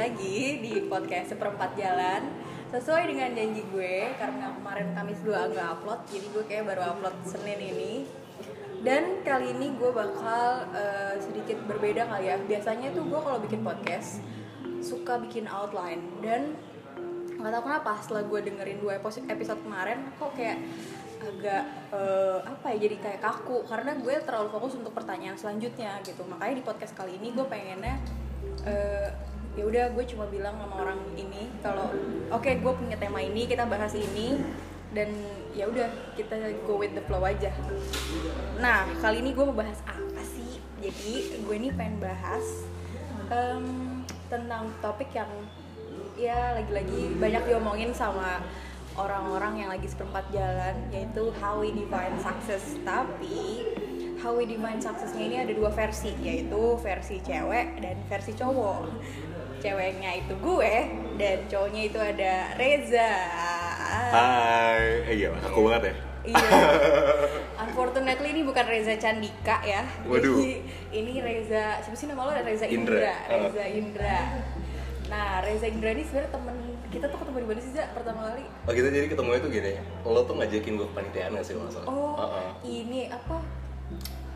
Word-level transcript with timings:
lagi 0.00 0.64
di 0.64 0.88
podcast 0.88 1.36
seperempat 1.36 1.76
jalan. 1.76 2.24
Sesuai 2.72 3.04
dengan 3.04 3.36
janji 3.36 3.60
gue 3.68 4.08
karena 4.16 4.48
kemarin 4.56 4.96
Kamis 4.96 5.20
gue 5.20 5.36
nggak 5.36 5.68
upload 5.76 6.00
jadi 6.08 6.26
gue 6.32 6.44
kayak 6.48 6.64
baru 6.72 6.82
upload 6.96 7.16
Senin 7.28 7.60
ini. 7.60 8.08
Dan 8.80 9.20
kali 9.20 9.52
ini 9.52 9.76
gue 9.76 9.92
bakal 9.92 10.64
uh, 10.72 11.20
sedikit 11.20 11.60
berbeda 11.68 12.08
kali 12.08 12.32
ya. 12.32 12.40
Biasanya 12.40 12.96
tuh 12.96 13.12
gue 13.12 13.20
kalau 13.20 13.44
bikin 13.44 13.60
podcast 13.60 14.24
suka 14.80 15.20
bikin 15.20 15.44
outline. 15.44 16.00
Dan 16.24 16.56
nggak 17.36 17.52
tahu 17.60 17.62
kenapa 17.68 18.00
setelah 18.00 18.24
gue 18.24 18.40
dengerin 18.40 18.80
dua 18.80 19.04
episode 19.04 19.60
kemarin 19.60 20.08
kok 20.16 20.32
kayak 20.32 20.64
agak 21.20 21.64
uh, 21.92 22.40
apa 22.48 22.72
ya 22.72 22.88
jadi 22.88 22.96
kayak 23.04 23.20
kaku. 23.20 23.68
Karena 23.68 24.00
gue 24.00 24.16
terlalu 24.24 24.48
fokus 24.48 24.80
untuk 24.80 24.96
pertanyaan 24.96 25.36
selanjutnya 25.36 26.00
gitu. 26.00 26.24
Makanya 26.24 26.56
di 26.56 26.64
podcast 26.64 26.96
kali 26.96 27.20
ini 27.20 27.36
gue 27.36 27.44
pengennya 27.44 28.00
uh, 28.64 29.29
ya 29.60 29.68
udah 29.68 29.84
gue 29.92 30.04
cuma 30.08 30.24
bilang 30.32 30.56
sama 30.56 30.80
orang 30.80 31.00
ini 31.20 31.52
kalau 31.60 31.92
oke 32.32 32.40
okay, 32.40 32.56
gue 32.64 32.72
punya 32.72 32.96
tema 32.96 33.20
ini 33.20 33.44
kita 33.44 33.68
bahas 33.68 33.92
ini. 33.92 34.40
Dan 34.90 35.14
ya 35.54 35.70
udah 35.70 35.86
kita 36.18 36.34
go 36.66 36.74
with 36.74 36.90
the 36.98 37.04
flow 37.06 37.22
aja. 37.22 37.54
Nah 38.58 38.82
kali 38.98 39.22
ini 39.22 39.30
gue 39.38 39.44
mau 39.46 39.54
bahas 39.54 39.78
apa 39.86 40.18
sih? 40.26 40.58
Jadi 40.82 41.38
gue 41.46 41.54
ini 41.54 41.70
pengen 41.70 42.02
bahas 42.02 42.66
um, 43.30 44.02
tentang 44.26 44.66
topik 44.82 45.14
yang 45.14 45.30
ya 46.18 46.58
lagi-lagi 46.58 47.14
banyak 47.22 47.38
diomongin 47.46 47.94
sama 47.94 48.42
orang-orang 48.98 49.62
yang 49.62 49.70
lagi 49.70 49.86
seperempat 49.86 50.26
jalan 50.34 50.74
yaitu 50.90 51.30
how 51.38 51.62
we 51.62 51.70
define 51.70 52.18
success. 52.18 52.74
Tapi 52.82 53.62
how 54.18 54.34
we 54.34 54.42
define 54.42 54.82
successnya 54.82 55.22
ini 55.22 55.36
ada 55.38 55.54
dua 55.54 55.70
versi 55.70 56.18
yaitu 56.18 56.74
versi 56.82 57.22
cewek 57.22 57.78
dan 57.78 57.94
versi 58.10 58.34
cowok 58.34 58.90
ceweknya 59.60 60.10
itu 60.16 60.32
gue 60.34 60.74
dan 61.14 61.36
cowoknya 61.46 61.82
itu 61.84 61.98
ada 61.98 62.32
Reza. 62.56 63.10
Hai. 64.10 65.04
Eh, 65.06 65.14
iya 65.16 65.28
aku 65.36 65.68
banget 65.68 65.92
ya. 65.92 65.94
Iya. 66.26 66.48
Unfortunately 67.62 68.28
ini 68.30 68.42
bukan 68.42 68.64
Reza 68.64 68.96
Candika 68.96 69.60
ya. 69.62 69.84
Waduh. 70.04 70.40
Jadi, 70.40 70.64
ini 70.90 71.12
Reza 71.20 71.78
siapa 71.78 71.94
sih 71.94 72.08
nama 72.08 72.24
lo? 72.24 72.32
Reza 72.34 72.64
Indra, 72.66 72.96
Indra. 72.96 73.12
Reza 73.30 73.64
Indra. 73.68 74.18
Nah 75.06 75.40
Reza 75.40 75.66
Indra 75.66 75.90
ini 75.90 76.02
sebenarnya 76.02 76.30
temen 76.30 76.56
kita 76.90 77.06
tuh 77.06 77.18
ketemu 77.18 77.36
di 77.36 77.46
mana 77.46 77.60
sih 77.60 77.72
Za 77.72 77.84
pertama 77.92 78.20
kali? 78.26 78.44
Oh 78.64 78.72
kita 78.72 78.88
jadi 78.88 79.06
ketemu 79.06 79.30
itu 79.36 79.48
gini 79.52 79.72
lo 80.02 80.20
tuh 80.24 80.34
ngajakin 80.34 80.72
gue 80.74 80.88
kepanitiaan 80.88 81.30
gak 81.32 81.44
sih 81.44 81.54
kalau 81.54 81.70
salah? 81.70 81.86
Oh 81.86 82.12
Uh-uh. 82.16 82.50
ini 82.62 83.06
apa? 83.06 83.36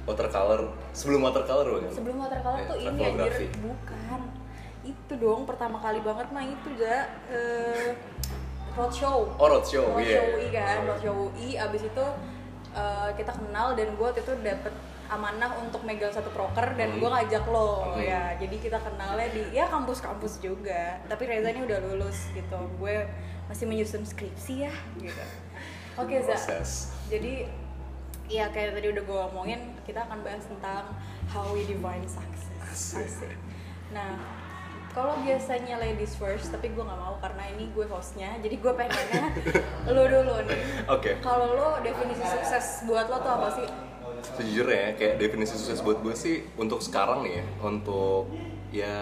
Watercolor 0.04 0.60
sebelum 0.92 1.20
watercolor 1.22 1.66
bukan? 1.66 1.88
Sebelum 1.90 2.16
watercolor 2.18 2.58
Eh, 2.58 2.66
tuh 2.68 2.76
ini 2.78 3.00
anjir. 3.02 3.32
bukan 3.58 4.20
itu 4.84 5.12
dong 5.14 5.44
pertama 5.44 5.76
kali 5.76 5.98
banget 5.98 6.28
mah 6.28 6.42
itu 6.42 6.68
Za 6.76 6.96
eh 7.28 7.96
roadshow. 8.72 9.32
Oh 9.34 9.46
roadshow 9.46 9.86
roadshow 9.90 10.04
iya 10.04 10.20
UI 10.30 10.46
kan 10.50 10.76
roadshow. 10.84 11.16
UI 11.30 11.48
abis 11.56 11.82
itu 11.84 12.04
eh, 12.72 13.08
kita 13.14 13.32
kenal 13.32 13.72
dan 13.72 13.88
gue 13.90 14.04
waktu 14.04 14.20
itu 14.20 14.34
dapet 14.40 14.74
amanah 15.06 15.52
untuk 15.58 15.84
megang 15.84 16.08
satu 16.08 16.28
proker 16.28 16.74
dan 16.74 16.90
Hmm. 16.90 16.98
gue 16.98 17.08
ngajak 17.08 17.44
lo 17.46 17.92
Hmm. 17.92 18.00
ya. 18.00 18.34
Jadi 18.34 18.56
kita 18.58 18.78
kenalnya 18.78 19.28
di 19.30 19.52
ya 19.52 19.64
kampus-kampus 19.66 20.40
juga. 20.40 20.98
Tapi 21.04 21.22
Reza 21.24 21.48
ini 21.48 21.62
udah 21.62 21.78
lulus 21.82 22.28
gitu. 22.30 22.58
Gue 22.76 23.04
masih 23.44 23.64
menyusun 23.64 24.02
skripsi 24.02 24.64
ya 24.64 24.74
gitu. 24.96 25.24
Oke 25.94 26.18
Za. 26.18 26.34
proses. 26.34 26.96
Jadi 27.06 27.46
ya 28.26 28.48
kayak 28.48 28.74
tadi 28.74 28.88
udah 28.90 29.04
gue 29.04 29.20
omongin 29.28 29.60
kita 29.84 30.00
akan 30.02 30.24
bahas 30.24 30.42
tentang 30.42 30.88
how 31.28 31.44
we 31.52 31.62
define 31.62 32.02
success. 32.04 32.96
Asik. 32.96 33.36
nah 33.92 34.16
kalau 34.94 35.18
biasanya 35.26 35.82
ladies 35.82 36.14
first 36.14 36.54
tapi 36.54 36.70
gue 36.70 36.78
nggak 36.78 37.00
mau 37.02 37.18
karena 37.18 37.50
ini 37.50 37.66
gue 37.74 37.82
hostnya 37.90 38.30
jadi 38.38 38.54
gue 38.54 38.72
pengennya 38.78 39.26
lo 39.94 40.06
dulu 40.06 40.34
nih. 40.46 40.60
Oke. 40.86 41.18
Kalau 41.18 41.58
lo 41.58 41.68
definisi 41.82 42.22
sukses 42.22 42.86
buat 42.86 43.10
lo 43.10 43.18
tuh 43.18 43.32
apa 43.34 43.48
sih? 43.58 43.66
Sejujurnya 44.38 44.94
kayak 44.94 45.18
definisi 45.18 45.58
sukses 45.58 45.82
buat 45.82 45.98
gue 45.98 46.14
sih 46.14 46.46
untuk 46.54 46.78
sekarang 46.78 47.26
nih 47.26 47.42
ya 47.42 47.44
untuk 47.66 48.30
ya 48.70 48.96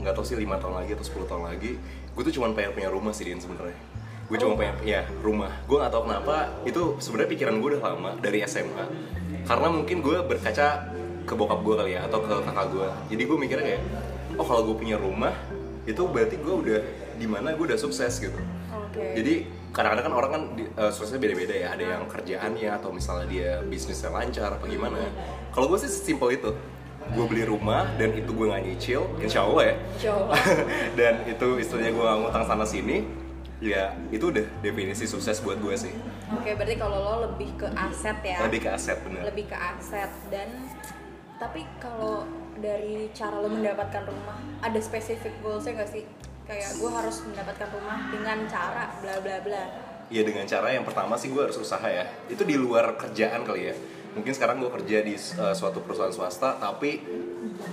nggak 0.00 0.16
tahu 0.16 0.24
sih 0.24 0.40
lima 0.40 0.56
tahun 0.56 0.80
lagi 0.80 0.96
atau 0.96 1.04
10 1.04 1.28
tahun 1.28 1.44
lagi 1.52 1.76
gue 2.10 2.22
tuh 2.24 2.34
cuma 2.40 2.48
pengen 2.56 2.72
punya 2.72 2.88
rumah 2.88 3.12
sih 3.12 3.28
Din 3.28 3.38
sebenarnya. 3.38 3.76
Gue 4.24 4.40
cuma 4.40 4.56
pengen 4.56 4.80
ya 4.88 5.04
rumah. 5.20 5.52
Gue 5.68 5.84
nggak 5.84 5.92
tahu 5.92 6.08
kenapa 6.08 6.48
itu 6.64 6.96
sebenarnya 6.96 7.30
pikiran 7.36 7.54
gue 7.60 7.68
udah 7.76 7.82
lama 7.92 8.10
dari 8.24 8.40
SMA 8.48 8.84
karena 9.44 9.68
mungkin 9.68 10.00
gue 10.00 10.16
berkaca 10.24 10.96
ke 11.28 11.34
bokap 11.36 11.60
gue 11.60 11.74
kali 11.76 11.92
ya 11.94 12.08
atau 12.08 12.24
ke 12.24 12.28
kakak 12.32 12.66
gue 12.72 12.88
jadi 13.12 13.22
gue 13.22 13.36
mikirnya 13.38 13.64
kayak 13.64 13.82
oh 14.40 14.46
kalau 14.46 14.64
gue 14.64 14.76
punya 14.78 14.96
rumah 14.96 15.36
itu 15.84 16.00
berarti 16.02 16.36
gue 16.36 16.54
udah 16.56 16.80
di 17.14 17.26
mana 17.26 17.52
gue 17.52 17.64
udah 17.66 17.76
sukses 17.76 18.16
gitu 18.16 18.40
oke 18.70 19.04
jadi 19.12 19.44
kadang-kadang 19.70 20.04
kan 20.04 20.14
orang 20.16 20.30
kan 20.30 20.42
di- 20.56 20.66
eh, 20.68 20.90
suksesnya 20.90 21.22
beda-beda 21.22 21.54
ya. 21.54 21.68
Ada 21.70 21.84
yang 21.86 22.02
kerjaannya 22.04 22.70
atau 22.74 22.90
misalnya 22.90 23.26
dia 23.28 23.50
bisnisnya 23.62 24.10
lancar 24.10 24.50
apa 24.50 24.66
gimana. 24.66 24.98
Kalau 25.48 25.70
gue 25.70 25.78
sih 25.78 25.86
simpel 25.86 26.34
itu. 26.34 26.50
Gue 27.10 27.24
beli 27.24 27.46
rumah 27.46 27.86
dan 27.94 28.10
itu 28.10 28.26
gue 28.28 28.50
nggak 28.50 28.66
nyicil, 28.66 29.06
insya 29.16 29.42
Allah 29.42 29.70
ya. 29.70 29.74
coba 30.00 30.34
dan 30.98 31.22
itu 31.22 31.46
istilahnya 31.56 31.90
gue 31.92 32.02
nggak 32.02 32.18
ngutang 32.18 32.44
sana 32.44 32.66
sini. 32.66 33.06
Ya 33.62 33.94
itu 34.10 34.26
udah 34.26 34.42
definisi 34.58 35.06
sukses 35.06 35.38
buat 35.38 35.58
gue 35.58 35.74
sih. 35.78 35.94
oke 36.28 36.50
berarti 36.50 36.74
kalau 36.74 36.98
lo 36.98 37.14
lebih 37.28 37.54
ke 37.54 37.70
aset 37.70 38.18
ya 38.22 38.42
Lebih 38.42 38.60
ke 38.60 38.70
aset 38.70 38.98
bener. 39.00 39.22
lebih 39.22 39.44
ke 39.46 39.54
aset 39.54 40.10
dan 40.26 40.50
tapi 41.36 41.62
kalau 41.78 42.26
dari 42.60 43.08
cara 43.16 43.40
lo 43.40 43.48
mendapatkan 43.48 44.06
rumah 44.06 44.36
ada 44.60 44.78
spesifik 44.78 45.32
goalsnya 45.40 45.80
gak 45.80 45.90
sih 45.90 46.04
kayak 46.44 46.76
gue 46.76 46.90
harus 46.90 47.16
mendapatkan 47.26 47.68
rumah 47.72 47.98
dengan 48.12 48.38
cara 48.46 48.92
bla 49.00 49.16
bla 49.18 49.38
bla 49.40 49.64
Ya 50.10 50.26
dengan 50.26 50.42
cara 50.42 50.74
yang 50.74 50.82
pertama 50.82 51.14
sih 51.14 51.30
gue 51.30 51.38
harus 51.38 51.54
usaha 51.54 51.86
ya. 51.86 52.02
Itu 52.26 52.42
di 52.42 52.58
luar 52.58 52.98
kerjaan 52.98 53.46
kali 53.46 53.70
ya. 53.70 53.74
Mungkin 54.12 54.32
sekarang 54.32 54.58
gue 54.58 54.70
kerja 54.72 54.98
di 55.00 55.14
uh, 55.14 55.52
suatu 55.52 55.80
perusahaan 55.80 56.10
swasta, 56.10 56.56
tapi 56.56 56.98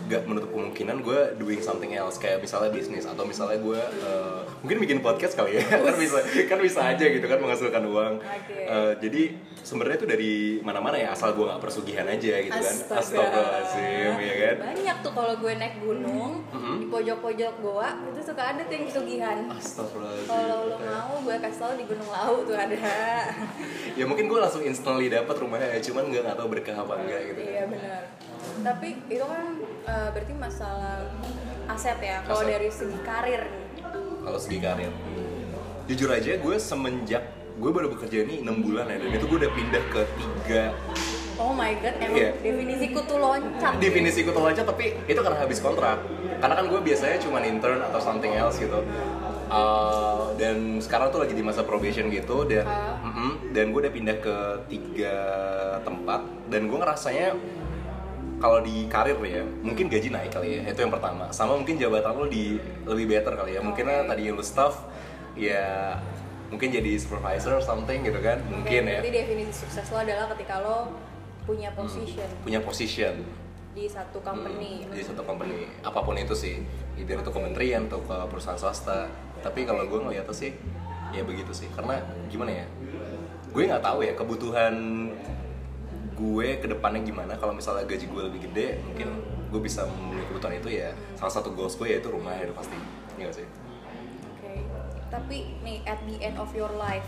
gak 0.06 0.24
menutup 0.24 0.50
kemungkinan 0.50 1.02
gue 1.02 1.20
doing 1.36 1.60
something 1.60 1.92
else 1.92 2.16
kayak 2.16 2.40
misalnya 2.40 2.70
bisnis 2.70 3.04
atau 3.04 3.24
misalnya 3.24 3.58
gue 3.58 3.76
uh, 4.02 4.40
mungkin 4.62 4.80
bikin 4.80 4.98
podcast 5.00 5.36
kali 5.36 5.60
ya 5.60 5.64
kan 5.84 5.94
bisa 5.94 6.20
kan 6.48 6.60
bisa 6.60 6.80
aja 6.86 7.04
gitu 7.04 7.24
kan 7.24 7.38
menghasilkan 7.38 7.84
uang. 7.84 8.14
Oke. 8.18 8.56
Uh, 8.64 8.94
jadi 8.98 9.36
sebenarnya 9.60 9.98
itu 9.98 10.08
dari 10.08 10.34
mana-mana 10.62 10.96
ya 10.96 11.12
asal 11.12 11.34
gue 11.34 11.44
nggak 11.44 11.60
persugihan 11.60 12.06
aja 12.06 12.34
gitu 12.40 12.56
kan. 12.56 12.76
Astagfirullahaladzim 12.80 14.14
ya 14.18 14.36
kan. 14.40 14.56
banyak 14.64 14.98
tuh 15.02 15.12
kalau 15.12 15.34
gue 15.36 15.54
naik 15.54 15.76
gunung 15.80 16.34
Mhm. 16.48 16.76
di 16.80 16.86
pojok-pojok 16.88 17.54
goa 17.60 17.90
itu 18.08 18.22
suka 18.24 18.44
ada 18.48 18.62
tuh 18.62 18.74
yang 18.74 18.86
pesugihan 18.88 19.38
Astagfirullahaladzim. 19.52 20.30
kalau 20.30 20.60
lo 20.66 20.78
mau 20.80 21.14
gue 21.20 21.36
kasih 21.38 21.60
tau 21.60 21.74
di 21.76 21.84
Gunung 21.84 22.08
Lau 22.08 22.34
tuh 22.42 22.56
ada 22.56 22.78
Ya 24.00 24.06
mungkin 24.06 24.28
gue 24.28 24.38
langsung 24.38 24.62
instantly 24.62 25.10
dapat 25.10 25.36
rumahnya 25.36 25.74
ya, 25.74 25.80
cuman 25.82 26.08
gue 26.08 26.22
nggak 26.28 26.38
tahu 26.38 26.48
berkah 26.52 26.76
apa 26.76 26.94
enggak 27.00 27.22
gitu. 27.26 27.40
iya 27.42 27.64
benar. 27.66 28.02
Tapi 28.60 28.88
itu 29.08 29.24
kan 29.24 29.46
eh, 29.86 30.08
berarti 30.12 30.34
masalah 30.36 30.96
aset 31.68 32.00
ya 32.00 32.18
kalau 32.24 32.44
dari 32.44 32.70
segi 32.70 33.00
karir 33.02 33.44
kalau 34.22 34.40
segi 34.40 34.60
karir. 34.60 34.92
Jujur 35.88 36.10
aja 36.12 36.36
gue 36.36 36.56
semenjak 36.60 37.24
gue 37.58 37.72
baru 37.72 37.88
bekerja 37.90 38.28
ini 38.28 38.44
enam 38.44 38.62
bulan 38.62 38.86
ya 38.86 39.00
dan 39.00 39.10
itu 39.10 39.26
gue 39.26 39.38
udah 39.40 39.52
pindah 39.56 39.84
ke 39.88 40.02
tiga. 40.14 40.64
Oh 41.38 41.54
my 41.54 41.70
god 41.80 41.96
emang 42.02 42.18
Iya. 42.18 42.32
definisi 42.38 42.86
kutu 42.92 43.16
loncat. 43.16 43.74
Definisi 43.78 44.20
kutu 44.22 44.40
loncat 44.42 44.66
tapi 44.66 44.98
itu 45.06 45.20
karena 45.22 45.38
habis 45.38 45.58
kontrak. 45.58 46.02
Karena 46.38 46.54
kan 46.54 46.66
gue 46.68 46.80
biasanya 46.82 47.18
cuma 47.18 47.42
intern 47.42 47.82
atau 47.82 47.98
something 47.98 48.34
else 48.34 48.60
gitu 48.60 48.84
Uh, 49.48 50.36
dan 50.36 50.76
sekarang 50.78 51.08
tuh 51.08 51.24
lagi 51.24 51.32
di 51.32 51.40
masa 51.40 51.64
probation 51.64 52.12
gitu 52.12 52.44
dan 52.44 52.68
Ah. 52.68 53.00
Mm-mm. 53.00 53.56
dan 53.56 53.72
gue 53.72 53.80
udah 53.80 53.94
pindah 53.96 54.18
ke 54.20 54.36
tiga 54.68 55.16
tempat 55.82 56.20
dan 56.52 56.68
gue 56.68 56.78
ngerasanya 56.78 57.32
kalau 58.38 58.62
di 58.62 58.86
karir 58.86 59.18
ya 59.24 59.42
mungkin 59.64 59.90
gaji 59.90 60.14
naik 60.14 60.30
kali 60.30 60.62
ya 60.62 60.70
itu 60.70 60.80
yang 60.84 60.94
pertama 60.94 61.32
sama 61.32 61.58
mungkin 61.58 61.80
jabatan 61.80 62.14
lo 62.14 62.28
di 62.28 62.62
lebih 62.86 63.10
better 63.10 63.34
kali 63.34 63.58
ya 63.58 63.62
mungkin 63.64 63.88
Oke. 63.88 64.06
tadi 64.06 64.24
lo 64.30 64.44
staff 64.44 64.86
ya 65.34 65.96
mungkin 66.48 66.70
jadi 66.70 66.92
supervisor 67.02 67.58
or 67.58 67.64
something 67.64 68.06
gitu 68.06 68.20
kan 68.22 68.38
mungkin 68.46 68.86
ya 68.86 69.02
Berarti 69.02 69.16
definisi 69.16 69.54
sukses 69.66 69.90
lo 69.90 69.98
adalah 70.00 70.30
ketika 70.38 70.62
lo 70.62 70.92
punya 71.48 71.72
position 71.74 72.28
punya 72.44 72.60
position 72.62 73.16
di 73.78 73.86
satu 73.86 74.18
company. 74.26 74.90
Hmm, 74.90 74.98
di 74.98 75.06
satu 75.06 75.22
company 75.22 75.70
apa 75.86 76.02
pun 76.02 76.18
itu 76.18 76.34
sih 76.34 76.66
either 76.98 77.22
itu 77.22 77.30
kementerian 77.30 77.86
atau 77.86 78.02
ke 78.02 78.18
perusahaan 78.26 78.58
swasta 78.58 79.06
tapi 79.48 79.64
kalau 79.64 79.88
gue 79.88 80.00
ngeliatnya 80.04 80.36
sih 80.36 80.52
ya 81.16 81.24
begitu 81.24 81.56
sih. 81.56 81.72
Karena 81.72 82.04
gimana 82.28 82.52
ya 82.52 82.66
gue 83.48 83.64
nggak 83.64 83.80
tahu 83.80 84.04
ya 84.04 84.14
kebutuhan 84.14 84.76
gue 86.14 86.48
ke 86.60 86.68
depannya 86.68 87.02
gimana. 87.02 87.34
Kalau 87.40 87.56
misalnya 87.56 87.88
gaji 87.88 88.06
gue 88.06 88.22
lebih 88.28 88.40
gede 88.52 88.68
mungkin 88.84 89.08
gue 89.48 89.62
bisa 89.64 89.88
memenuhi 89.88 90.28
kebutuhan 90.28 90.60
itu 90.60 90.70
ya. 90.76 90.92
Salah 91.16 91.32
satu 91.32 91.56
goals 91.56 91.80
gue 91.80 91.88
yaitu 91.88 92.12
rumah 92.12 92.36
ya 92.36 92.52
udah 92.52 92.58
pasti. 92.60 92.76
Iya 93.16 93.32
gak 93.32 93.36
sih? 93.40 93.48
Oke. 94.36 94.52
Tapi 95.08 95.38
nih 95.64 95.78
at 95.88 96.00
the 96.04 96.20
end 96.20 96.36
of 96.36 96.52
your 96.52 96.72
life 96.76 97.08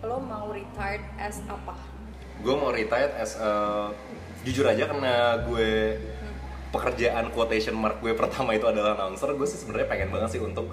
lo 0.00 0.16
mau 0.16 0.48
retired 0.48 1.04
as 1.20 1.44
apa? 1.44 1.76
gue 2.40 2.54
mau 2.56 2.72
retired 2.72 3.12
as 3.20 3.36
a- 3.36 3.92
jujur 4.40 4.64
aja 4.64 4.88
karena 4.88 5.44
gue 5.44 6.00
pekerjaan 6.72 7.28
quotation 7.36 7.76
mark 7.76 8.00
gue 8.00 8.16
pertama 8.16 8.56
itu 8.56 8.64
adalah 8.64 8.96
announcer 8.96 9.36
gue 9.36 9.44
sih 9.44 9.60
sebenarnya 9.60 9.92
pengen 9.92 10.08
banget 10.08 10.38
sih 10.38 10.40
untuk 10.40 10.72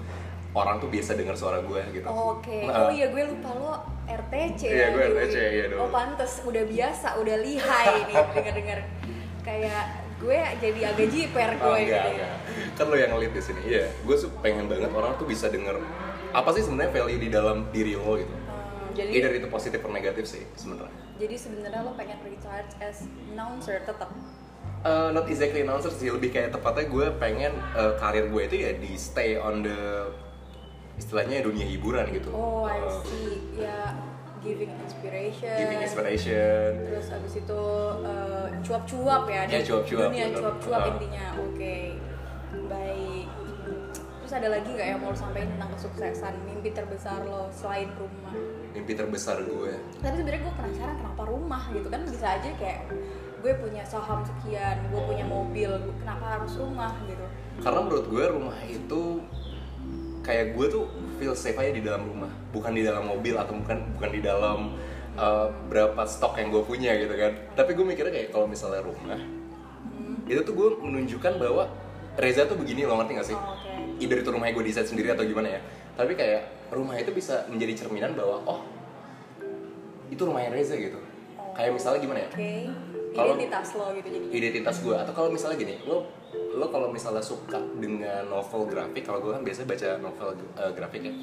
orang 0.58 0.76
tuh 0.76 0.88
biasa 0.88 1.14
dengar 1.14 1.34
suara 1.34 1.58
gue 1.60 1.80
gitu 1.92 2.06
Oke, 2.06 2.64
Nah, 2.64 2.74
oh 2.80 2.90
iya 2.90 3.06
gue 3.08 3.22
lupa 3.24 3.50
lo 3.52 3.72
RTC 4.04 4.60
Iya, 4.64 4.74
ya, 4.74 4.86
gue. 4.90 5.02
RTC, 5.06 5.36
iya 5.36 5.64
dong. 5.68 5.80
Oh 5.80 5.88
pantes, 5.88 6.40
udah 6.42 6.64
biasa, 6.64 7.08
udah 7.16 7.36
lihai 7.38 7.94
nih 8.08 8.16
denger-denger 8.32 8.78
Kayak 9.40 9.84
gue 10.18 10.34
jadi 10.58 10.80
agak 10.88 11.08
jiper 11.08 11.50
gue 11.54 11.62
Oh, 11.62 11.74
gitu 11.74 11.86
enggak, 11.86 12.04
ya 12.04 12.10
enggak. 12.10 12.36
Kan 12.74 12.84
lo 12.86 12.96
yang 12.96 13.12
lead 13.14 13.30
di 13.30 13.40
sini. 13.40 13.60
Iya, 13.64 13.86
gue 13.96 14.16
tuh 14.16 14.30
pengen 14.38 14.66
banget 14.66 14.90
orang 14.90 15.14
tuh 15.14 15.24
bisa 15.24 15.46
denger 15.46 15.78
apa 16.28 16.50
sih 16.52 16.60
sebenarnya 16.60 16.92
value 16.92 17.18
di 17.18 17.28
dalam 17.28 17.70
diri 17.70 17.94
lo 17.94 18.12
gitu. 18.14 18.28
Hmm, 18.28 18.92
jadi 18.92 19.10
Either 19.14 19.32
itu 19.34 19.48
positif 19.48 19.78
atau 19.78 19.88
negatif 19.88 20.24
sih 20.26 20.42
sebenarnya. 20.54 20.92
jadi 21.16 21.34
sebenarnya 21.34 21.80
lo 21.82 21.92
pengen 21.92 22.18
recharge 22.20 22.74
as 22.78 23.02
announcer 23.28 23.78
tetap 23.80 24.10
Uh, 24.78 25.10
not 25.10 25.26
exactly 25.26 25.58
announcer 25.58 25.90
sih, 25.90 26.06
lebih 26.06 26.30
kayak 26.30 26.54
tepatnya 26.54 26.86
gue 26.86 27.06
pengen 27.18 27.50
uh, 27.72 27.98
karir 27.98 28.30
gue 28.30 28.42
itu 28.44 28.56
ya 28.60 28.70
di 28.72 28.94
stay 28.94 29.34
on 29.34 29.58
the 29.60 30.06
istilahnya 30.98 31.40
dunia 31.40 31.64
hiburan 31.64 32.04
gitu. 32.10 32.28
Oh, 32.28 32.66
I 32.66 32.78
Uh, 32.78 33.00
see. 33.00 33.38
Ya, 33.56 33.94
giving 34.38 34.70
inspiration. 34.76 35.54
giving 35.56 35.80
inspiration. 35.80 36.68
Terus 36.84 37.06
abis 37.08 37.34
itu 37.38 37.62
eh, 38.04 38.46
cuap-cuap 38.60 39.22
ya, 39.26 39.42
Ya, 39.46 39.60
cuap-cuap, 39.60 40.10
dunia 40.10 40.26
cuap-cuap 40.32 40.80
Ah. 40.80 40.90
intinya. 40.92 41.26
Oke, 41.40 41.76
baik. 42.66 43.26
Terus 44.18 44.32
ada 44.34 44.48
lagi 44.52 44.68
nggak 44.68 44.88
yang 44.88 45.00
mau 45.00 45.14
sampaikan 45.14 45.48
tentang 45.50 45.70
kesuksesan, 45.72 46.34
mimpi 46.44 46.68
terbesar 46.70 47.24
lo 47.24 47.48
selain 47.48 47.88
rumah? 47.96 48.34
Mimpi 48.70 48.92
terbesar 48.92 49.40
gue. 49.40 49.72
Tapi 49.98 50.14
sebenarnya 50.14 50.42
gue 50.44 50.54
penasaran 50.54 50.96
kenapa 50.98 51.22
rumah 51.24 51.62
gitu 51.72 51.88
kan 51.88 52.00
bisa 52.04 52.26
aja 52.36 52.50
kayak 52.52 52.92
gue 53.38 53.52
punya 53.56 53.80
saham 53.82 54.20
sekian, 54.20 54.84
gue 54.84 55.00
punya 55.00 55.24
mobil, 55.24 55.70
kenapa 55.96 56.36
harus 56.36 56.52
rumah 56.60 56.92
gitu? 57.08 57.24
Karena 57.58 57.80
menurut 57.80 58.06
gue 58.06 58.24
rumah 58.28 58.58
itu 58.62 59.02
kayak 60.28 60.52
gue 60.52 60.66
tuh 60.68 60.84
feel 61.16 61.32
safe 61.32 61.56
aja 61.56 61.72
di 61.72 61.80
dalam 61.80 62.04
rumah, 62.04 62.28
bukan 62.52 62.76
di 62.76 62.84
dalam 62.84 63.08
mobil 63.08 63.32
atau 63.32 63.56
bukan 63.56 63.80
bukan 63.96 64.10
di 64.12 64.20
dalam 64.20 64.76
uh, 65.16 65.48
berapa 65.72 66.04
stok 66.04 66.36
yang 66.36 66.52
gue 66.52 66.62
punya 66.68 66.92
gitu 67.00 67.16
kan. 67.16 67.32
Tapi 67.56 67.72
gue 67.72 67.84
mikirnya 67.88 68.12
kayak 68.12 68.28
kalau 68.36 68.44
misalnya 68.44 68.84
rumah, 68.84 69.16
itu 70.28 70.40
tuh 70.44 70.52
gue 70.52 70.68
menunjukkan 70.84 71.40
bahwa 71.40 71.72
Reza 72.20 72.44
tuh 72.44 72.60
begini 72.60 72.84
loh 72.84 73.00
ngerti 73.00 73.12
gak 73.14 73.28
sih? 73.30 73.38
Oh, 73.38 73.56
Oke. 73.56 74.04
Either 74.04 74.18
itu 74.20 74.28
rumahnya 74.28 74.52
gue 74.58 74.64
desain 74.68 74.84
sendiri 74.84 75.08
atau 75.14 75.24
gimana 75.24 75.48
ya. 75.54 75.60
Tapi 75.96 76.12
kayak 76.18 76.70
rumah 76.74 76.98
itu 76.98 77.10
bisa 77.14 77.48
menjadi 77.48 77.86
cerminan 77.86 78.12
bahwa 78.12 78.42
oh 78.44 78.60
itu 80.12 80.20
rumahnya 80.20 80.52
Reza 80.52 80.76
gitu. 80.76 81.00
Kayak 81.56 81.72
misalnya 81.78 82.00
gimana 82.04 82.20
ya? 82.26 82.30
Kalau- 83.16 83.34
identitas 83.34 83.74
lo 83.74 83.86
gitu 83.96 84.08
jadi. 84.12 84.26
identitas 84.30 84.76
gue 84.84 84.94
atau 84.94 85.12
kalau 85.16 85.32
misalnya 85.32 85.56
gini 85.56 85.74
lo 85.88 86.06
lo 86.48 86.66
kalau 86.72 86.88
misalnya 86.88 87.20
suka 87.20 87.60
dengan 87.76 88.24
novel 88.28 88.64
grafik 88.64 89.04
kalau 89.04 89.20
gue 89.20 89.32
kan 89.36 89.42
biasanya 89.44 89.68
baca 89.68 89.88
novel 90.00 90.28
eh, 90.56 90.72
grafik 90.72 91.02
ya 91.04 91.14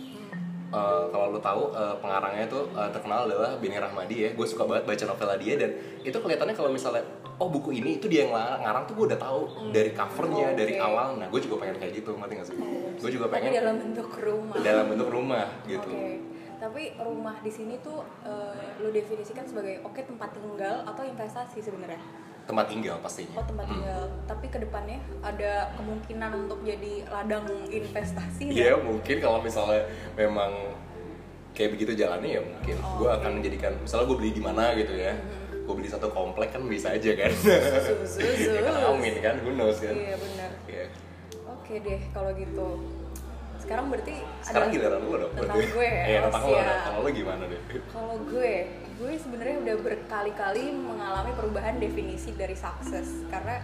Eh, 0.75 1.03
kalau 1.13 1.31
lo 1.31 1.39
tahu 1.39 1.71
eh, 1.71 1.95
pengarangnya 2.03 2.51
itu 2.51 2.59
eh, 2.75 2.89
terkenal 2.91 3.29
adalah 3.29 3.55
Beni 3.61 3.79
Rahmadi 3.79 4.15
ya 4.27 4.29
gue 4.35 4.47
suka 4.49 4.67
banget 4.67 4.83
baca 4.83 5.03
novelnya 5.07 5.37
dia 5.39 5.53
dan 5.55 5.71
itu 6.03 6.17
kelihatannya 6.17 6.55
kalau 6.57 6.69
misalnya 6.73 7.03
oh 7.37 7.47
buku 7.47 7.79
ini 7.79 8.01
itu 8.01 8.11
dia 8.11 8.27
yang 8.27 8.33
ngarang, 8.33 8.83
tuh 8.89 8.97
gue 8.99 9.05
udah 9.13 9.19
tahu 9.19 9.41
dari 9.71 9.93
covernya 9.95 10.51
Oke. 10.51 10.57
dari 10.59 10.73
awal 10.75 11.21
nah 11.21 11.27
gue 11.31 11.41
juga 11.45 11.63
pengen 11.63 11.77
kayak 11.79 11.93
gitu 12.01 12.11
ngerti 12.17 12.33
gak 12.35 12.47
sih 12.49 12.55
gue 12.97 13.11
juga 13.13 13.25
Tapi 13.29 13.35
pengen 13.39 13.51
dalam 13.61 13.75
bentuk 13.77 14.09
rumah. 14.19 14.55
dalam 14.59 14.85
bentuk 14.91 15.09
rumah 15.13 15.47
gitu 15.63 15.91
Oke. 15.93 16.15
Tapi 16.55 16.83
rumah 16.97 17.35
di 17.45 17.51
sini 17.51 17.75
tuh 17.83 18.01
eh, 18.25 18.79
lo 18.81 18.89
definisikan 18.89 19.43
sebagai 19.45 19.83
oke 19.85 20.01
tempat 20.01 20.33
tinggal 20.33 20.87
atau 20.87 21.03
investasi 21.03 21.59
sebenarnya. 21.59 21.99
Tempat 22.45 22.65
tinggal 22.67 22.95
pastinya 22.99 23.35
Oh 23.35 23.43
tempat 23.43 23.65
Hmm. 23.65 23.73
tinggal. 23.75 24.01
Tapi 24.25 24.45
ke 24.47 24.57
depannya 24.59 24.97
ada 25.19 25.51
kemungkinan 25.73 26.31
untuk 26.39 26.59
jadi 26.61 26.93
ladang 27.07 27.45
investasi. 27.67 28.45
Iya 28.47 28.77
mungkin 28.77 29.17
kalau 29.17 29.39
misalnya 29.39 29.81
memang 30.13 30.53
kayak 31.51 31.71
begitu 31.71 31.95
jalannya 31.95 32.31
ya 32.31 32.41
mungkin 32.41 32.75
Oh, 32.79 32.99
gue 32.99 33.07
oke. 33.07 33.17
akan 33.17 33.31
menjadikan 33.35 33.71
misalnya 33.77 34.05
gue 34.05 34.17
beli 34.17 34.31
di 34.31 34.43
mana 34.43 34.73
gitu 34.73 34.91
ya 34.93 35.15
gue 35.57 35.73
beli 35.73 35.87
satu 35.87 36.07
komplek 36.09 36.51
kan 36.51 36.61
bisa 36.63 36.91
aja 36.91 37.11
kan 37.15 37.31
Sus, 37.33 37.63
sus, 38.05 38.21
ya 38.53 38.61
kan 38.61 38.75
amin 38.91 39.15
kan 39.17 39.35
who 39.39 39.49
knows 39.51 39.79
kan 39.79 39.91
Iya 39.91 40.15
benar. 40.15 40.49
Iya. 40.65 40.85
Oke 41.47 41.73
deh 41.79 42.01
kalau 42.11 42.29
gitu. 42.31 42.67
Sekarang 43.57 43.89
berarti 43.89 44.21
sekarang 44.43 44.69
ada- 44.69 44.75
giliran 44.75 44.99
lu 45.01 45.17
dong 45.17 45.33
tentang 45.33 45.57
berarti. 45.57 45.73
gue 45.73 45.87
ya. 45.89 46.03
Iya, 46.05 46.19
tentang 46.21 46.43
lo 46.43 46.57
kalau 46.59 46.99
lo 47.01 47.09
gimana 47.09 47.43
deh 47.47 47.61
Kalau 47.87 48.15
gue, 48.21 48.53
gue 48.95 49.13
sebenarnya 49.19 49.57
udah 49.59 49.75
berkali-kali 49.83 50.71
mengalami 50.71 51.31
perubahan 51.35 51.75
definisi 51.79 52.31
dari 52.31 52.55
sukses 52.55 53.27
karena 53.27 53.59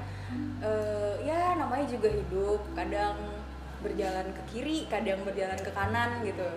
eh, 0.60 1.16
ya 1.24 1.56
namanya 1.56 1.88
juga 1.88 2.12
hidup, 2.12 2.60
kadang 2.76 3.16
berjalan 3.82 4.28
ke 4.36 4.42
kiri, 4.52 4.86
kadang 4.92 5.24
berjalan 5.24 5.58
ke 5.58 5.72
kanan 5.72 6.22
gitu. 6.28 6.48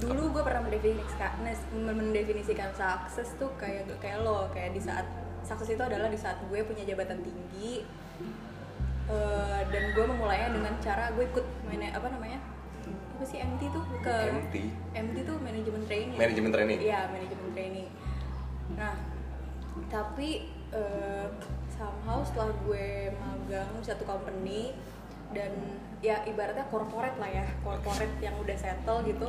Dulu 0.00 0.32
gue 0.36 0.42
pernah 0.44 0.64
mendefinisikan, 0.64 1.32
mendefinisikan 1.76 2.70
sukses 2.72 3.36
tuh 3.36 3.52
kayak 3.56 3.88
kayak 4.00 4.20
lo, 4.20 4.48
kayak 4.52 4.76
di 4.76 4.80
saat 4.80 5.04
sukses 5.44 5.72
itu 5.72 5.82
adalah 5.82 6.12
di 6.12 6.20
saat 6.20 6.36
gue 6.44 6.60
punya 6.62 6.84
jabatan 6.84 7.24
tinggi 7.24 7.88
eh, 9.08 9.60
dan 9.64 9.82
gue 9.96 10.04
memulainya 10.04 10.52
dengan 10.52 10.74
cara 10.84 11.08
gue 11.16 11.24
ikut 11.24 11.46
mana 11.66 11.88
apa 11.96 12.08
namanya 12.12 12.40
apa 13.20 13.28
sih 13.28 13.36
MT 13.36 13.68
tuh 13.68 13.84
ke 14.00 14.16
MT 14.32 14.54
MT 14.96 15.16
tuh 15.28 15.36
manajemen 15.44 15.84
training. 15.84 16.16
Manajemen 16.16 16.50
training. 16.56 16.78
Iya, 16.80 17.00
manajemen 17.12 17.48
training. 17.52 17.69
Tapi 19.90 20.46
eh, 20.70 21.26
somehow 21.74 22.22
setelah 22.22 22.54
gue 22.62 23.10
magang 23.18 23.68
di 23.76 23.84
satu 23.84 24.06
company 24.06 24.70
dan 25.34 25.50
ya 25.98 26.22
ibaratnya 26.24 26.64
corporate 26.70 27.18
lah 27.18 27.30
ya, 27.30 27.46
corporate 27.66 28.14
yang 28.22 28.34
udah 28.38 28.54
settle 28.54 29.02
gitu, 29.02 29.26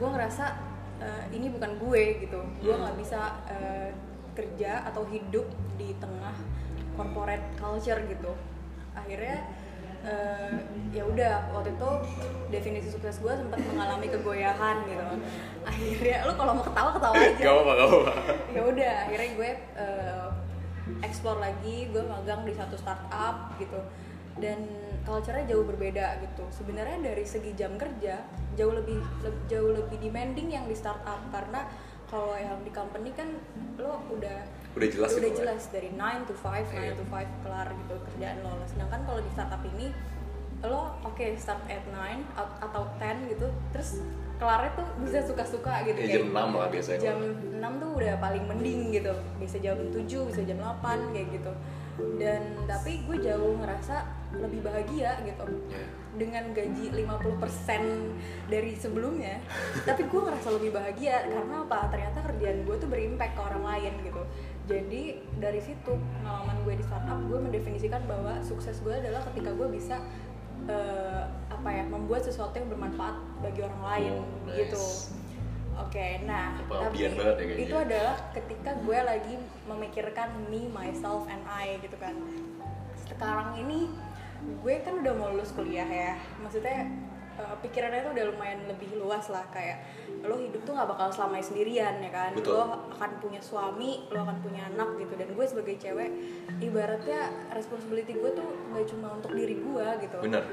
gue 0.00 0.08
ngerasa 0.08 0.56
eh, 1.04 1.24
ini 1.36 1.52
bukan 1.52 1.76
gue 1.76 2.24
gitu. 2.24 2.40
Gue 2.64 2.74
nggak 2.74 2.96
bisa 2.96 3.44
eh, 3.52 3.92
kerja 4.34 4.88
atau 4.88 5.04
hidup 5.12 5.46
di 5.76 5.92
tengah 6.00 6.34
corporate 6.96 7.44
culture 7.60 8.00
gitu. 8.08 8.32
Akhirnya 8.96 9.44
eh, 10.04 10.56
ya 10.94 11.02
udah 11.02 11.50
waktu 11.50 11.74
itu 11.74 11.90
definisi 12.52 12.88
sukses 12.92 13.18
gue 13.18 13.34
sempat 13.34 13.58
mengalami 13.66 14.06
kegoyahan 14.06 14.84
gitu. 14.86 15.04
Akhirnya 15.66 16.28
lu 16.28 16.32
kalau 16.38 16.52
mau 16.54 16.64
ketawa 16.64 16.90
ketawa 16.94 17.14
aja. 17.18 17.42
Gak 17.42 17.54
apa 17.56 17.72
gak 17.74 17.88
apa 17.88 18.12
ya 18.54 18.60
udah 18.62 18.92
akhirnya 19.08 19.28
gue 19.34 19.50
eh, 19.80 20.28
explore 21.02 21.40
lagi 21.40 21.88
gue 21.90 22.02
magang 22.04 22.46
di 22.46 22.54
satu 22.54 22.76
startup 22.78 23.56
gitu. 23.58 23.80
Dan 24.34 24.66
culture-nya 25.06 25.46
jauh 25.46 25.64
berbeda 25.66 26.18
gitu. 26.22 26.44
Sebenarnya 26.50 27.00
dari 27.00 27.24
segi 27.26 27.54
jam 27.54 27.74
kerja 27.78 28.22
jauh 28.54 28.74
lebih 28.74 28.98
le- 29.22 29.42
jauh 29.50 29.72
lebih 29.74 29.98
demanding 29.98 30.52
yang 30.54 30.66
di 30.70 30.76
startup. 30.78 31.18
Karena 31.34 31.66
kalau 32.06 32.36
yang 32.38 32.60
di 32.62 32.70
company 32.70 33.10
kan 33.16 33.34
lo 33.80 33.98
udah 34.14 34.46
udah 34.74 34.88
jelas 34.88 35.10
udah 35.12 35.22
gitu, 35.24 35.38
jelas 35.40 35.62
dari 35.68 35.88
9 35.88 36.00
to 36.24 36.34
5, 36.34 36.66
9 36.66 36.82
Iya. 36.82 36.92
to 36.92 37.04
5 37.04 37.14
kelar 37.40 37.68
gitu 37.72 37.94
kerjaan 38.04 38.36
lo. 38.40 38.52
Sedangkan 38.64 39.00
kalau 39.04 39.20
di 39.22 39.30
startup 39.30 39.62
ini 39.64 39.86
lo 40.60 40.82
oke 41.00 41.26
start 41.36 41.62
at 41.66 41.84
9 41.86 41.94
at- 42.34 42.58
atau 42.60 42.82
10 42.92 43.28
gitu, 43.28 43.46
terus 43.70 44.00
kelarnya 44.34 44.74
tuh 44.74 44.86
bisa 44.98 45.22
suka-suka 45.22 45.84
gitu 45.84 46.00
Ya, 46.00 46.18
jam 46.18 46.26
6 46.28 46.50
lah 46.50 46.68
biasanya. 46.68 47.00
Jam 47.00 47.18
6 47.54 47.72
tuh 47.78 47.90
udah 47.94 48.14
paling 48.18 48.44
mending 48.44 48.80
gitu. 48.90 49.14
Bisa 49.38 49.56
jam 49.58 49.78
7, 49.78 50.26
bisa 50.26 50.42
jam 50.42 50.58
8 50.58 51.14
kayak 51.14 51.28
gitu. 51.32 51.52
Dan 52.18 52.42
tapi 52.66 53.06
gue 53.06 53.22
jauh 53.22 53.54
ngerasa 53.54 54.02
lebih 54.34 54.66
bahagia 54.66 55.14
gitu 55.22 55.46
Ya. 55.70 55.86
dengan 56.12 56.50
gaji 56.50 56.90
50% 56.90 58.10
dari 58.46 58.74
sebelumnya 58.74 59.38
tapi 59.86 60.02
gue 60.04 60.20
ngerasa 60.20 60.48
lebih 60.52 60.70
bahagia 60.70 61.22
karena 61.24 61.62
apa 61.62 61.86
ternyata 61.86 62.18
kerjaan 62.24 62.58
gue 62.60 62.76
tuh 62.76 62.88
berimpact 62.88 63.34
ke 63.34 63.42
orang 63.44 63.62
lain 63.64 63.94
gitu 64.02 64.22
jadi 64.64 65.02
dari 65.36 65.60
situ 65.60 65.92
pengalaman 65.92 66.56
gue 66.64 66.74
di 66.80 66.84
startup 66.88 67.20
gue 67.28 67.36
mendefinisikan 67.36 68.00
bahwa 68.08 68.40
sukses 68.40 68.80
gue 68.80 68.96
adalah 68.96 69.20
ketika 69.32 69.52
gue 69.52 69.68
bisa 69.68 70.00
eh, 70.64 71.22
apa 71.52 71.68
ya 71.68 71.84
membuat 71.84 72.24
sesuatu 72.24 72.56
yang 72.56 72.72
bermanfaat 72.72 73.16
bagi 73.44 73.60
orang 73.60 73.82
lain 73.84 74.12
Oh, 74.16 74.24
nice. 74.48 74.56
gitu. 74.64 74.84
Oke 75.74 76.22
nah 76.22 76.54
Pengabdian 76.70 77.12
tapi 77.12 77.18
banget 77.18 77.36
ya 77.42 77.54
itu 77.66 77.76
adalah 77.76 78.16
ketika 78.30 78.70
gue 78.78 78.98
lagi 79.02 79.34
memikirkan 79.66 80.28
me 80.48 80.70
myself 80.70 81.26
and 81.28 81.42
I 81.44 81.76
gitu 81.82 81.98
kan. 82.00 82.14
Sekarang 83.04 83.58
ini 83.60 83.90
gue 84.64 84.74
kan 84.80 85.02
udah 85.02 85.12
mau 85.12 85.28
lulus 85.34 85.52
kuliah 85.52 85.84
ya. 85.86 86.14
Maksudnya 86.40 86.88
eh, 87.34 87.56
pikirannya 87.60 88.00
tuh 88.02 88.12
udah 88.14 88.24
lumayan 88.30 88.60
lebih 88.66 88.94
luas 88.96 89.26
lah 89.28 89.44
kayak 89.50 89.82
lo 90.24 90.40
hidup 90.40 90.64
tuh 90.64 90.72
nggak 90.72 90.88
bakal 90.88 91.08
selamanya 91.12 91.44
sendirian 91.44 91.94
ya 92.00 92.10
kan? 92.10 92.30
Betul. 92.32 92.56
lo 92.56 92.64
akan 92.90 93.10
punya 93.20 93.40
suami 93.40 94.08
lo 94.08 94.24
akan 94.24 94.38
punya 94.40 94.62
anak 94.68 94.96
gitu. 94.96 95.12
Dan 95.14 95.28
gue 95.32 95.44
sebagai 95.44 95.76
cewek 95.76 96.10
ibaratnya 96.58 97.20
responsibility 97.52 98.14
gue 98.14 98.30
tuh 98.32 98.48
nggak 98.72 98.86
cuma 98.88 99.14
untuk 99.14 99.32
diri 99.32 99.58
gue 99.58 99.86
gitu. 100.00 100.18
Bener. 100.24 100.44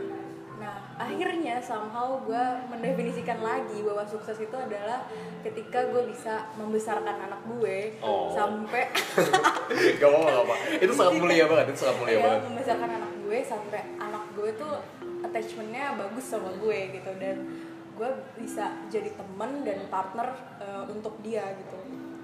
Nah, 0.61 0.77
akhirnya 0.93 1.57
somehow 1.57 2.21
gue 2.21 2.43
mendefinisikan 2.69 3.41
lagi 3.41 3.81
bahwa 3.81 4.05
sukses 4.05 4.37
itu 4.37 4.53
adalah 4.53 5.01
ketika 5.41 5.89
gue 5.89 6.05
bisa 6.05 6.45
membesarkan 6.53 7.17
anak 7.17 7.41
gue 7.49 7.97
Oh. 7.97 8.29
sampai 8.29 8.85
gak 9.97 10.05
apa 10.05 10.17
gak 10.21 10.41
apa 10.45 10.55
itu 10.77 10.93
sangat 10.93 11.17
mulia 11.17 11.49
banget 11.49 11.73
itu 11.73 11.79
sangat 11.81 11.97
mulia 11.97 12.13
ya, 12.13 12.21
banget. 12.21 12.41
membesarkan 12.45 12.89
anak 12.93 13.11
gue 13.25 13.37
sampai 13.41 13.81
anak 13.97 14.23
gue 14.37 14.49
tuh 14.53 14.73
attachmentnya 15.31 15.95
bagus 15.95 16.27
sama 16.27 16.51
gue 16.53 16.79
gitu. 16.93 17.11
Dan 17.15 17.37
gue 17.91 18.09
bisa 18.35 18.71
jadi 18.87 19.09
temen 19.11 19.63
dan 19.63 19.87
partner 19.87 20.27
uh, 20.59 20.83
untuk 20.85 21.15
dia 21.21 21.55
gitu. 21.55 21.77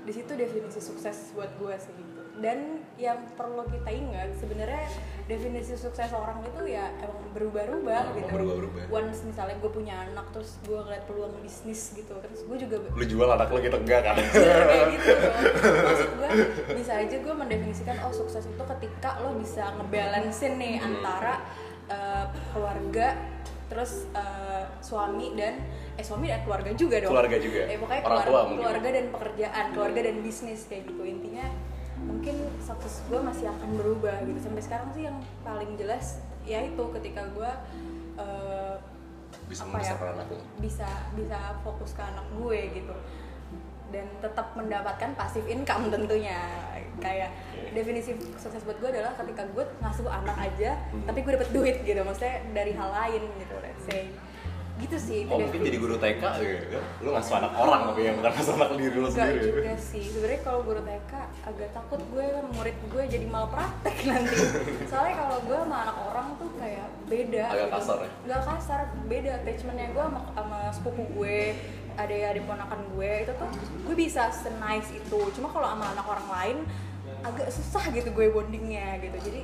Di 0.04 0.12
situ 0.12 0.32
definisi 0.34 0.78
sukses 0.78 1.32
buat 1.32 1.52
gue 1.56 1.74
sih 1.74 1.92
gitu. 1.92 2.06
Dan 2.38 2.86
yang 2.96 3.18
perlu 3.34 3.66
kita 3.66 3.90
ingat 3.90 4.30
sebenarnya 4.36 4.86
definisi 5.26 5.74
sukses 5.74 6.08
orang 6.10 6.40
itu 6.42 6.70
ya 6.70 6.94
emang 6.98 7.34
berubah-ubah 7.34 8.02
Oh, 8.04 8.14
gitu. 8.14 8.30
berubah-ubah. 8.30 8.84
once 8.90 9.22
misalnya 9.22 9.58
gue 9.58 9.68
punya 9.68 10.06
anak 10.06 10.30
terus 10.32 10.62
gue 10.62 10.78
ngeliat 10.78 11.04
peluang 11.04 11.34
bisnis 11.42 11.92
gitu. 11.92 12.14
Terus 12.14 12.42
gue 12.46 12.58
juga 12.60 12.76
lu 12.88 13.04
jual 13.04 13.26
anak 13.28 13.50
lu 13.50 13.58
gitu 13.60 13.74
enggak 13.76 14.02
kan? 14.02 14.16
Iya, 14.18 14.54
kayak 14.64 14.86
gitu 14.96 15.12
maksud 15.84 16.10
gue 16.14 16.30
bisa 16.74 16.94
aja 16.96 17.16
gue 17.18 17.34
mendefinisikan 17.36 17.98
oh 18.02 18.14
sukses 18.14 18.46
itu 18.46 18.64
ketika 18.78 19.10
lo 19.20 19.34
bisa 19.36 19.74
ngebalancein 19.76 20.54
nih 20.56 20.74
Hmm. 20.78 20.88
antara 20.94 21.42
uh, 21.88 22.26
keluarga 22.52 23.16
terus 23.68 24.08
uh, 24.16 24.64
suami 24.80 25.36
dan 25.36 25.60
eh 26.00 26.06
suami 26.06 26.32
dan 26.32 26.40
keluarga 26.48 26.72
juga 26.72 27.04
dong. 27.04 27.12
Keluarga 27.12 27.38
juga. 27.42 27.62
eh, 27.68 27.76
pokoknya 27.76 28.02
Orang 28.02 28.08
keluarga, 28.08 28.30
tua 28.32 28.42
mungkin. 28.48 28.58
keluarga 28.64 28.90
dan 28.96 29.06
pekerjaan 29.12 29.66
keluarga 29.76 30.00
dan 30.08 30.16
bisnis 30.24 30.62
kayak 30.72 30.84
gitu. 30.88 31.04
Intinya 31.04 31.48
mungkin 31.98 32.36
sukses 32.62 33.02
gue 33.10 33.20
masih 33.20 33.46
akan 33.50 33.70
berubah 33.76 34.16
gitu. 34.24 34.40
Sampai 34.40 34.62
sekarang 34.64 34.90
sih 34.94 35.04
yang 35.10 35.18
paling 35.42 35.76
jelas 35.76 36.22
ya 36.48 36.64
itu 36.64 36.84
ketika 36.96 37.28
gue 37.36 37.52
uh, 38.16 38.76
Bisa 39.52 39.64
apa 39.68 39.80
ya, 39.84 39.96
anak 39.96 40.28
bisa 40.60 40.88
bisa 41.16 41.40
fokus 41.64 41.92
ke 41.92 42.04
anak 42.04 42.24
gue 42.40 42.60
gitu 42.72 42.96
dan 43.90 44.06
tetap 44.18 44.52
mendapatkan 44.54 45.10
pasif 45.14 45.44
income 45.44 45.88
tentunya. 45.88 46.40
Kayak 46.98 47.30
definisi 47.72 48.10
sukses 48.36 48.62
buat 48.62 48.78
gue 48.78 48.90
adalah 48.90 49.14
ketika 49.14 49.46
gue 49.48 49.66
ngasuh 49.78 50.08
anak 50.08 50.34
aja 50.36 50.74
Hmm. 50.90 51.06
tapi 51.06 51.22
gue 51.22 51.32
dapet 51.32 51.50
duit 51.52 51.78
gitu 51.82 52.02
maksudnya 52.02 52.42
dari 52.52 52.72
hal 52.72 52.90
lain 52.90 53.22
gitu 53.34 53.56
let's 53.60 53.86
say. 53.86 54.10
Gitu 54.78 54.94
sih 54.96 55.18
itu 55.24 55.30
Oh 55.30 55.38
mungkin 55.40 55.62
jadi 55.64 55.78
guru 55.78 55.96
TK 55.96 56.22
gitu 56.38 56.66
kan? 56.72 56.84
Lu 57.00 57.10
ngasuh 57.12 57.36
anak 57.36 57.54
orang 57.56 57.82
tapi 57.88 58.02
yang 58.04 58.16
bukan 58.16 58.30
ngasuh 58.32 58.54
anak 58.56 58.70
diri 58.74 58.94
lu 58.96 59.10
sendiri. 59.10 59.42
juga 59.44 59.74
sih. 59.76 60.06
Sebenarnya 60.06 60.42
kalau 60.42 60.60
guru 60.64 60.82
TK 60.82 61.14
agak 61.44 61.70
takut 61.72 62.02
gue 62.04 62.26
kan 62.28 62.46
murid 62.52 62.78
gue 62.88 63.04
jadi 63.08 63.26
malpraktek 63.28 63.98
nanti. 64.10 64.38
Soalnya 64.86 65.16
kalau 65.18 65.38
gue 65.44 65.58
sama 65.60 65.78
anak 65.82 65.98
orang 66.04 66.28
tuh 66.36 66.50
kayak 66.58 66.88
beda 67.06 67.44
Agak 67.48 67.70
kasar 67.72 67.98
ya? 68.00 68.10
nggak 68.24 68.42
kasar 68.44 68.80
beda 69.08 69.32
attachmentnya 69.36 69.88
gue 69.88 70.04
sama, 70.04 70.20
sama 70.32 70.60
sepupu 70.70 71.04
gue 71.16 71.40
ada 71.98 72.14
ada 72.14 72.42
ponakan 72.46 72.82
gue 72.94 73.12
itu 73.26 73.34
tuh 73.34 73.50
gue 73.90 73.96
bisa 73.98 74.30
senice 74.30 74.94
itu. 74.94 75.20
Cuma 75.34 75.50
kalau 75.50 75.74
sama 75.74 75.86
anak 75.98 76.06
orang 76.06 76.28
lain 76.30 76.58
agak 77.26 77.50
susah 77.50 77.90
gitu 77.92 78.14
gue 78.14 78.30
bondingnya 78.30 79.02
gitu. 79.02 79.18
Jadi 79.18 79.42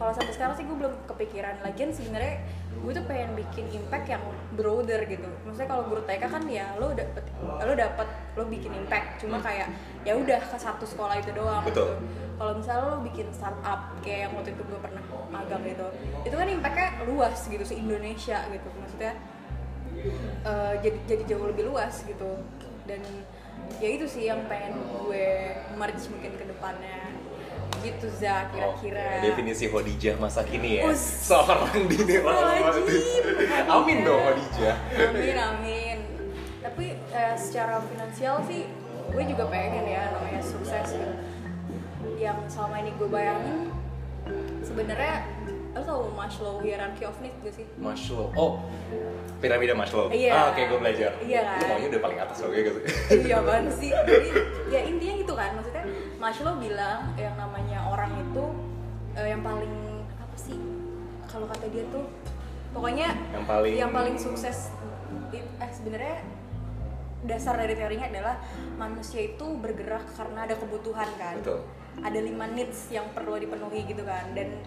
kalau 0.00 0.10
sampai 0.18 0.34
sekarang 0.34 0.54
sih 0.58 0.66
gue 0.66 0.74
belum 0.74 0.94
kepikiran. 1.06 1.62
Lagian 1.62 1.94
sebenarnya 1.94 2.42
gue 2.82 2.90
tuh 2.90 3.04
pengen 3.06 3.38
bikin 3.38 3.70
impact 3.70 4.10
yang 4.10 4.22
broader 4.58 5.06
gitu. 5.06 5.30
Maksudnya 5.46 5.68
kalau 5.70 5.86
guru 5.86 6.02
TK 6.02 6.22
kan 6.26 6.42
ya 6.50 6.74
lo 6.82 6.90
dapet 6.90 7.22
lo 7.38 7.72
dapet 7.78 8.08
lo 8.34 8.42
bikin 8.50 8.74
impact. 8.74 9.22
Cuma 9.22 9.38
kayak 9.38 9.70
ya 10.02 10.18
udah 10.18 10.42
ke 10.42 10.58
satu 10.58 10.82
sekolah 10.82 11.22
itu 11.22 11.30
doang 11.30 11.62
Betul. 11.62 11.94
gitu. 11.94 12.18
kalau 12.42 12.58
misalnya 12.58 12.82
lo 12.90 12.98
bikin 13.06 13.30
startup 13.30 13.94
kayak 14.02 14.26
yang 14.26 14.32
waktu 14.34 14.50
itu 14.50 14.62
gue 14.66 14.80
pernah 14.82 15.02
magang 15.30 15.62
gitu 15.62 15.86
itu 16.26 16.34
kan 16.34 16.48
impactnya 16.50 16.88
luas 17.06 17.38
gitu 17.46 17.62
se 17.62 17.78
Indonesia 17.78 18.42
gitu. 18.50 18.68
Maksudnya 18.82 19.14
eh, 20.44 20.74
jadi 20.82 20.98
jadi 21.06 21.22
jauh 21.34 21.46
lebih 21.46 21.70
luas 21.70 22.02
gitu. 22.02 22.42
Dan 22.88 23.00
ya 23.78 23.88
itu 23.94 24.06
sih 24.10 24.26
yang 24.26 24.42
pengen 24.50 24.78
gue 25.06 25.26
merge 25.78 26.06
mungkin 26.10 26.32
ke 26.36 26.44
depannya. 26.46 27.14
Gitu 27.82 28.06
za 28.14 28.46
kira-kira. 28.54 29.18
Oke, 29.18 29.26
definisi 29.26 29.66
Khadijah 29.66 30.14
masa 30.22 30.46
kini 30.46 30.78
ya. 30.78 30.86
Us. 30.86 31.02
seorang 31.26 31.90
dini 31.90 32.22
Astagfirullahaladzim. 32.22 33.74
amin. 33.74 33.98
Dong 34.06 34.22
Khadijah 34.22 34.76
amin 35.10 35.36
amin. 35.38 35.98
Tapi 36.62 36.86
eh, 36.94 37.34
secara 37.34 37.82
finansial 37.82 38.38
sih 38.46 38.70
gue 39.12 39.22
juga 39.28 39.44
pengen 39.50 39.84
ya 39.84 40.14
namanya 40.14 40.40
sukses 40.40 40.94
gitu. 40.94 41.10
yang 42.22 42.38
selama 42.46 42.80
ini 42.80 42.90
gue 42.96 43.08
bayangin 43.10 43.68
sebenarnya 44.62 45.26
lo 45.72 45.80
tau 45.80 46.04
Maslow 46.12 46.60
hierarchy 46.60 47.04
of 47.04 47.16
needs 47.20 47.38
gak 47.40 47.54
sih. 47.56 47.64
Maslow. 47.80 48.28
Oh 48.36 48.60
piramida 49.40 49.72
Maslow. 49.72 50.12
Iya. 50.12 50.30
ah, 50.30 50.44
oke 50.52 50.60
gue 50.60 50.78
belajar. 50.78 51.10
Iya 51.18 51.40
kan? 51.42 51.58
lu 51.58 51.64
maunya 51.66 51.88
udah 51.90 52.02
paling 52.04 52.18
atas 52.20 52.36
loh 52.38 52.50
kayak 52.52 52.64
gitu. 52.68 52.78
Iya 53.24 53.38
kan 53.40 53.62
sih. 53.72 53.90
Jadi 53.90 54.28
ya 54.68 54.80
intinya 54.84 55.14
gitu 55.18 55.32
kan. 55.32 55.50
Maksudnya 55.56 55.84
Maslow 56.20 56.54
bilang 56.60 57.00
yang 57.16 57.34
namanya 57.34 57.78
orang 57.88 58.12
itu 58.14 58.44
eh, 59.16 59.26
yang 59.28 59.40
paling 59.40 59.74
apa 60.14 60.36
sih? 60.36 60.58
Kalau 61.26 61.48
kata 61.48 61.66
dia 61.72 61.84
tuh 61.88 62.04
pokoknya 62.70 63.08
Yang 63.32 63.44
paling- 63.48 63.76
yang 63.76 63.90
paling 63.90 64.16
sukses 64.16 64.70
eh 65.32 65.70
sebenarnya 65.72 66.20
dasar 67.22 67.54
dari 67.54 67.72
teorinya 67.72 68.10
adalah 68.10 68.34
manusia 68.76 69.24
itu 69.24 69.46
bergerak 69.56 70.04
karena 70.12 70.44
ada 70.44 70.54
kebutuhan 70.54 71.08
kan. 71.16 71.40
Betul. 71.40 71.60
ada 71.92 72.16
lima 72.16 72.48
needs 72.48 72.88
yang 72.88 73.04
perlu 73.12 73.36
dipenuhi 73.36 73.84
gitu 73.84 74.00
kan. 74.02 74.32
Dan 74.32 74.60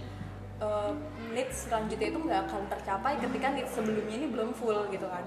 uh, 0.61 0.91
needs 1.33 1.67
selanjutnya 1.67 2.07
itu 2.11 2.19
nggak 2.19 2.41
akan 2.47 2.63
tercapai 2.71 3.19
ketika 3.19 3.47
needs 3.51 3.71
sebelumnya 3.73 4.15
ini 4.15 4.27
belum 4.31 4.55
full 4.55 4.87
gitu 4.91 5.07
kan. 5.07 5.25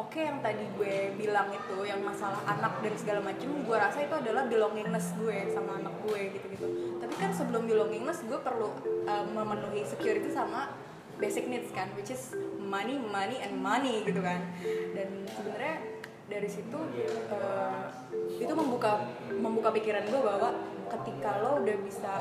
Oke 0.00 0.24
yang 0.24 0.40
tadi 0.40 0.64
gue 0.80 1.12
bilang 1.20 1.52
itu 1.52 1.76
yang 1.84 2.00
masalah 2.00 2.40
anak 2.48 2.80
dan 2.80 2.94
segala 2.96 3.20
macam 3.20 3.52
gue 3.52 3.76
rasa 3.76 4.00
itu 4.00 4.14
adalah 4.16 4.48
belongingness 4.48 5.12
gue 5.20 5.52
sama 5.52 5.76
anak 5.76 5.92
gue 6.08 6.40
gitu 6.40 6.46
gitu 6.56 6.66
tapi 7.04 7.14
kan 7.20 7.36
sebelum 7.36 7.68
belongingness 7.68 8.24
gue 8.24 8.40
perlu 8.40 8.72
uh, 9.04 9.24
memenuhi 9.28 9.84
security 9.84 10.32
sama 10.32 10.72
basic 11.20 11.44
needs 11.52 11.68
kan 11.76 11.92
which 12.00 12.08
is 12.08 12.32
money 12.64 12.96
money 12.96 13.36
and 13.44 13.52
money 13.60 14.00
gitu 14.08 14.24
kan. 14.24 14.40
Dan 14.96 15.28
sebenarnya 15.28 16.00
dari 16.30 16.46
situ 16.46 16.78
eh, 16.94 17.82
itu 18.38 18.52
membuka 18.54 19.02
membuka 19.34 19.74
pikiran 19.74 20.06
gue 20.06 20.20
bahwa 20.22 20.54
ketika 20.90 21.42
lo 21.42 21.58
udah 21.60 21.76
bisa 21.82 22.12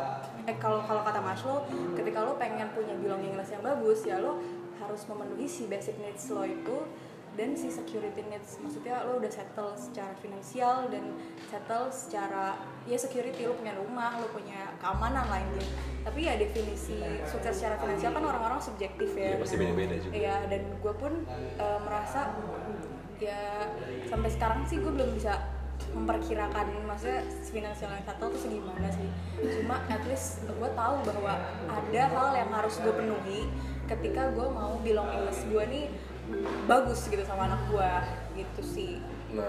eh 0.50 0.58
kalau 0.58 0.82
kalau 0.82 1.06
kata 1.06 1.22
Maslow 1.22 1.62
ketika 1.94 2.25
lo 2.25 2.34
pengen 2.41 2.74
punya 2.74 2.98
belongingness 2.98 3.53
yang 3.53 3.62
bagus 3.62 4.01
ya 4.01 4.18
lo 4.18 4.41
harus 4.82 5.06
memenuhi 5.06 5.46
si 5.46 5.70
basic 5.70 5.94
needs 6.01 6.34
lo 6.34 6.41
itu 6.41 6.89
dan 7.38 7.56
si 7.56 7.72
security 7.72 8.25
needs. 8.27 8.58
Maksudnya 8.60 9.06
lo 9.06 9.22
udah 9.22 9.32
settle 9.32 9.72
secara 9.77 10.12
finansial 10.18 10.89
dan 10.91 11.13
settle 11.48 11.88
secara 11.94 12.58
ya 12.89 12.98
security 12.98 13.46
lo 13.46 13.53
punya 13.53 13.77
rumah 13.77 14.18
lo 14.18 14.27
punya 14.34 14.74
keamanan 14.82 15.29
lainnya 15.29 15.63
tapi 16.01 16.25
ya 16.25 16.36
definisi 16.36 16.98
sukses 17.29 17.62
secara 17.62 17.77
finansial 17.77 18.12
kan 18.18 18.24
orang-orang 18.25 18.60
subjektif 18.60 19.13
ya. 19.13 19.36
Iya, 19.36 19.46
pasti 19.46 19.56
beda-beda 19.62 19.96
juga. 20.01 20.13
Iya, 20.18 20.36
dan 20.50 20.62
gue 20.82 20.94
pun 20.98 21.13
eh, 21.62 21.79
merasa 21.86 22.34
ya 23.20 23.68
sampai 24.08 24.29
sekarang 24.32 24.63
sih 24.65 24.79
gue 24.79 24.89
belum 24.89 25.12
bisa 25.13 25.59
memperkirakan 25.96 26.65
maksudnya 26.86 27.25
finansial 27.46 27.91
yang 27.91 28.05
satu 28.05 28.29
tuh 28.29 28.39
segimana 28.39 28.88
sih? 28.93 29.10
Cuma 29.41 29.81
at 29.89 30.03
least 30.05 30.46
gue 30.46 30.69
tahu 30.74 30.96
bahwa 31.05 31.34
ada 31.67 32.01
hal 32.10 32.29
yang 32.36 32.50
harus 32.53 32.75
gue 32.81 32.93
penuhi 32.93 33.50
ketika 33.89 34.29
gue 34.38 34.48
mau 34.48 34.77
belongingness 34.86 35.41
gue 35.50 35.63
nih 35.65 35.86
bagus 36.69 37.10
gitu 37.10 37.25
sama 37.25 37.50
anak 37.50 37.62
gue 37.74 37.91
gitu 38.46 38.62
sih. 38.62 38.93
Nah, 39.29 39.46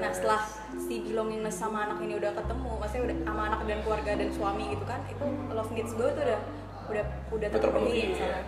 Nah 0.00 0.10
setelah 0.12 0.44
si 0.76 1.00
belongingness 1.04 1.60
sama 1.60 1.88
anak 1.88 2.00
ini 2.04 2.16
udah 2.16 2.32
ketemu, 2.36 2.70
maksudnya 2.80 3.02
udah 3.08 3.16
sama 3.24 3.42
anak 3.52 3.60
dan 3.68 3.78
keluarga 3.84 4.10
dan 4.16 4.28
suami 4.32 4.64
gitu 4.72 4.84
kan, 4.84 5.00
itu 5.08 5.24
love 5.52 5.72
needs 5.72 5.92
gue 5.96 6.08
tuh 6.08 6.22
udah 6.24 6.40
udah 6.92 7.04
udah 7.32 7.48
terpenuhi 7.48 8.12
ya. 8.16 8.44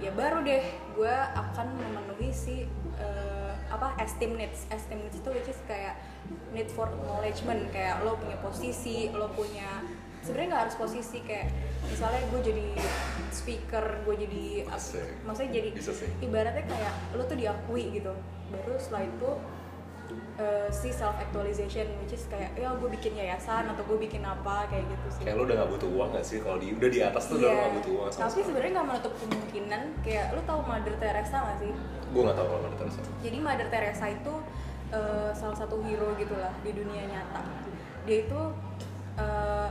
Ya 0.00 0.10
baru 0.12 0.44
deh 0.44 0.64
gue 0.96 1.14
akan 1.32 1.66
memenuhi 1.80 2.28
si 2.32 2.68
eh, 3.00 3.52
apa 3.72 3.96
esteem 4.00 4.36
needs, 4.36 4.68
esteem 4.68 5.00
needs 5.00 5.16
itu 5.16 5.28
which 5.32 5.48
is 5.48 5.60
kayak 5.64 5.96
need 6.50 6.68
for 6.68 6.86
acknowledgement 6.86 7.66
kayak 7.68 8.00
lo 8.00 8.14
punya 8.14 8.38
posisi, 8.38 9.10
lo 9.10 9.28
punya 9.30 9.82
sebenarnya 10.20 10.48
nggak 10.48 10.62
harus 10.62 10.76
posisi 10.78 11.18
kayak 11.20 11.52
misalnya 11.84 12.22
gue 12.26 12.40
jadi 12.42 12.66
speaker, 13.30 13.84
gue 14.02 14.14
jadi 14.18 14.44
Asik. 14.68 15.04
maksudnya 15.22 15.50
jadi 15.54 15.68
Bisa 15.70 15.92
sih. 15.92 16.08
ibaratnya 16.18 16.64
kayak 16.64 16.92
lo 17.12 17.22
tuh 17.22 17.34
diakui 17.34 17.92
gitu 17.92 18.12
baru 18.46 18.78
setelah 18.78 19.04
itu 19.04 19.30
eh, 20.36 20.68
si 20.70 20.88
self 20.90 21.12
actualization 21.14 21.84
which 21.98 22.12
is 22.12 22.24
kayak 22.24 22.54
ya 22.54 22.72
gue 22.72 22.88
bikin 22.90 23.12
yayasan 23.14 23.66
atau 23.66 23.84
gue 23.84 23.98
bikin 24.00 24.22
apa 24.22 24.64
kayak 24.66 24.84
gitu 24.86 25.06
sih 25.10 25.22
kayak 25.22 25.36
lu 25.36 25.44
udah 25.44 25.56
gak 25.58 25.70
butuh 25.70 25.90
uang 25.90 26.08
gak 26.10 26.24
sih 26.24 26.38
kalau 26.38 26.56
di 26.56 26.72
udah 26.72 26.88
di 26.88 27.00
atas 27.00 27.22
tuh 27.26 27.36
udah 27.36 27.44
lu 27.44 27.50
Iya. 27.50 27.60
gak 27.60 27.74
butuh 27.74 27.92
uang 27.92 28.08
sama 28.08 28.22
tapi 28.24 28.40
sebenarnya 28.42 28.72
nggak 28.72 28.88
menutup 28.88 29.12
kemungkinan 29.18 29.82
kayak 30.00 30.26
lo 30.30 30.40
tau 30.42 30.60
Mother 30.62 30.94
Teresa 30.96 31.36
gak 31.42 31.56
sih 31.58 31.72
gue 32.06 32.22
gak 32.22 32.34
tau 32.34 32.46
kalau 32.46 32.62
ada 32.62 32.76
terus 32.78 32.94
jadi 33.20 33.38
Mother 33.38 33.68
Teresa 33.68 34.06
itu 34.08 34.34
eh, 34.94 35.30
salah 35.34 35.56
satu 35.58 35.82
hero 35.82 36.14
gitulah 36.14 36.54
di 36.62 36.70
dunia 36.70 37.02
nyata. 37.10 37.42
Dia 38.06 38.16
itu 38.24 38.40
eh, 39.18 39.70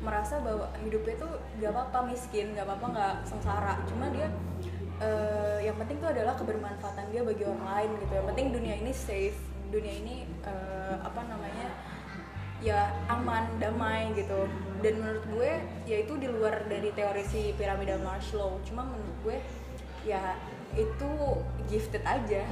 merasa 0.00 0.40
bahwa 0.40 0.68
hidupnya 0.80 1.16
tuh 1.20 1.32
gak 1.60 1.72
apa-apa 1.76 2.08
miskin 2.08 2.52
gak 2.56 2.64
apa-apa 2.68 2.86
nggak 2.92 3.14
sengsara. 3.28 3.74
Cuma 3.88 4.12
dia 4.12 4.28
eh, 5.00 5.58
yang 5.64 5.76
penting 5.80 6.00
tuh 6.00 6.12
adalah 6.12 6.36
kebermanfaatan 6.36 7.08
dia 7.12 7.24
bagi 7.24 7.44
orang 7.48 7.64
lain 7.64 7.90
gitu. 8.04 8.12
Yang 8.16 8.26
penting 8.32 8.46
dunia 8.52 8.74
ini 8.80 8.92
safe 8.92 9.40
dunia 9.70 9.94
ini 10.02 10.16
eh, 10.44 10.96
apa 11.00 11.20
namanya 11.24 11.68
ya 12.60 12.92
aman 13.08 13.48
damai 13.56 14.12
gitu. 14.16 14.48
Dan 14.80 15.00
menurut 15.00 15.24
gue 15.28 15.50
ya 15.84 15.96
itu 16.00 16.16
di 16.16 16.28
luar 16.28 16.64
dari 16.68 16.92
teori 16.96 17.24
si 17.24 17.52
piramida 17.56 18.00
Maslow. 18.00 18.60
Cuma 18.64 18.84
menurut 18.88 19.16
gue 19.24 19.36
ya 20.08 20.36
itu 20.72 21.10
gifted 21.68 22.04
aja 22.06 22.46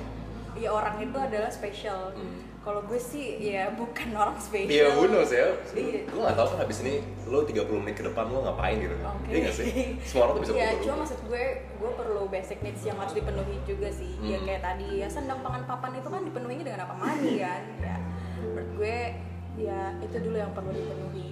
ya 0.58 0.68
orang 0.68 0.98
itu 1.00 1.16
adalah 1.16 1.48
special 1.48 2.10
Hmm. 2.10 2.42
kalau 2.58 2.82
gue 2.82 2.96
sih 2.96 3.24
ya 3.40 3.72
bukan 3.72 4.12
orang 4.12 4.36
spesial 4.36 4.68
Iya, 4.68 4.86
who 4.92 5.06
knows 5.06 5.30
ya. 5.30 5.56
Iya. 5.72 6.04
Gue 6.04 6.20
gak 6.20 6.36
tau 6.36 6.46
kan 6.46 6.58
habis 6.60 6.78
ini 6.82 7.00
lo 7.24 7.40
30 7.40 7.64
menit 7.78 7.96
ke 7.96 8.04
depan 8.04 8.26
lo 8.26 8.42
ngapain 8.42 8.76
gitu. 8.76 8.92
Oke. 8.92 9.30
Iya 9.30 9.38
gak 9.42 9.54
sih? 9.54 9.68
Semua 10.02 10.22
orang 10.22 10.34
tuh 10.34 10.42
bisa 10.42 10.52
Iya, 10.52 10.66
berubah. 10.68 10.82
cuma 10.82 10.96
maksud 11.00 11.20
gue, 11.24 11.44
gue 11.64 11.90
perlu 11.94 12.22
basic 12.28 12.58
needs 12.60 12.82
yang 12.82 12.96
harus 12.96 13.14
dipenuhi 13.14 13.56
juga 13.64 13.88
sih. 13.88 14.12
Ya 14.20 14.36
Hmm. 14.36 14.44
kayak 14.44 14.62
tadi, 14.62 14.88
ya 14.96 15.08
sandang 15.08 15.40
pangan 15.40 15.64
papan 15.64 15.90
itu 15.94 16.08
kan 16.08 16.20
dipenuhinya 16.22 16.64
dengan 16.66 16.80
apa 16.82 16.94
mandi 16.94 17.32
kan. 17.38 17.62
Ya, 17.78 17.96
menurut 18.38 18.68
gue, 18.76 18.98
ya 19.56 19.78
itu 19.98 20.16
dulu 20.20 20.36
yang 20.36 20.52
perlu 20.52 20.70
dipenuhi. 20.70 21.28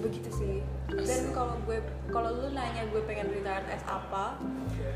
Begitu 0.00 0.28
sih. 0.30 0.54
Dan 0.90 1.30
kalau 1.30 1.54
gue, 1.62 1.78
kalau 2.08 2.30
lu 2.32 2.50
nanya 2.50 2.84
gue 2.84 3.00
pengen 3.00 3.30
retire 3.30 3.64
as 3.66 3.86
apa, 3.86 4.34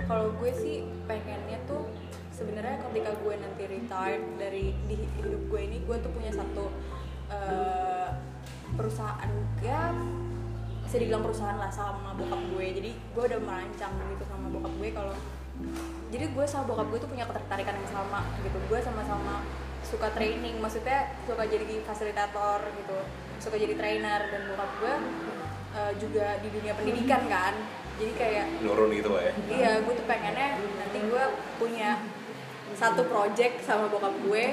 kalau 0.04 0.28
gue 0.34 0.50
sih 0.52 0.76
pengennya 1.04 1.56
tuh 1.64 1.87
sebenarnya 2.34 2.82
ketika 2.90 3.10
gue 3.22 3.34
nanti 3.38 3.62
retired 3.70 4.24
dari 4.36 4.74
di 4.90 4.98
hidup 5.22 5.42
gue 5.46 5.60
ini, 5.62 5.78
gue 5.86 5.96
tuh 6.02 6.10
punya 6.10 6.34
satu 6.34 6.66
eh, 7.30 8.08
perusahaan 8.74 9.30
ya 9.62 9.94
bisa 10.84 10.96
dibilang 11.00 11.22
perusahaan 11.24 11.56
lah 11.56 11.70
sama 11.70 12.10
bokap 12.18 12.42
gue. 12.50 12.66
Jadi 12.74 12.90
gue 12.90 13.22
udah 13.22 13.40
merancang 13.40 13.94
gitu 13.94 14.24
sama 14.26 14.50
bokap 14.50 14.74
gue 14.82 14.90
kalau 14.90 15.14
jadi 16.10 16.26
gue 16.34 16.44
sama 16.50 16.64
bokap 16.66 16.86
gue 16.90 16.98
tuh 17.06 17.10
punya 17.10 17.24
ketertarikan 17.30 17.74
yang 17.78 17.90
sama 17.94 18.20
gitu. 18.42 18.58
Gue 18.66 18.82
sama-sama 18.82 19.46
suka 19.86 20.10
training 20.16 20.58
maksudnya 20.58 21.14
suka 21.28 21.46
jadi 21.46 21.86
fasilitator 21.86 22.66
gitu 22.82 22.98
suka 23.38 23.56
jadi 23.56 23.78
trainer. 23.78 24.20
Dan 24.34 24.42
bokap 24.50 24.70
gue 24.82 24.94
eh, 25.78 25.92
juga 26.02 26.26
di 26.42 26.48
dunia 26.50 26.74
pendidikan 26.74 27.22
kan. 27.30 27.54
Jadi 27.94 28.12
kayak 28.18 28.46
Nurun 28.58 28.90
gitu 28.90 29.14
ya. 29.14 29.30
iya 29.46 29.72
gue 29.78 29.94
tuh 29.94 30.02
pengennya 30.10 30.58
nanti 30.58 30.98
gue 30.98 31.24
punya 31.62 31.94
satu 32.75 33.02
project 33.04 33.62
sama 33.62 33.87
bokap 33.87 34.14
gue 34.21 34.45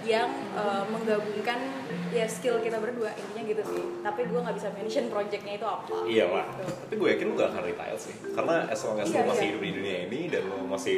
yang 0.00 0.26
eh, 0.54 0.84
menggabungkan 0.88 1.60
ya 2.08 2.24
skill 2.24 2.58
kita 2.58 2.76
berdua 2.76 3.12
intinya 3.12 3.42
gitu 3.44 3.62
sih 3.62 3.84
tapi 4.00 4.24
gue 4.24 4.40
nggak 4.40 4.56
bisa 4.56 4.68
mention 4.72 5.06
projectnya 5.06 5.54
itu 5.54 5.62
apa 5.62 5.96
Iya 6.04 6.24
lah. 6.26 6.46
gitu. 6.50 6.64
Tapi 6.66 6.94
gue 6.96 7.08
yakin 7.12 7.26
lo 7.26 7.34
gak 7.36 7.48
akan 7.50 7.62
retire 7.62 7.98
sih. 7.98 8.14
Karena 8.32 8.56
as 8.66 8.80
long 8.80 8.96
as 8.96 9.06
Iya, 9.06 9.20
lo 9.20 9.28
masih 9.28 9.38
iya. 9.38 9.50
hidup 9.52 9.62
di 9.62 9.72
dunia 9.72 9.96
ini 10.06 10.20
dan 10.26 10.42
lo 10.44 10.56
masih 10.64 10.96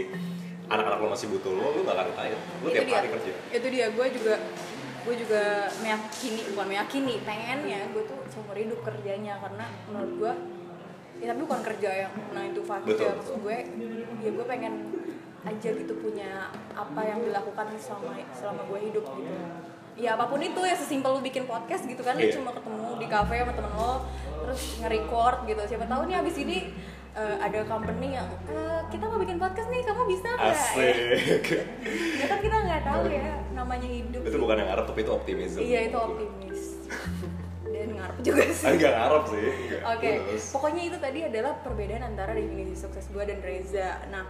anak-anak 0.64 0.98
lo 0.98 1.08
masih 1.10 1.26
butuh 1.28 1.52
lo, 1.52 1.66
lo 1.68 1.80
gak 1.82 1.94
akan 1.94 2.06
retire. 2.08 2.38
Lo 2.38 2.66
itu 2.66 2.72
tiap 2.72 2.86
dia 2.86 2.96
hari 2.96 3.08
kerja. 3.10 3.32
itu 3.52 3.66
dia 3.68 3.86
gue 3.90 4.06
juga 4.08 4.34
gue 5.02 5.14
juga 5.18 5.42
meyakini 5.82 6.42
bukan 6.54 6.66
meyakini 6.68 7.14
pengennya 7.20 7.80
gue 7.90 8.02
tuh 8.06 8.18
seumur 8.30 8.54
hidup 8.54 8.80
kerjanya 8.80 9.34
karena 9.36 9.66
menurut 9.90 10.12
gue 10.14 10.32
ya 11.18 11.26
tapi 11.28 11.40
bukan 11.42 11.60
kerja 11.60 11.90
yang 12.06 12.12
9 12.30 12.54
to 12.54 12.62
5 12.62 12.86
Betul, 12.86 13.02
ya 13.02 13.12
maksud 13.12 13.36
gue 13.42 13.56
ya 14.22 14.30
gue 14.30 14.44
pengen 14.46 14.91
aja 15.42 15.68
gitu 15.70 15.92
punya 15.96 16.46
apa 16.72 17.00
yang 17.02 17.18
dilakukan 17.20 17.66
selama 17.76 18.14
selama 18.30 18.62
gue 18.64 18.78
hidup 18.84 19.04
gitu 19.12 19.32
ya 19.94 20.14
apa 20.14 20.24
pun 20.24 20.38
itu 20.38 20.56
ya 20.58 20.72
sesimpel 20.72 21.12
lu 21.12 21.20
bikin 21.20 21.44
podcast 21.44 21.84
gitu 21.84 22.00
kan 22.00 22.14
lu 22.14 22.22
Iya. 22.22 22.32
cuma 22.32 22.50
ketemu 22.50 22.86
di 22.96 23.06
cafe 23.06 23.34
sama 23.38 23.52
temen 23.52 23.72
lo 23.72 23.94
terus 24.40 24.62
nge-record 24.78 25.36
gitu 25.44 25.60
siapa 25.66 25.84
tahu 25.84 26.02
nih 26.06 26.16
abis 26.16 26.36
ini 26.38 26.58
eh, 27.12 27.36
ada 27.38 27.60
company 27.64 28.08
yang 28.12 28.24
"Eh, 28.46 28.80
kita 28.88 29.04
mau 29.04 29.18
bikin 29.18 29.36
podcast 29.36 29.68
nih 29.68 29.82
kamu 29.82 30.02
bisa 30.08 30.28
nggak 30.30 30.48
Asik. 30.48 30.96
ya 32.16 32.26
kan 32.26 32.38
kita 32.40 32.56
nggak 32.58 32.82
tahu 32.82 33.02
ya 33.06 33.26
namanya 33.52 33.84
hidup 33.86 34.22
itu 34.22 34.36
bukan 34.38 34.56
yang 34.56 34.68
ngarep 34.70 34.84
tapi 34.86 35.00
itu 35.00 35.12
optimism. 35.12 35.58
iya 35.60 35.80
itu 35.84 35.98
optimis 35.98 36.60
dan 37.64 37.88
ngarep 37.90 38.16
juga 38.22 38.42
sih 38.48 38.66
Enggak 38.70 38.92
ngarep 38.94 39.24
sih. 39.26 39.44
Oke, 39.82 40.10
Terus. 40.22 40.44
pokoknya 40.50 40.82
itu 40.84 40.96
tadi 40.98 41.18
adalah 41.22 41.52
perbedaan 41.58 42.04
antara 42.06 42.30
definisi 42.30 42.76
sukses 42.76 43.08
gue 43.08 43.24
dan 43.24 43.40
Reza. 43.40 43.96
Nah, 44.08 44.24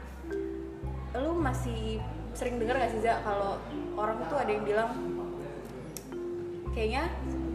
lu 1.19 1.37
masih 1.37 2.01
sering 2.33 2.57
dengar 2.57 2.81
gak 2.81 2.91
sih 2.97 3.01
Za 3.05 3.21
kalau 3.21 3.61
orang 3.97 4.17
tuh 4.25 4.39
ada 4.41 4.49
yang 4.49 4.65
bilang 4.65 4.91
kayaknya 6.73 7.05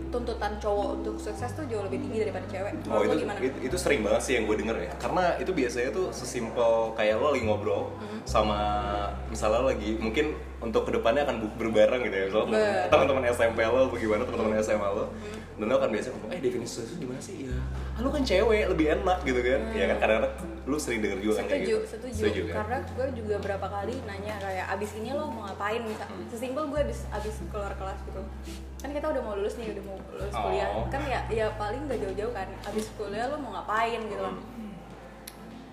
tuntutan 0.07 0.55
cowok 0.61 1.03
untuk 1.03 1.15
sukses 1.19 1.51
tuh 1.51 1.67
jauh 1.67 1.83
lebih 1.83 1.99
tinggi 1.99 2.23
daripada 2.23 2.47
cewek. 2.47 2.73
Oh 2.87 3.03
itu, 3.03 3.27
gimana? 3.27 3.37
itu 3.43 3.57
itu 3.59 3.75
sering 3.75 4.07
banget 4.07 4.21
sih 4.23 4.33
yang 4.39 4.47
gue 4.47 4.55
denger 4.55 4.77
ya 4.87 4.91
Karena 5.03 5.35
itu 5.35 5.51
biasanya 5.51 5.89
tuh 5.91 6.07
sesimpel 6.15 6.95
kayak 6.95 7.19
lo 7.19 7.35
lagi 7.35 7.43
ngobrol 7.43 7.91
Hmm. 7.97 8.21
Sama 8.23 8.59
misalnya 9.27 9.59
lo 9.63 9.67
lagi 9.73 9.99
mungkin 9.99 10.37
untuk 10.57 10.83
ke 10.83 10.91
depannya 10.91 11.21
akan 11.21 11.37
berbareng 11.53 12.01
gitu 12.01 12.15
ya 12.15 12.25
Misalnya 12.27 12.89
teman-teman 12.89 13.23
SMP 13.29 13.61
lo 13.61 13.87
bagaimana 13.87 14.21
teman-teman 14.23 14.51
Hmm. 14.51 14.63
SMA 14.63 14.89
lo 14.89 15.05
Dan 15.53 15.65
lo 15.67 15.77
kan 15.77 15.89
biasanya 15.89 16.13
ngomong, 16.13 16.29
eh 16.29 16.39
definisi 16.39 16.79
itu 16.81 16.93
gimana 16.97 17.17
sih? 17.17 17.35
Ya, 17.45 17.53
ah, 17.91 17.99
lo 17.99 18.09
kan 18.09 18.21
cewek, 18.21 18.65
lebih 18.67 18.85
enak 18.91 19.17
gitu 19.21 19.39
kan 19.39 19.61
Ya 19.71 19.85
kan 19.87 19.97
kadang-kadang 19.99 20.33
lo 20.63 20.77
sering 20.77 20.99
denger 20.99 21.19
juga 21.19 21.33
kan 21.35 21.45
kayak 21.47 21.61
Hmm. 21.63 21.81
setuju, 21.83 22.09
gitu 22.11 22.17
setuju. 22.19 22.41
kan? 22.43 22.55
Karena 22.59 22.77
gue 22.83 23.07
juga 23.15 23.35
berapa 23.39 23.67
kali 23.67 23.93
nanya 24.03 24.35
kayak 24.37 24.65
abis 24.69 24.91
ini 24.95 25.09
lo 25.11 25.25
mau 25.27 25.45
ngapain 25.45 25.81
bisa. 25.81 26.03
Hmm. 26.03 26.25
Sesimpel 26.27 26.63
gue 26.67 26.79
abis 26.83 26.99
abis 27.07 27.35
keluar 27.47 27.73
kelas 27.73 27.99
gitu. 28.03 28.21
Kan 28.77 28.89
kita 28.91 29.05
udah 29.07 29.21
mau 29.23 29.33
lulus 29.33 29.55
nih, 29.55 29.71
udah 29.71 29.83
mau 29.83 29.95
lulus 30.11 30.29
Oh. 30.31 30.41
kuliah. 30.43 30.69
Kan 30.87 31.01
ya 31.03 31.19
ya 31.31 31.45
paling 31.53 31.81
gak 31.85 31.99
jauh-jauh 31.99 32.33
kan. 32.35 32.47
Abis 32.63 32.85
kuliah 32.93 33.25
lo 33.25 33.37
mau 33.37 33.55
ngapain 33.55 34.01
gitu 34.03 34.19
kan. 34.19 34.35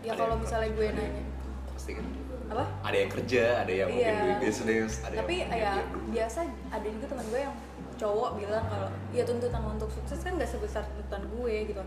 Ya 0.01 0.13
Ada 0.13 0.21
kalau 0.21 0.37
misalnya 0.39 0.71
gue 0.71 0.87
nanya 0.91 1.23
Pasti 1.67 1.91
kan 1.93 2.05
apa? 2.55 2.65
ada 2.87 2.97
yang 2.97 3.11
kerja, 3.11 3.45
ada 3.67 3.73
yang 3.75 3.89
mungkin 3.91 4.15
Iya. 4.15 4.23
doing 4.23 4.41
business, 4.47 4.93
ada 5.03 5.15
Tapi 5.19 5.35
yang 5.43 5.51
ya 5.51 5.73
biasa 6.15 6.39
ada 6.71 6.87
juga 6.87 7.07
teman 7.11 7.27
gue 7.29 7.41
yang 7.43 7.55
cowok 7.95 8.31
bilang 8.43 8.65
kalau 8.67 8.89
ya 9.15 9.23
tuntutan 9.23 9.63
untuk 9.63 9.91
sukses 9.91 10.19
kan 10.23 10.35
gak 10.39 10.51
sebesar 10.51 10.83
tuntutan 10.87 11.23
gue 11.31 11.55
gitu. 11.71 11.83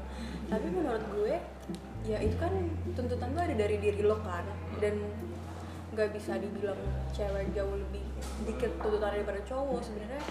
Tapi 0.48 0.68
menurut 0.72 1.04
gue 1.12 1.36
ya 2.08 2.18
itu 2.24 2.36
kan 2.40 2.52
tuntutan 2.96 3.36
lo 3.36 3.40
ada 3.44 3.56
dari 3.56 3.76
diri 3.80 4.02
lo 4.04 4.20
kan. 4.24 4.44
Dan 4.80 5.04
nggak 5.98 6.14
bisa 6.14 6.38
dibilang 6.38 6.78
cewek 7.10 7.58
jauh 7.58 7.74
lebih 7.74 8.06
dikit 8.46 8.72
tuntutan 8.80 9.18
daripada 9.18 9.40
cowok 9.48 9.80
sebenarnya. 9.82 10.24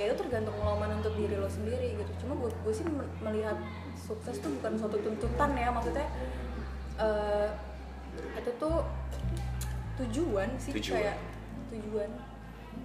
Ya 0.00 0.08
itu 0.08 0.16
tergantung 0.24 0.56
lo 0.58 0.78
menuntut 0.80 1.14
diri 1.14 1.36
lo 1.38 1.46
sendiri 1.46 1.98
gitu. 2.00 2.12
Cuma 2.26 2.38
gue, 2.38 2.50
gue 2.50 2.74
sih 2.74 2.86
melihat 3.22 3.58
sukses 3.94 4.40
tuh 4.40 4.50
bukan 4.58 4.72
suatu 4.74 4.98
tuntutan 4.98 5.50
ya. 5.54 5.68
Maksudnya 5.70 6.06
eh, 6.98 7.48
itu 8.42 8.50
tuh 8.58 8.82
tujuan 9.98 10.48
sih 10.56 10.70
Tujuan. 10.72 10.96
kayak 10.98 11.16
tujuan. 11.70 12.10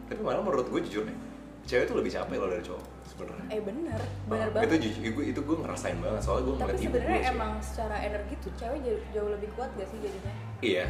Tapi 0.08 0.20
malah 0.20 0.40
menurut 0.40 0.68
gue 0.68 0.82
jujur 0.84 1.04
deh 1.04 1.18
Cewek 1.64 1.84
tuh 1.84 2.00
lebih 2.00 2.08
capek 2.10 2.36
loh 2.38 2.48
dari 2.48 2.64
cowok 2.64 2.84
sebenarnya. 3.04 3.48
Eh 3.50 3.60
bener. 3.60 4.00
Bener 4.26 4.48
Oh, 4.48 4.52
banget. 4.56 4.68
Itu 4.72 4.76
jujur, 4.80 5.02
itu, 5.04 5.20
itu 5.36 5.40
gue 5.42 5.58
ngerasain 5.60 5.98
banget 6.00 6.22
soalnya 6.22 6.44
gue 6.44 6.54
tapi 6.54 6.62
ngeliat 6.64 6.80
ibu 6.80 6.88
sebenarnya 6.88 7.12
gue 7.20 7.32
emang 7.36 7.52
secara 7.60 7.96
energi 8.00 8.34
tuh 8.40 8.52
cewek 8.56 8.80
jauh, 8.82 9.02
jauh 9.12 9.30
lebih 9.30 9.50
kuat 9.52 9.70
gak 9.76 9.84
sih 9.86 10.00
jadinya? 10.00 10.34
Iya, 10.58 10.86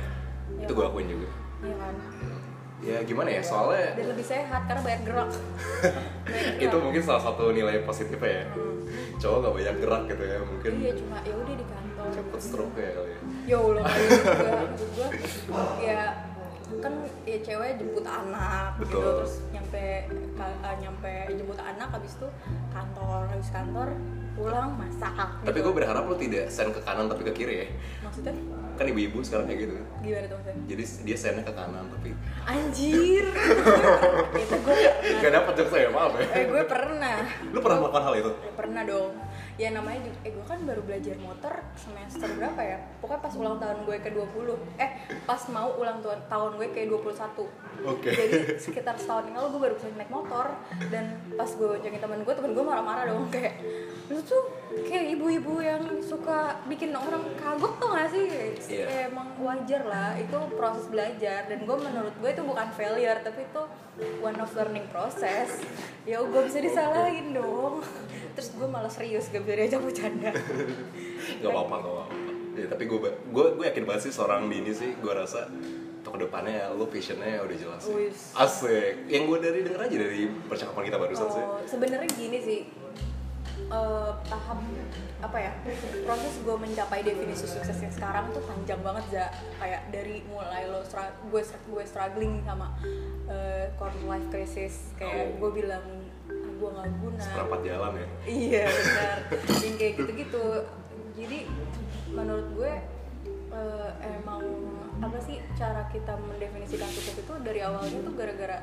Iya 0.48 0.64
itu 0.64 0.72
gue 0.72 0.80
kan? 0.80 0.92
akuin 0.94 1.08
juga. 1.10 1.30
Iya 1.60 1.76
kan? 1.76 1.96
Ya 2.78 2.98
gimana 3.02 3.30
ya, 3.34 3.42
soalnya 3.42 3.90
dan 3.98 4.06
lebih 4.08 4.22
sehat 4.24 4.62
karena 4.70 4.82
banyak 4.86 5.02
gerak. 5.02 5.30
Banyak 6.30 6.62
itu 6.62 6.70
gerak. 6.70 6.84
mungkin 6.86 7.02
salah 7.02 7.24
satu 7.24 7.50
nilai 7.50 7.82
positifnya 7.82 8.30
ya. 8.30 8.46
Hmm. 8.54 8.78
Cowok 9.18 9.38
gak 9.42 9.54
banyak 9.58 9.76
gerak 9.82 10.02
gitu 10.06 10.24
ya, 10.24 10.38
mungkin. 10.46 10.72
Iya 10.78 10.92
cuma 10.94 11.18
ya 11.26 11.34
udah 11.34 11.56
di 11.58 11.66
kantor 11.66 11.87
cepet 12.14 12.40
stroke 12.42 12.78
ya 12.78 12.92
kali 12.96 13.12
ya 13.48 13.58
lo 13.58 13.82
kali 13.82 14.06
juga 14.12 14.54
maksud 14.68 14.90
gue 14.96 15.10
ya 15.84 16.02
kan 16.78 16.94
ya 17.24 17.38
cewek 17.42 17.80
jemput 17.80 18.06
anak 18.06 18.76
gitu 18.84 19.00
Betul. 19.00 19.14
terus 19.24 19.36
nyampe 19.56 19.84
eh, 20.12 20.76
nyampe 20.84 21.14
jemput 21.32 21.60
anak 21.64 21.88
habis 21.96 22.14
itu 22.20 22.28
kantor 22.76 23.22
habis 23.32 23.50
kantor 23.50 23.88
pulang 24.38 24.70
masak 24.78 25.16
Tapi 25.18 25.58
gitu. 25.58 25.66
gue 25.66 25.74
berharap 25.74 26.04
lo 26.06 26.16
tidak 26.20 26.46
send 26.54 26.76
ke 26.76 26.82
kanan 26.86 27.10
tapi 27.10 27.26
ke 27.26 27.34
kiri 27.34 27.56
ya 27.64 27.68
maksudnya 28.06 28.36
Kan 28.78 28.86
ibu-ibu 28.86 29.18
sekarang 29.26 29.50
kayak 29.50 29.60
gitu 29.66 29.74
kan. 29.74 29.86
Gimana 30.06 30.26
tuh 30.30 30.38
maksudnya 30.38 30.64
Jadi 30.70 30.84
dia 31.04 31.18
sendnya 31.18 31.44
ke 31.44 31.54
kanan 31.58 31.86
tapi 31.90 32.10
anjir. 32.48 33.26
Itu 34.46 34.56
gue 34.62 34.76
Gak 35.18 35.32
dapet 35.34 35.54
jokes 35.58 35.74
ya, 35.74 35.90
maaf 35.90 36.14
ya. 36.16 36.26
Eh 36.32 36.46
gue 36.46 36.64
pernah. 36.70 37.18
Lo 37.52 37.60
pernah 37.60 37.78
melakukan 37.82 38.04
hal 38.06 38.14
itu? 38.22 38.32
Ya, 38.38 38.52
pernah 38.54 38.84
dong. 38.86 39.12
Ya 39.58 39.70
namanya 39.74 40.00
juga 40.06 40.18
eh 40.22 40.32
gue 40.38 40.46
kan 40.46 40.60
baru 40.64 40.82
belajar 40.86 41.16
motor 41.18 41.54
semester 41.74 42.30
berapa 42.38 42.62
ya? 42.62 42.78
Pokoknya 43.02 43.22
pas 43.26 43.34
ulang 43.34 43.58
tahun 43.58 43.78
gue 43.90 43.98
ke 43.98 44.10
20 44.14 44.78
eh 44.78 44.90
pas 45.26 45.42
mau 45.50 45.70
ulang 45.82 46.00
tahun 46.06 46.20
tahun 46.30 46.52
gue 46.62 46.68
ke 46.70 46.82
21 46.86 47.67
Oke. 47.86 48.10
jadi 48.10 48.58
sekitar 48.58 48.96
setahun 48.98 49.30
yang 49.30 49.38
lalu 49.38 49.48
gue 49.54 49.62
baru 49.70 49.74
bisa 49.78 49.88
naik 49.94 50.12
motor 50.12 50.48
dan 50.90 51.06
pas 51.38 51.50
gue 51.50 51.68
boncengin 51.68 52.02
temen 52.02 52.20
gue 52.26 52.34
temen 52.34 52.52
gue 52.56 52.64
marah-marah 52.66 53.04
dong 53.12 53.30
kayak 53.36 53.62
lu 54.08 54.24
tuh 54.24 54.40
kayak 54.88 55.20
ibu-ibu 55.20 55.60
yang 55.60 55.84
suka 56.00 56.64
bikin 56.72 56.96
orang 56.96 57.28
kagok 57.36 57.76
tuh 57.76 57.92
gak 57.92 58.08
sih? 58.08 58.24
Iya. 58.72 58.86
Ya, 58.88 59.00
emang 59.12 59.36
wajar 59.36 59.84
lah 59.84 60.16
itu 60.16 60.38
proses 60.56 60.88
belajar 60.88 61.44
dan 61.52 61.68
gue 61.68 61.76
menurut 61.76 62.16
gue 62.16 62.30
itu 62.32 62.44
bukan 62.48 62.72
failure 62.72 63.20
tapi 63.20 63.44
itu 63.44 63.64
one 64.24 64.40
of 64.40 64.48
learning 64.56 64.88
process. 64.88 65.60
Ya 66.08 66.24
gue 66.24 66.42
bisa 66.48 66.64
disalahin 66.64 67.36
dong. 67.36 67.84
Terus 68.40 68.56
gue 68.56 68.68
malah 68.72 68.92
serius 68.92 69.28
gak 69.28 69.44
bisa 69.44 69.56
diajak 69.60 69.82
bercanda. 69.84 70.32
Gak 71.44 71.52
apa-apa, 71.52 71.76
gak 71.84 71.92
apa-apa. 71.92 72.16
Ya, 72.58 72.66
Tapi 72.72 72.84
gue 72.88 73.00
gue 73.12 73.46
gue 73.60 73.66
yakin 73.68 73.84
banget 73.86 74.10
sih 74.10 74.14
seorang 74.18 74.50
Dini 74.50 74.74
sih 74.74 74.98
Gue 74.98 75.14
rasa 75.14 75.46
untuk 76.08 76.24
ke 76.24 76.32
depannya 76.32 76.72
lo 76.72 76.88
passionnya 76.88 77.44
udah 77.44 77.58
jelas 77.60 77.84
sih. 77.84 78.08
Asik. 78.32 79.12
Yang 79.12 79.24
gue 79.28 79.38
dari 79.44 79.60
denger 79.68 79.82
aja 79.84 79.98
dari 80.00 80.22
percakapan 80.48 80.84
kita 80.88 80.98
barusan 81.04 81.28
sih. 81.28 81.44
Oh, 81.44 81.60
sebenarnya 81.68 82.08
gini 82.16 82.40
sih. 82.40 82.60
Eh, 83.68 84.12
tahap 84.32 84.62
apa 85.18 85.38
ya 85.42 85.52
proses 86.06 86.40
gue 86.46 86.56
mencapai 86.56 87.02
definisi 87.04 87.50
sukses 87.50 87.74
yang 87.84 87.92
sekarang 87.92 88.32
tuh 88.32 88.40
panjang 88.48 88.80
banget 88.80 89.04
za. 89.12 89.26
Kayak 89.60 89.92
dari 89.92 90.24
mulai 90.32 90.64
lo 90.72 90.80
gue 91.28 91.42
gue 91.44 91.84
struggling 91.84 92.40
sama 92.48 92.72
quarter 93.76 94.04
life 94.08 94.28
crisis. 94.32 94.96
Kayak 94.96 95.36
Oh. 95.36 95.44
gue 95.44 95.50
bilang 95.60 95.84
ah, 96.32 96.52
gue 96.56 96.70
nggak 96.72 96.88
guna. 97.04 97.20
Seperempat 97.20 97.60
jalan 97.68 97.92
ya. 98.00 98.08
iya 98.32 98.66
benar. 98.72 99.18
Yang 99.60 99.76
kayak 99.76 99.94
gitu-gitu. 100.00 100.46
Jadi 101.20 101.38
menurut 102.16 102.48
gue 102.56 102.72
eh, 103.52 103.90
emang 104.16 104.40
apa 104.98 105.18
sih 105.22 105.38
cara 105.58 105.86
kita 105.94 106.18
mendefinisikan 106.18 106.90
sukses 106.90 107.18
itu? 107.22 107.34
Dari 107.42 107.60
awalnya 107.62 108.00
tuh 108.02 108.14
gara-gara 108.18 108.58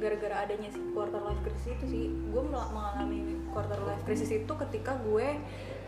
gara-gara 0.00 0.36
adanya 0.48 0.72
si 0.72 0.80
quarter 0.96 1.20
life 1.20 1.42
crisis 1.44 1.76
itu 1.76 1.84
sih. 1.90 2.04
Gue 2.30 2.42
mengalami 2.46 3.36
quarter 3.50 3.80
life 3.84 4.02
crisis 4.06 4.30
itu 4.30 4.52
ketika 4.68 4.96
gue 5.02 5.36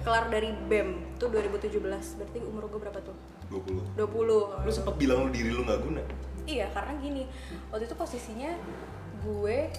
kelar 0.02 0.26
dari 0.28 0.50
BEM 0.66 1.16
tuh 1.16 1.30
2017 1.30 1.78
berarti 2.18 2.38
umur 2.42 2.66
gue 2.68 2.80
berapa 2.82 3.00
tuh? 3.00 3.16
20. 3.48 3.96
20 3.96 4.66
Lu 4.66 4.72
sempet 4.72 4.94
bilang 4.98 5.26
lu 5.26 5.30
diri 5.30 5.50
lu 5.54 5.62
nggak 5.64 5.80
guna. 5.80 6.02
Iya 6.44 6.68
karena 6.74 6.92
gini. 6.98 7.22
Waktu 7.70 7.86
itu 7.86 7.96
posisinya 7.96 8.50
gue 9.22 9.70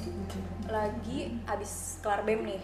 lagi 0.72 1.36
abis 1.44 2.00
kelar 2.00 2.24
bem 2.24 2.48
nih 2.48 2.62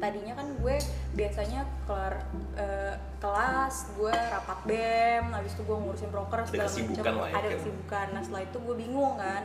tadinya 0.00 0.32
kan 0.32 0.48
gue 0.58 0.76
biasanya 1.12 1.68
kelar 1.84 2.24
eh, 2.56 2.96
kelas 3.20 3.92
gue 4.00 4.10
rapat 4.10 4.58
bem 4.64 5.24
habis 5.28 5.52
itu 5.52 5.62
gue 5.62 5.76
ngurusin 5.76 6.08
broker 6.08 6.40
segala 6.48 6.72
macam 6.72 7.04
ya, 7.04 7.36
ada 7.36 7.48
kan? 7.52 7.56
kesibukan. 7.60 8.06
Nah 8.16 8.20
setelah 8.24 8.42
itu 8.48 8.58
gue 8.64 8.76
bingung 8.80 9.14
kan. 9.20 9.44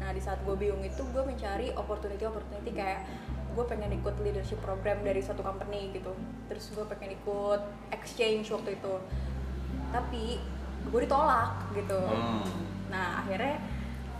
Nah 0.00 0.10
di 0.16 0.20
saat 0.24 0.40
gue 0.40 0.56
bingung 0.56 0.80
itu 0.80 1.02
gue 1.04 1.22
mencari 1.22 1.76
opportunity 1.76 2.24
opportunity 2.24 2.72
kayak 2.72 3.04
gue 3.52 3.64
pengen 3.68 3.92
ikut 3.92 4.14
leadership 4.24 4.56
program 4.64 5.04
dari 5.04 5.20
suatu 5.20 5.44
company 5.44 5.92
gitu. 5.92 6.16
Terus 6.48 6.64
gue 6.72 6.84
pengen 6.88 7.20
ikut 7.20 7.60
exchange 7.92 8.48
waktu 8.56 8.80
itu. 8.80 8.94
Tapi 9.92 10.40
gue 10.88 11.00
ditolak 11.04 11.76
gitu. 11.76 12.00
Hmm. 12.00 12.72
nah 12.90 13.22
akhirnya 13.22 13.62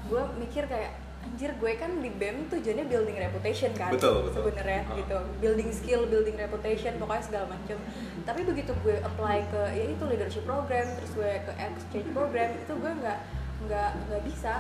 gue 0.06 0.22
mikir 0.38 0.68
kayak 0.70 0.94
anjir 1.22 1.52
gue 1.52 1.72
kan 1.74 1.90
di 1.96 2.10
BEM 2.10 2.48
tujuannya 2.48 2.86
building 2.86 3.18
reputation 3.18 3.70
kan 3.72 3.90
Betul, 3.90 4.24
betul. 4.24 4.40
sebenarnya 4.42 4.82
Ah. 4.82 4.96
gitu 4.96 5.16
building 5.38 5.70
skill 5.70 6.02
building 6.04 6.34
reputation 6.34 6.92
pokoknya 6.96 7.22
segala 7.22 7.46
macam 7.50 7.76
tapi 8.22 8.40
begitu 8.42 8.72
gue 8.78 8.96
apply 8.98 9.44
ke 9.46 9.62
ya 9.70 9.84
itu 9.86 10.04
leadership 10.06 10.44
program 10.44 10.86
terus 10.94 11.12
gue 11.12 11.32
ke 11.38 11.52
exchange 11.54 12.08
program 12.10 12.50
itu 12.54 12.72
gue 12.72 12.92
nggak 12.94 13.18
nggak 13.62 13.90
nggak 14.02 14.22
bisa 14.22 14.54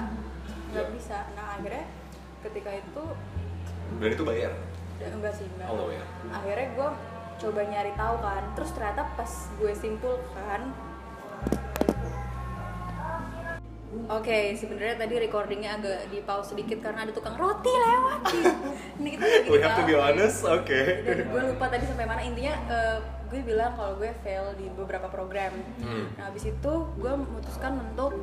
nggak 0.70 0.84
Ya. 0.84 0.90
bisa 0.90 1.16
nah 1.32 1.56
akhirnya 1.56 1.84
ketika 2.40 2.70
itu 2.72 3.04
Dan 3.90 4.10
itu 4.10 4.22
bayar. 4.22 4.52
ya, 4.96 5.08
enggak 5.10 5.32
sih 5.34 5.46
enggak 5.48 5.66
Oh, 5.66 5.74
nggak 5.74 5.88
bayar. 5.90 6.06
akhirnya 6.30 6.68
gue 6.70 6.88
coba 7.40 7.60
nyari 7.64 7.92
tahu 7.94 8.16
kan 8.20 8.42
terus 8.52 8.70
ternyata 8.70 9.02
pas 9.14 9.32
gue 9.50 9.72
simpulkan 9.74 10.60
Oke, 13.90 14.54
sebenarnya 14.54 15.02
tadi 15.02 15.18
recordingnya 15.18 15.74
agak 15.74 16.14
di 16.14 16.22
pause 16.22 16.54
sedikit 16.54 16.78
karena 16.78 17.02
ada 17.02 17.10
tukang 17.10 17.34
roti 17.34 17.74
lewat. 17.74 18.22
Ini 19.02 19.08
kita 19.18 19.24
lagi 19.26 19.48
We 19.50 19.58
have 19.58 19.74
to 19.74 19.82
be 19.82 19.98
honest, 19.98 20.46
oke. 20.46 20.80
Dan 21.02 21.26
gue 21.26 21.42
lupa 21.50 21.66
tadi 21.66 21.90
sampai 21.90 22.06
mana 22.06 22.22
intinya 22.22 22.54
eh, 22.70 22.98
gue 23.26 23.42
bilang 23.42 23.74
kalau 23.74 23.98
gue 23.98 24.14
fail 24.22 24.54
di 24.54 24.70
beberapa 24.70 25.10
program. 25.10 25.50
Hmm. 25.82 26.06
Nah, 26.14 26.30
habis 26.30 26.46
itu 26.46 26.72
gue 27.02 27.12
memutuskan 27.18 27.82
untuk 27.82 28.14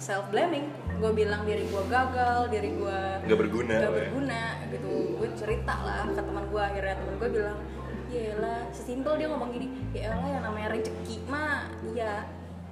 self 0.00 0.24
blaming. 0.32 0.72
Gue 0.96 1.12
bilang 1.12 1.44
diri 1.44 1.68
gue 1.68 1.82
gagal, 1.92 2.48
diri 2.48 2.72
gue 2.72 3.00
Nggak 3.28 3.38
berguna, 3.44 3.74
nggak 3.76 3.92
ya. 3.92 3.96
berguna 4.08 4.42
gitu. 4.72 4.92
Gue 5.20 5.28
cerita 5.36 5.74
lah 5.84 6.08
ke 6.08 6.20
teman 6.20 6.44
gue 6.48 6.62
akhirnya 6.64 6.94
teman 6.96 7.14
gue 7.20 7.28
bilang, 7.28 7.58
ya 8.08 8.32
lah, 8.40 8.60
sesimpel 8.72 9.20
dia 9.20 9.28
ngomong 9.28 9.52
gini, 9.52 9.68
ya 9.92 10.16
lah 10.16 10.24
yang 10.24 10.40
namanya 10.48 10.72
rezeki 10.72 11.16
mah, 11.28 11.68
ya 11.92 12.24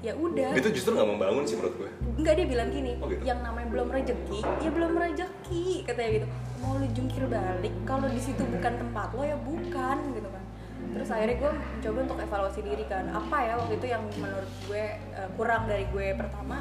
ya 0.05 0.13
udah 0.15 0.53
Itu 0.53 0.69
justru 0.69 0.93
nggak 0.93 1.09
membangun 1.09 1.43
sih 1.43 1.57
menurut 1.57 1.75
gue. 1.75 1.91
Enggak 2.15 2.35
dia 2.37 2.47
bilang 2.47 2.69
gini, 2.69 2.93
Oh, 3.01 3.09
gitu? 3.09 3.25
yang 3.25 3.41
namanya 3.41 3.67
belum 3.67 3.89
rezeki, 3.89 4.39
ya 4.61 4.69
belum 4.69 4.93
rezeki 4.95 5.65
katanya 5.83 6.11
gitu. 6.15 6.27
Mau 6.61 6.77
lu 6.77 6.87
jungkir 6.89 7.25
balik, 7.27 7.73
kalau 7.83 8.07
di 8.07 8.21
situ 8.21 8.43
bukan 8.45 8.73
tempat 8.79 9.09
lo 9.11 9.23
ya 9.23 9.37
bukan 9.39 9.97
gitu 10.13 10.29
kan. 10.29 10.45
Terus 10.85 11.09
akhirnya 11.09 11.37
gue 11.39 11.51
mencoba 11.51 11.99
untuk 12.05 12.19
evaluasi 12.21 12.61
diri 12.61 12.85
kan, 12.85 13.05
apa 13.09 13.37
ya 13.41 13.53
waktu 13.57 13.75
itu 13.75 13.87
yang 13.89 14.03
menurut 14.15 14.53
gue 14.63 14.85
eh, 14.95 15.29
kurang 15.35 15.65
dari 15.65 15.89
gue 15.89 16.07
pertama 16.15 16.57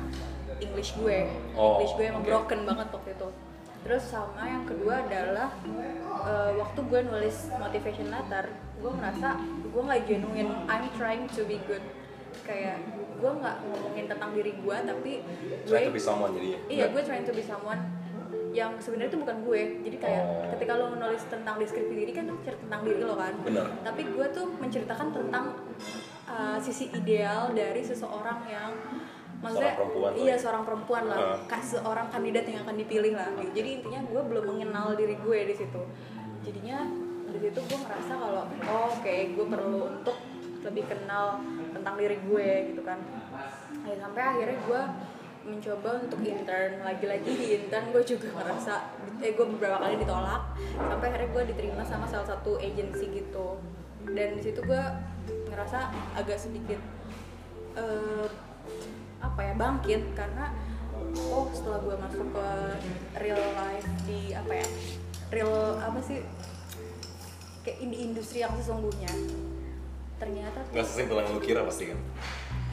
English 0.57 0.95
gue, 0.95 1.27
Oh, 1.53 1.77
English 1.77 1.93
gue 1.93 2.05
emang 2.07 2.23
oke. 2.23 2.31
broken 2.31 2.59
banget 2.63 2.87
waktu 2.89 3.11
itu. 3.11 3.27
Terus 3.83 4.03
sama 4.07 4.41
yang 4.41 4.63
kedua 4.63 5.03
adalah 5.03 5.51
eh, 6.23 6.51
waktu 6.55 6.79
gue 6.81 6.99
nulis 7.03 7.35
motivation 7.53 8.07
letter, 8.07 8.47
gue 8.79 8.89
ngerasa 8.89 9.29
gue 9.67 9.81
nggak 9.83 10.01
genuine, 10.07 10.51
I'm 10.65 10.87
trying 10.95 11.27
to 11.29 11.43
be 11.43 11.59
good. 11.67 11.83
Kayak 12.43 12.77
gue 13.15 13.31
nggak 13.33 13.55
ngomongin 13.63 14.05
tentang 14.05 14.29
diri 14.31 14.51
gue, 14.53 14.77
tapi 14.83 15.11
gue 15.61 15.67
Try 15.69 15.87
to 15.87 15.91
be 15.91 16.01
someone 16.01 16.31
jadinya. 16.31 16.59
Iya, 16.67 16.85
gue 16.89 17.01
trying 17.01 17.23
to 17.23 17.31
be 17.31 17.41
someone 17.41 17.79
yang 18.51 18.77
sebenarnya 18.77 19.09
itu 19.09 19.19
bukan 19.19 19.37
gue. 19.41 19.61
Jadi 19.81 19.97
kayak 19.97 20.21
Oh. 20.21 20.45
ketika 20.51 20.71
lo 20.75 20.85
nulis 20.91 21.23
tentang 21.25 21.55
deskripsi 21.57 21.93
diri 21.95 22.11
kan 22.11 22.27
lo 22.27 22.35
cerita 22.39 22.61
tentang 22.61 22.81
diri 22.83 23.01
lo 23.01 23.15
kan. 23.15 23.33
Benar. 23.41 23.65
Tapi 23.81 24.01
gue 24.05 24.25
tuh 24.29 24.47
menceritakan 24.53 25.07
tentang 25.09 25.45
uh, 26.25 26.57
sisi 26.59 26.91
ideal 26.91 27.49
dari 27.51 27.81
seseorang 27.81 28.43
yang 28.45 28.71
maksudnya 29.39 29.71
Seorang 29.71 29.79
perempuan 29.81 30.11
iya 30.15 30.27
ya. 30.29 30.35
seorang 30.37 30.63
perempuan 30.63 31.03
lah, 31.05 31.17
Ah. 31.19 31.37
Kak, 31.45 31.61
seorang 31.61 32.07
kandidat 32.07 32.43
yang 32.45 32.59
akan 32.61 32.75
dipilih 32.77 33.13
lah. 33.13 33.27
gitu. 33.33 33.51
Jadi 33.53 33.69
intinya 33.75 33.99
gue 34.01 34.21
belum 34.21 34.43
mengenal 34.47 34.87
diri 34.93 35.15
gue 35.17 35.39
di 35.45 35.55
situ. 35.55 35.81
Jadinya 36.41 36.77
di 37.25 37.39
situ 37.41 37.59
gue 37.59 37.79
ngerasa 37.79 38.13
kalau 38.13 38.43
oh, 38.45 38.87
oke 38.93 39.15
gue 39.33 39.45
perlu 39.49 39.79
untuk 39.89 40.17
lebih 40.61 40.85
kenal 40.85 41.41
tentang 41.83 41.99
diri 41.99 42.15
gue 42.23 42.47
gitu 42.71 42.81
kan. 42.87 42.95
Ya, 43.83 43.99
sampai 43.99 44.23
akhirnya 44.23 44.57
gue 44.63 44.81
mencoba 45.43 45.89
untuk 45.99 46.19
intern. 46.23 46.79
Lagi-lagi 46.79 47.27
di 47.27 47.47
intern 47.59 47.91
gue 47.91 48.03
juga 48.07 48.31
ngerasa 48.39 48.73
eh 49.19 49.35
gue 49.35 49.45
beberapa 49.51 49.83
kali 49.83 49.99
ditolak. 49.99 50.55
Sampai 50.79 51.11
akhirnya 51.11 51.29
gue 51.35 51.43
diterima 51.51 51.83
sama 51.83 52.07
salah 52.07 52.23
satu 52.23 52.55
agency 52.55 53.11
gitu. 53.11 53.59
Dan 54.07 54.39
di 54.39 54.47
situ 54.47 54.63
gue 54.63 54.83
ngerasa 55.51 55.91
agak 56.15 56.39
sedikit 56.39 56.79
eh, 57.75 58.27
apa 59.19 59.39
ya 59.43 59.53
bangkit. 59.59 60.15
Karena 60.15 60.55
oh 61.35 61.51
setelah 61.51 61.83
gue 61.83 61.95
masuk 61.99 62.27
ke 62.31 62.47
real 63.19 63.43
life 63.59 63.89
di 64.07 64.31
apa 64.31 64.63
ya 64.63 64.67
real 65.35 65.75
apa 65.83 65.99
sih 65.99 66.23
kayak 67.67 67.79
industri 67.83 68.39
yang 68.39 68.55
sesungguhnya 68.55 69.11
ternyata 70.17 70.59
Nggak 70.71 70.85
sesimpel 70.85 71.17
yang 71.19 71.31
lu 71.33 71.41
kira 71.41 71.61
pasti 71.63 71.89
kan. 71.89 71.99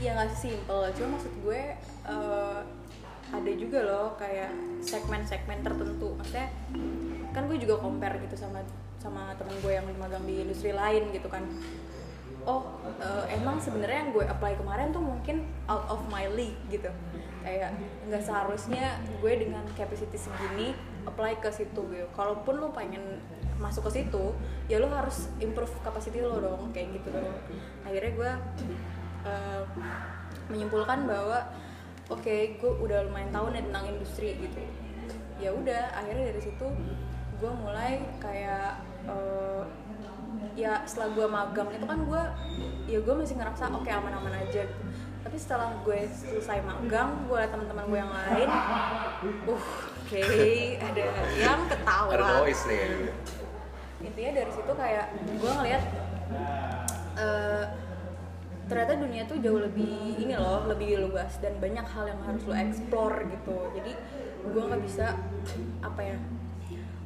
ya 0.01 0.17
nggak 0.17 0.33
simple 0.33 0.81
cuma 0.97 1.09
maksud 1.21 1.33
gue 1.45 1.61
eh, 2.09 2.61
ada 3.31 3.53
juga 3.55 3.79
loh 3.85 4.07
kayak 4.17 4.51
segmen-segmen 4.83 5.61
tertentu. 5.61 6.17
Maksudnya 6.19 6.49
kan 7.31 7.47
gue 7.47 7.59
juga 7.61 7.79
compare 7.79 8.19
gitu 8.25 8.35
sama 8.35 8.65
sama 8.99 9.33
temen 9.39 9.55
gue 9.61 9.73
yang 9.73 9.87
magang 9.97 10.25
di 10.25 10.43
industri 10.43 10.73
lain 10.73 11.13
gitu 11.13 11.29
kan. 11.29 11.45
Oh 12.43 12.65
eh, 12.99 13.37
emang 13.37 13.61
sebenarnya 13.61 14.09
yang 14.09 14.11
gue 14.11 14.25
apply 14.25 14.57
kemarin 14.57 14.91
tuh 14.91 15.05
mungkin 15.05 15.45
out 15.69 15.85
of 15.87 16.01
my 16.09 16.25
league 16.33 16.57
gitu 16.73 16.89
kayak 17.41 17.71
nggak 18.09 18.23
seharusnya 18.23 19.01
gue 19.21 19.33
dengan 19.37 19.65
capacity 19.77 20.17
segini 20.17 20.77
apply 21.09 21.41
ke 21.41 21.51
situ 21.53 21.81
gitu. 21.91 22.07
Kalaupun 22.13 22.61
lo 22.61 22.69
pengen 22.73 23.21
masuk 23.61 23.93
ke 23.93 24.01
situ 24.01 24.33
ya 24.73 24.81
lo 24.81 24.89
harus 24.89 25.29
improve 25.37 25.73
capacity 25.85 26.25
lo 26.25 26.41
dong 26.41 26.73
kayak 26.73 27.01
gitu 27.01 27.09
dong. 27.13 27.29
Akhirnya 27.85 28.13
gue 28.17 28.31
eh, 29.29 29.63
menyimpulkan 30.53 31.09
bahwa 31.09 31.49
oke 32.09 32.61
gue 32.61 32.73
udah 32.85 33.09
lumayan 33.09 33.33
tahu 33.33 33.53
nih 33.53 33.65
tentang 33.65 33.85
industri 33.89 34.37
gitu. 34.41 34.61
Ya 35.41 35.57
udah 35.57 35.97
akhirnya 35.97 36.33
dari 36.33 36.41
situ 36.41 36.67
gue 37.41 37.53
mulai 37.53 38.05
kayak 38.21 38.85
eh, 39.09 39.65
ya 40.57 40.85
setelah 40.85 41.09
gue 41.17 41.27
magang 41.29 41.69
itu 41.73 41.87
kan 41.89 41.99
gue 42.05 42.23
ya 42.91 42.99
gue 43.01 43.15
masih 43.15 43.39
ngerasa 43.39 43.71
oke 43.73 43.89
aman-aman 43.89 44.35
aja 44.35 44.67
gitu 44.67 44.85
tapi 45.21 45.37
setelah 45.37 45.77
gue 45.85 46.01
selesai 46.09 46.65
magang 46.65 47.29
gue 47.29 47.37
liat 47.37 47.53
teman-teman 47.53 47.85
gue 47.93 47.99
yang 48.01 48.13
lain 48.13 48.49
uh 48.49 49.65
oke 50.01 50.23
ada 50.81 51.05
yang 51.37 51.61
ketawa. 51.69 52.11
Ada 52.17 52.25
noise 52.41 52.63
nih 52.67 52.79
kayaknya. 52.81 53.13
intinya 54.01 54.31
dari 54.41 54.51
situ 54.51 54.73
kayak 54.73 55.07
gue 55.13 55.51
ngeliat 55.61 55.85
eh, 57.21 57.65
ternyata 58.65 58.93
dunia 58.97 59.23
tuh 59.29 59.37
jauh 59.45 59.61
lebih 59.61 60.17
ini 60.17 60.35
loh 60.41 60.65
lebih 60.65 61.05
luas 61.11 61.37
dan 61.45 61.53
banyak 61.61 61.85
hal 61.85 62.09
yang 62.09 62.21
harus 62.25 62.43
lo 62.49 62.55
explore 62.57 63.29
gitu. 63.29 63.57
Jadi 63.77 63.93
gue 64.41 64.63
nggak 64.63 64.83
bisa 64.83 65.21
apa 65.85 66.01
ya 66.01 66.17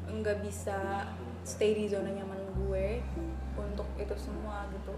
nggak 0.06 0.38
bisa 0.46 1.10
stay 1.42 1.74
di 1.74 1.90
zona 1.90 2.14
nyaman 2.14 2.40
gue 2.62 3.02
untuk 3.58 3.88
itu 3.98 4.14
semua 4.16 4.70
gitu 4.70 4.94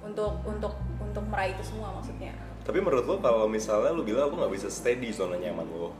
untuk 0.00 0.32
untuk 0.44 0.72
untuk 1.00 1.24
meraih 1.28 1.52
itu 1.54 1.64
semua 1.64 1.92
maksudnya 1.92 2.32
Tapi 2.60 2.78
menurut 2.78 3.04
lo 3.08 3.16
kalau 3.18 3.48
misalnya 3.48 3.90
lu 3.90 4.04
bilang 4.04 4.28
aku 4.28 4.36
nggak 4.36 4.52
bisa 4.52 4.68
stay 4.68 5.00
di 5.00 5.10
zona 5.10 5.36
nyaman 5.36 5.64
lo, 5.70 5.90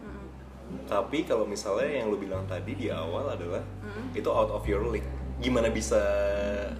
Mm. 0.70 0.86
Tapi 0.86 1.26
kalau 1.26 1.42
misalnya 1.50 1.98
yang 1.98 2.14
lu 2.14 2.18
bilang 2.18 2.46
tadi 2.46 2.78
di 2.78 2.86
awal 2.94 3.26
adalah 3.26 3.58
Hmm. 3.82 4.14
itu 4.14 4.30
out 4.30 4.54
of 4.54 4.62
your 4.70 4.86
league. 4.86 5.06
Gimana 5.42 5.66
bisa 5.66 5.98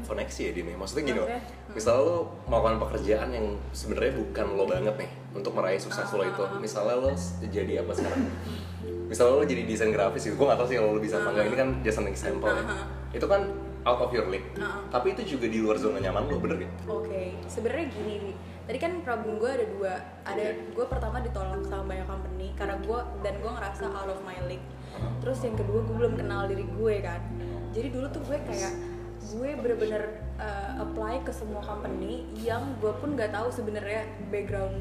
koneksi 0.07 0.41
ya 0.47 0.53
Dini? 0.55 0.79
Maksudnya 0.79 1.05
gini 1.11 1.19
loh. 1.19 1.27
Hmm. 1.27 1.75
Misalnya 1.75 2.03
lo 2.07 2.17
melakukan 2.47 2.77
pekerjaan 2.87 3.29
yang 3.35 3.47
sebenarnya 3.75 4.13
bukan 4.23 4.47
lo 4.55 4.65
banget 4.71 4.95
nih 4.95 5.11
untuk 5.35 5.53
meraih 5.59 5.81
sukses 5.83 6.07
lo 6.15 6.23
itu. 6.23 6.39
Ah. 6.39 6.55
Misalnya 6.63 6.95
lo 7.03 7.11
jadi 7.51 7.73
apa 7.83 7.93
sekarang? 7.95 8.23
Misalnya 9.11 9.33
lo 9.35 9.45
jadi 9.47 9.63
desain 9.67 9.91
grafis 9.91 10.23
gitu. 10.31 10.39
Gue 10.39 10.47
gak 10.47 10.59
tau 10.63 10.69
sih 10.71 10.77
kalau 10.79 10.95
lo 10.95 11.01
bisa 11.03 11.19
apa 11.19 11.35
enggak. 11.35 11.47
Ini 11.51 11.57
kan 11.59 11.69
just 11.83 11.99
an 11.99 12.07
example 12.07 12.47
ya. 12.47 12.63
Ah. 12.63 12.87
Itu 13.11 13.27
kan 13.27 13.43
out 13.83 14.01
of 14.01 14.11
your 14.11 14.29
league. 14.29 14.45
Ah. 14.57 14.85
Tapi 14.88 15.14
itu 15.14 15.37
juga 15.37 15.47
di 15.49 15.59
luar 15.59 15.77
zona 15.77 15.99
nyaman 15.99 16.27
lo, 16.27 16.37
bener 16.37 16.57
gak? 16.61 16.73
Oke, 16.87 17.37
sebenarnya 17.47 17.87
gini 17.88 18.14
nih. 18.31 18.37
Tadi 18.66 18.79
kan 18.79 18.93
problem 19.03 19.38
gue 19.38 19.51
ada 19.51 19.66
dua. 19.66 19.93
Ada 20.23 20.45
gue 20.71 20.85
pertama 20.87 21.19
ditolak 21.19 21.64
sama 21.66 21.85
banyak 21.88 22.07
company 22.07 22.55
karena 22.55 22.77
gue 22.79 22.99
dan 23.21 23.35
gue 23.38 23.51
ngerasa 23.51 23.85
out 23.88 24.09
of 24.09 24.21
my 24.23 24.38
league. 24.47 24.62
Terus 25.19 25.38
yang 25.43 25.57
kedua 25.57 25.81
gue 25.83 25.97
belum 25.97 26.14
kenal 26.14 26.47
diri 26.47 26.64
gue 26.64 26.95
kan. 27.01 27.21
Jadi 27.71 27.88
dulu 27.90 28.07
tuh 28.11 28.23
gue 28.27 28.38
kayak 28.43 28.73
gue 29.21 29.51
bener-bener 29.53 30.03
uh, 30.37 30.81
apply 30.81 31.21
ke 31.23 31.31
semua 31.31 31.61
company 31.61 32.25
yang 32.37 32.64
gue 32.81 32.88
pun 32.99 33.12
nggak 33.12 33.31
tahu 33.31 33.53
sebenarnya 33.53 34.03
background 34.33 34.81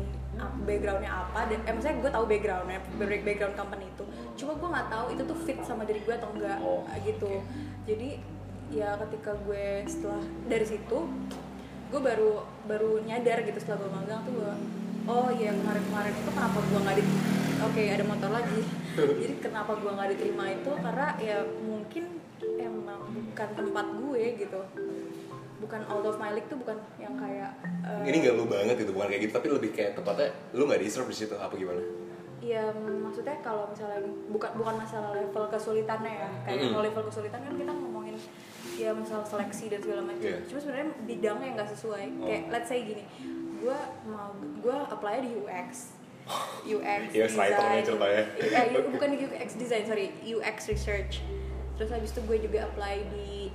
backgroundnya 0.64 1.12
apa 1.12 1.52
dan 1.52 1.60
eh 1.68 1.72
maksudnya 1.76 2.00
gue 2.00 2.12
tahu 2.16 2.24
backgroundnya 2.24 2.80
back- 2.96 3.24
background 3.28 3.56
company 3.60 3.86
itu 3.92 4.04
cuma 4.40 4.56
gue 4.56 4.70
nggak 4.72 4.88
tahu 4.88 5.06
itu 5.12 5.22
tuh 5.28 5.38
fit 5.44 5.60
sama 5.60 5.84
diri 5.84 6.00
gue 6.00 6.16
atau 6.16 6.32
enggak 6.32 6.58
Oh, 6.64 6.88
gitu 7.04 7.44
jadi 7.84 8.24
ya 8.70 8.94
ketika 9.08 9.34
gue 9.46 9.84
setelah 9.90 10.22
dari 10.46 10.66
situ 10.66 11.00
gue 11.90 12.02
baru 12.02 12.46
baru 12.70 13.02
nyadar 13.02 13.42
gitu 13.42 13.58
setelah 13.58 13.82
gue 13.82 13.92
magang 13.92 14.22
tuh 14.22 14.34
gue 14.38 14.54
oh 15.10 15.30
iya 15.34 15.50
kemarin-kemarin 15.58 16.14
itu 16.14 16.32
kenapa 16.32 16.58
gue 16.62 16.80
nggak 16.86 16.98
di 17.02 17.04
oke 17.66 17.82
ada 17.82 18.06
motor 18.06 18.30
lagi 18.30 18.62
jadi 19.26 19.34
kenapa 19.42 19.72
gue 19.74 19.92
nggak 19.92 20.10
diterima 20.14 20.46
itu 20.54 20.72
karena 20.78 21.08
ya 21.18 21.38
mungkin 21.66 22.04
emang 22.62 23.02
bukan 23.10 23.50
tempat 23.58 23.86
gue 23.98 24.24
gitu 24.38 24.62
bukan 25.60 25.82
out 25.92 26.06
of 26.08 26.16
my 26.18 26.32
league 26.32 26.48
tuh 26.48 26.56
bukan 26.56 26.78
yang 26.96 27.20
kayak 27.20 27.52
eh, 27.84 28.08
Ini 28.08 28.18
gak 28.24 28.36
lu 28.40 28.48
banget 28.48 28.80
itu, 28.80 28.96
bukan 28.96 29.12
kayak 29.12 29.28
gitu. 29.28 29.34
Tapi 29.36 29.48
lebih 29.52 29.70
kayak 29.76 29.92
tepatnya 30.00 30.32
lu 30.56 30.64
gak 30.66 30.80
deserve 30.80 31.12
di 31.12 31.18
situ 31.20 31.36
apa 31.36 31.52
gimana? 31.60 31.84
Ya 32.40 32.72
maksudnya 32.80 33.36
kalau 33.44 33.68
misalnya 33.68 34.08
bukan 34.32 34.56
bukan 34.56 34.76
masalah 34.80 35.12
level 35.12 35.52
kesulitannya 35.52 36.14
ya 36.24 36.30
kayak 36.48 36.58
Mm-mm. 36.64 36.72
kalau 36.72 36.84
level 36.88 37.04
kesulitan 37.12 37.44
kan 37.44 37.54
kita 37.60 37.72
ngomongin 37.76 38.16
ya 38.80 38.92
masalah 38.96 39.26
seleksi 39.28 39.66
dan 39.68 39.80
segala 39.84 40.02
macam. 40.08 40.24
Iya. 40.24 40.40
Cuma 40.48 40.60
sebenarnya 40.64 40.88
bidangnya 41.04 41.46
yang 41.46 41.56
nggak 41.60 41.72
sesuai. 41.76 42.06
Oh. 42.20 42.28
Kayak 42.28 42.44
let's 42.56 42.68
say 42.72 42.80
gini, 42.82 43.04
gue 43.60 43.80
mau 44.08 44.32
gue 44.38 44.76
apply 44.88 45.16
di 45.20 45.30
UX. 45.36 45.70
UX 46.64 47.02
UX 47.12 47.32
writer 47.36 47.66
nih 47.74 47.84
ceritanya. 47.84 48.24
Eh, 48.38 48.66
yu- 48.78 48.88
bukan 48.94 49.08
di 49.12 49.18
UX 49.26 49.50
design 49.58 49.84
sorry 49.84 50.14
UX 50.24 50.70
research. 50.70 51.20
Terus 51.76 51.90
habis 51.92 52.12
itu 52.16 52.22
gue 52.24 52.38
juga 52.40 52.70
apply 52.70 52.96
di 53.12 53.50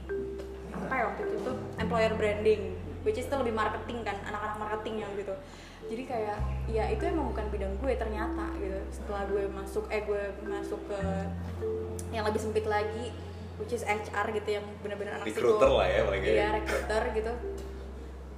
apa 0.74 0.94
ya 1.00 1.04
waktu 1.06 1.22
itu 1.30 1.36
tuh 1.46 1.56
employer 1.78 2.12
branding 2.18 2.74
which 3.06 3.20
is 3.20 3.28
itu 3.28 3.36
lebih 3.36 3.54
marketing 3.54 4.02
kan 4.02 4.16
anak-anak 4.26 4.56
marketing 4.58 5.06
yang 5.06 5.10
gitu 5.14 5.34
jadi 5.84 6.02
kayak 6.08 6.38
ya 6.66 6.84
itu 6.88 7.04
emang 7.04 7.30
bukan 7.30 7.46
bidang 7.52 7.72
gue 7.78 7.92
ternyata 7.94 8.48
gitu 8.56 8.80
setelah 8.88 9.22
gue 9.28 9.44
masuk 9.52 9.84
eh 9.92 10.02
gue 10.02 10.22
masuk 10.48 10.80
ke 10.88 10.98
yang 12.10 12.24
lebih 12.24 12.40
sempit 12.40 12.64
lagi 12.64 13.12
which 13.60 13.72
is 13.72 13.82
HR 13.86 14.26
gitu 14.34 14.58
yang 14.58 14.66
benar-benar 14.82 15.22
anak 15.22 15.26
Recruiter 15.30 15.70
lah 15.70 15.86
ya, 15.86 16.00
paling 16.06 16.22
iya 16.26 16.34
ya. 16.34 16.48
recruiter 16.58 17.02
gitu. 17.14 17.32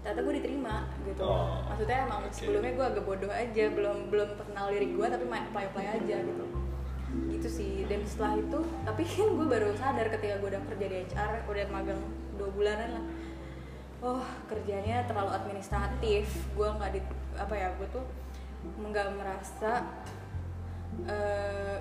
Ternyata 0.04 0.20
gue 0.22 0.34
diterima 0.38 0.76
gitu. 1.02 1.22
Oh, 1.24 1.66
maksudnya 1.66 1.98
emang 2.06 2.20
oke. 2.22 2.34
sebelumnya 2.36 2.72
gue 2.78 2.86
agak 2.86 3.04
bodoh 3.08 3.32
aja 3.32 3.64
belum 3.74 3.96
belum 4.12 4.28
kenal 4.38 4.66
diri 4.70 4.88
gue 4.94 5.06
tapi 5.10 5.24
main 5.26 5.44
apply 5.50 5.64
apply 5.72 5.86
aja 5.98 6.16
gitu. 6.22 6.44
Gitu 7.32 7.48
sih. 7.48 7.72
Dan 7.90 8.06
setelah 8.06 8.38
itu 8.38 8.58
tapi 8.86 9.02
kan 9.02 9.28
gue 9.34 9.46
baru 9.50 9.68
sadar 9.74 10.06
ketika 10.14 10.34
gue 10.38 10.48
udah 10.54 10.62
kerja 10.70 10.86
di 10.86 10.96
HR 11.10 11.30
udah 11.48 11.66
magang 11.72 12.00
dua 12.38 12.48
bulanan 12.54 12.90
lah. 13.00 13.04
Oh 14.04 14.22
kerjanya 14.46 15.08
terlalu 15.10 15.32
administratif. 15.34 16.28
Gue 16.54 16.68
nggak 16.70 16.90
di 16.94 17.00
apa 17.34 17.54
ya 17.56 17.68
gue 17.74 17.88
tuh 17.90 18.04
nggak 18.66 19.08
merasa 19.16 19.90
eh, 21.04 21.76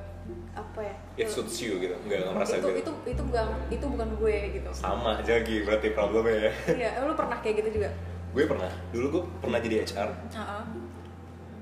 apa 0.51 0.79
ya 0.81 0.95
It 1.15 1.31
suits 1.31 1.55
you 1.59 1.79
gitu, 1.79 1.95
nggak 2.01 2.27
merasa 2.29 2.59
itu 2.59 2.67
gitu. 2.73 2.91
itu 2.91 3.15
itu 3.15 3.21
bukan 3.23 3.45
itu 3.69 3.85
bukan 3.87 4.07
gue 4.19 4.35
gitu 4.51 4.69
Sama 4.71 5.23
jagi 5.23 5.63
berarti 5.63 5.87
problemnya 5.91 6.35
ya. 6.41 6.51
iya 6.75 6.89
lu 7.01 7.15
pernah 7.15 7.39
kayak 7.39 7.63
gitu 7.63 7.79
juga 7.79 7.89
gue 8.35 8.43
pernah, 8.43 8.67
dulu 8.91 9.05
gue 9.09 9.23
pernah 9.39 9.59
jadi 9.59 9.87
HR, 9.87 10.09
Heeh. 10.27 10.63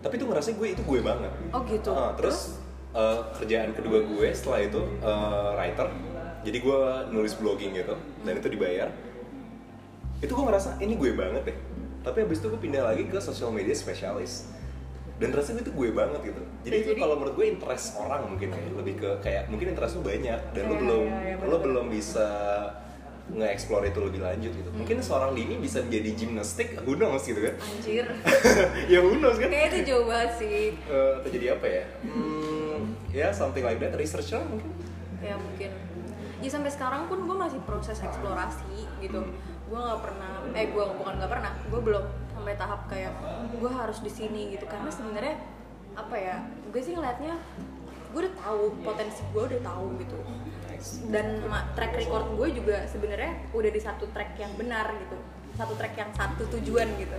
tapi 0.02 0.18
tuh 0.18 0.26
ngerasa 0.26 0.58
gue 0.58 0.68
itu 0.74 0.82
gue 0.82 1.00
banget. 1.00 1.30
oh 1.54 1.62
gitu 1.64 1.94
Ah, 1.94 2.18
terus 2.18 2.58
eh, 2.90 3.20
kerjaan 3.38 3.78
kedua 3.78 4.02
gue 4.02 4.28
setelah 4.34 4.58
itu 4.60 4.82
eh, 4.98 5.50
writer, 5.54 5.86
jadi 6.42 6.58
gue 6.58 6.80
nulis 7.10 7.38
blogging 7.38 7.78
gitu, 7.78 7.94
dan 8.22 8.34
itu 8.36 8.50
dibayar. 8.50 8.90
Itu 10.18 10.34
gue 10.34 10.46
ngerasa 10.46 10.80
ini 10.80 10.98
gue 10.98 11.14
banget 11.14 11.44
deh. 11.46 11.58
Tapi 12.02 12.18
abis 12.22 12.42
itu 12.42 12.48
gue 12.50 12.58
pindah 12.58 12.84
lagi 12.84 13.06
ke 13.06 13.22
social 13.22 13.48
media 13.48 13.72
spesialis. 13.72 14.50
Dan 15.14 15.30
rasanya 15.30 15.62
itu 15.62 15.72
gue 15.72 15.90
banget 15.92 16.20
gitu. 16.24 16.42
Jadi 16.64 16.74
Ya, 16.74 16.82
itu 16.84 16.92
kalau 16.98 17.16
menurut 17.16 17.36
gue 17.36 17.48
interest 17.48 17.96
orang 17.96 18.26
mungkin 18.26 18.50
ya, 18.50 18.60
lebih 18.74 18.96
ke 18.98 19.10
kayak 19.20 19.46
mungkin 19.48 19.72
interest 19.72 19.94
lu 19.94 20.04
banyak 20.04 20.40
dan 20.52 20.64
lu 20.64 20.74
Iya, 20.74 20.80
belum 20.80 21.04
iya, 21.06 21.20
iya, 21.32 21.36
lu 21.44 21.58
belum 21.60 21.86
bisa 21.88 22.28
nge-explore 23.26 23.88
itu 23.88 24.00
lebih 24.00 24.20
lanjut 24.20 24.52
gitu. 24.52 24.70
Mungkin 24.70 25.00
seorang 25.00 25.32
Dini 25.32 25.56
bisa 25.56 25.80
menjadi 25.80 26.10
gimnastik, 26.14 26.76
who 26.82 26.94
knows 26.94 27.24
gitu 27.24 27.40
kan. 27.40 27.56
anjir 27.56 28.04
ya 28.92 29.00
who 29.00 29.16
knows 29.16 29.38
kan. 29.38 29.48
kayak 29.48 29.72
itu 29.72 29.80
jauh 29.88 30.06
banget 30.06 30.32
sih 30.36 30.76
Eh, 30.84 31.12
atau 31.16 31.30
jadi 31.32 31.46
apa 31.54 31.66
ya? 31.66 31.84
Hmm, 32.04 32.80
ya 33.10 33.28
something 33.32 33.64
like 33.64 33.80
that, 33.80 33.94
researcher 33.94 34.44
mungkin. 34.44 34.70
ya 35.20 35.40
mungkin 35.40 35.72
ya 36.38 36.50
sampai 36.52 36.68
sekarang 36.68 37.08
pun 37.08 37.24
gue 37.24 37.38
masih 37.38 37.64
proses 37.64 37.96
eksplorasi 37.98 38.76
gitu 39.00 39.24
gue 39.64 39.80
nggak 39.80 40.02
pernah 40.04 40.44
eh 40.52 40.68
gue 40.68 40.84
bukan 40.94 41.16
nggak 41.16 41.32
pernah 41.32 41.56
gue 41.64 41.80
belum 41.80 42.04
sampai 42.34 42.54
tahap 42.58 42.90
kayak 42.90 43.14
gue 43.54 43.72
harus 43.72 44.02
di 44.02 44.12
sini 44.12 44.58
gitu. 44.58 44.66
Karena 44.68 44.90
sebenarnya 44.90 45.36
apa 45.94 46.16
ya 46.18 46.42
gue 46.74 46.82
sih 46.82 46.98
ngeliatnya 46.98 47.38
gue 48.14 48.20
udah 48.26 48.36
tahu 48.42 48.64
potensi 48.82 49.22
gue 49.30 49.44
udah 49.54 49.62
tahu 49.62 49.86
gitu. 50.02 50.18
Dan 51.08 51.40
track 51.80 51.96
record 51.96 52.36
gue 52.36 52.48
juga 52.60 52.84
sebenarnya 52.92 53.56
udah 53.56 53.72
di 53.72 53.82
satu 53.82 54.10
track 54.12 54.36
yang 54.36 54.52
benar 54.60 54.92
gitu. 55.00 55.18
Satu 55.54 55.78
track 55.78 55.96
yang 55.96 56.12
satu 56.18 56.50
tujuan 56.60 56.90
gitu. 56.98 57.18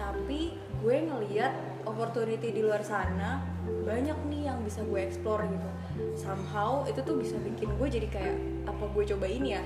Tapi 0.00 0.56
gue 0.84 0.96
ngeliat 1.04 1.84
opportunity 1.88 2.52
di 2.52 2.60
luar 2.64 2.80
sana 2.84 3.44
banyak 3.84 4.16
nih 4.32 4.52
yang 4.52 4.60
bisa 4.64 4.80
gue 4.84 5.00
explore 5.00 5.44
gitu. 5.48 5.68
Somehow 6.16 6.84
itu 6.88 7.00
tuh 7.04 7.16
bisa 7.20 7.36
bikin 7.38 7.70
gue 7.76 7.88
jadi 7.88 8.08
kayak 8.10 8.36
apa 8.68 8.84
gue 8.88 9.04
coba 9.14 9.26
ini 9.28 9.56
ya? 9.56 9.62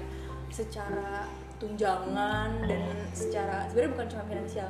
Secara 0.53 1.27
tunjangan 1.59 2.51
dan 2.65 2.83
secara 3.11 3.67
sebenarnya 3.67 3.93
bukan 3.93 4.07
cuma 4.09 4.25
finansial 4.25 4.69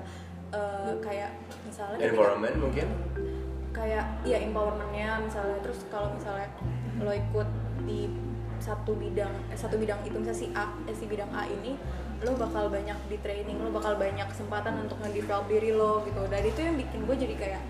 eh, 0.48 0.92
kayak 0.98 1.30
misalnya 1.62 1.96
ketika- 1.96 2.10
Environment 2.10 2.56
mungkin. 2.58 2.88
kayak 3.68 4.04
ya 4.24 4.38
empowermentnya 4.40 5.22
misalnya. 5.22 5.58
Terus 5.60 5.86
kalau 5.86 6.10
misalnya 6.10 6.48
lo 6.98 7.12
ikut 7.12 7.48
di 7.84 8.10
satu 8.58 8.92
bidang 8.92 9.30
eh, 9.46 9.54
satu 9.54 9.76
bidang 9.76 10.00
itu 10.02 10.16
misalnya 10.16 10.34
si 10.36 10.48
A 10.52 10.66
eh, 10.84 10.92
si 10.92 11.04
bidang 11.04 11.30
A 11.30 11.46
ini 11.46 11.78
lo 12.18 12.34
bakal 12.34 12.66
banyak 12.66 12.98
di 13.06 13.16
training 13.18 13.54
lo 13.56 13.70
bakal 13.70 13.94
banyak 13.94 14.26
kesempatan 14.26 14.82
untuk 14.82 14.98
nge-develop 14.98 15.46
diri 15.46 15.70
lo 15.70 16.02
gitu. 16.02 16.18
Dan 16.26 16.42
itu 16.42 16.58
yang 16.58 16.74
bikin 16.74 17.06
gue 17.06 17.16
jadi 17.16 17.34
kayak 17.36 17.62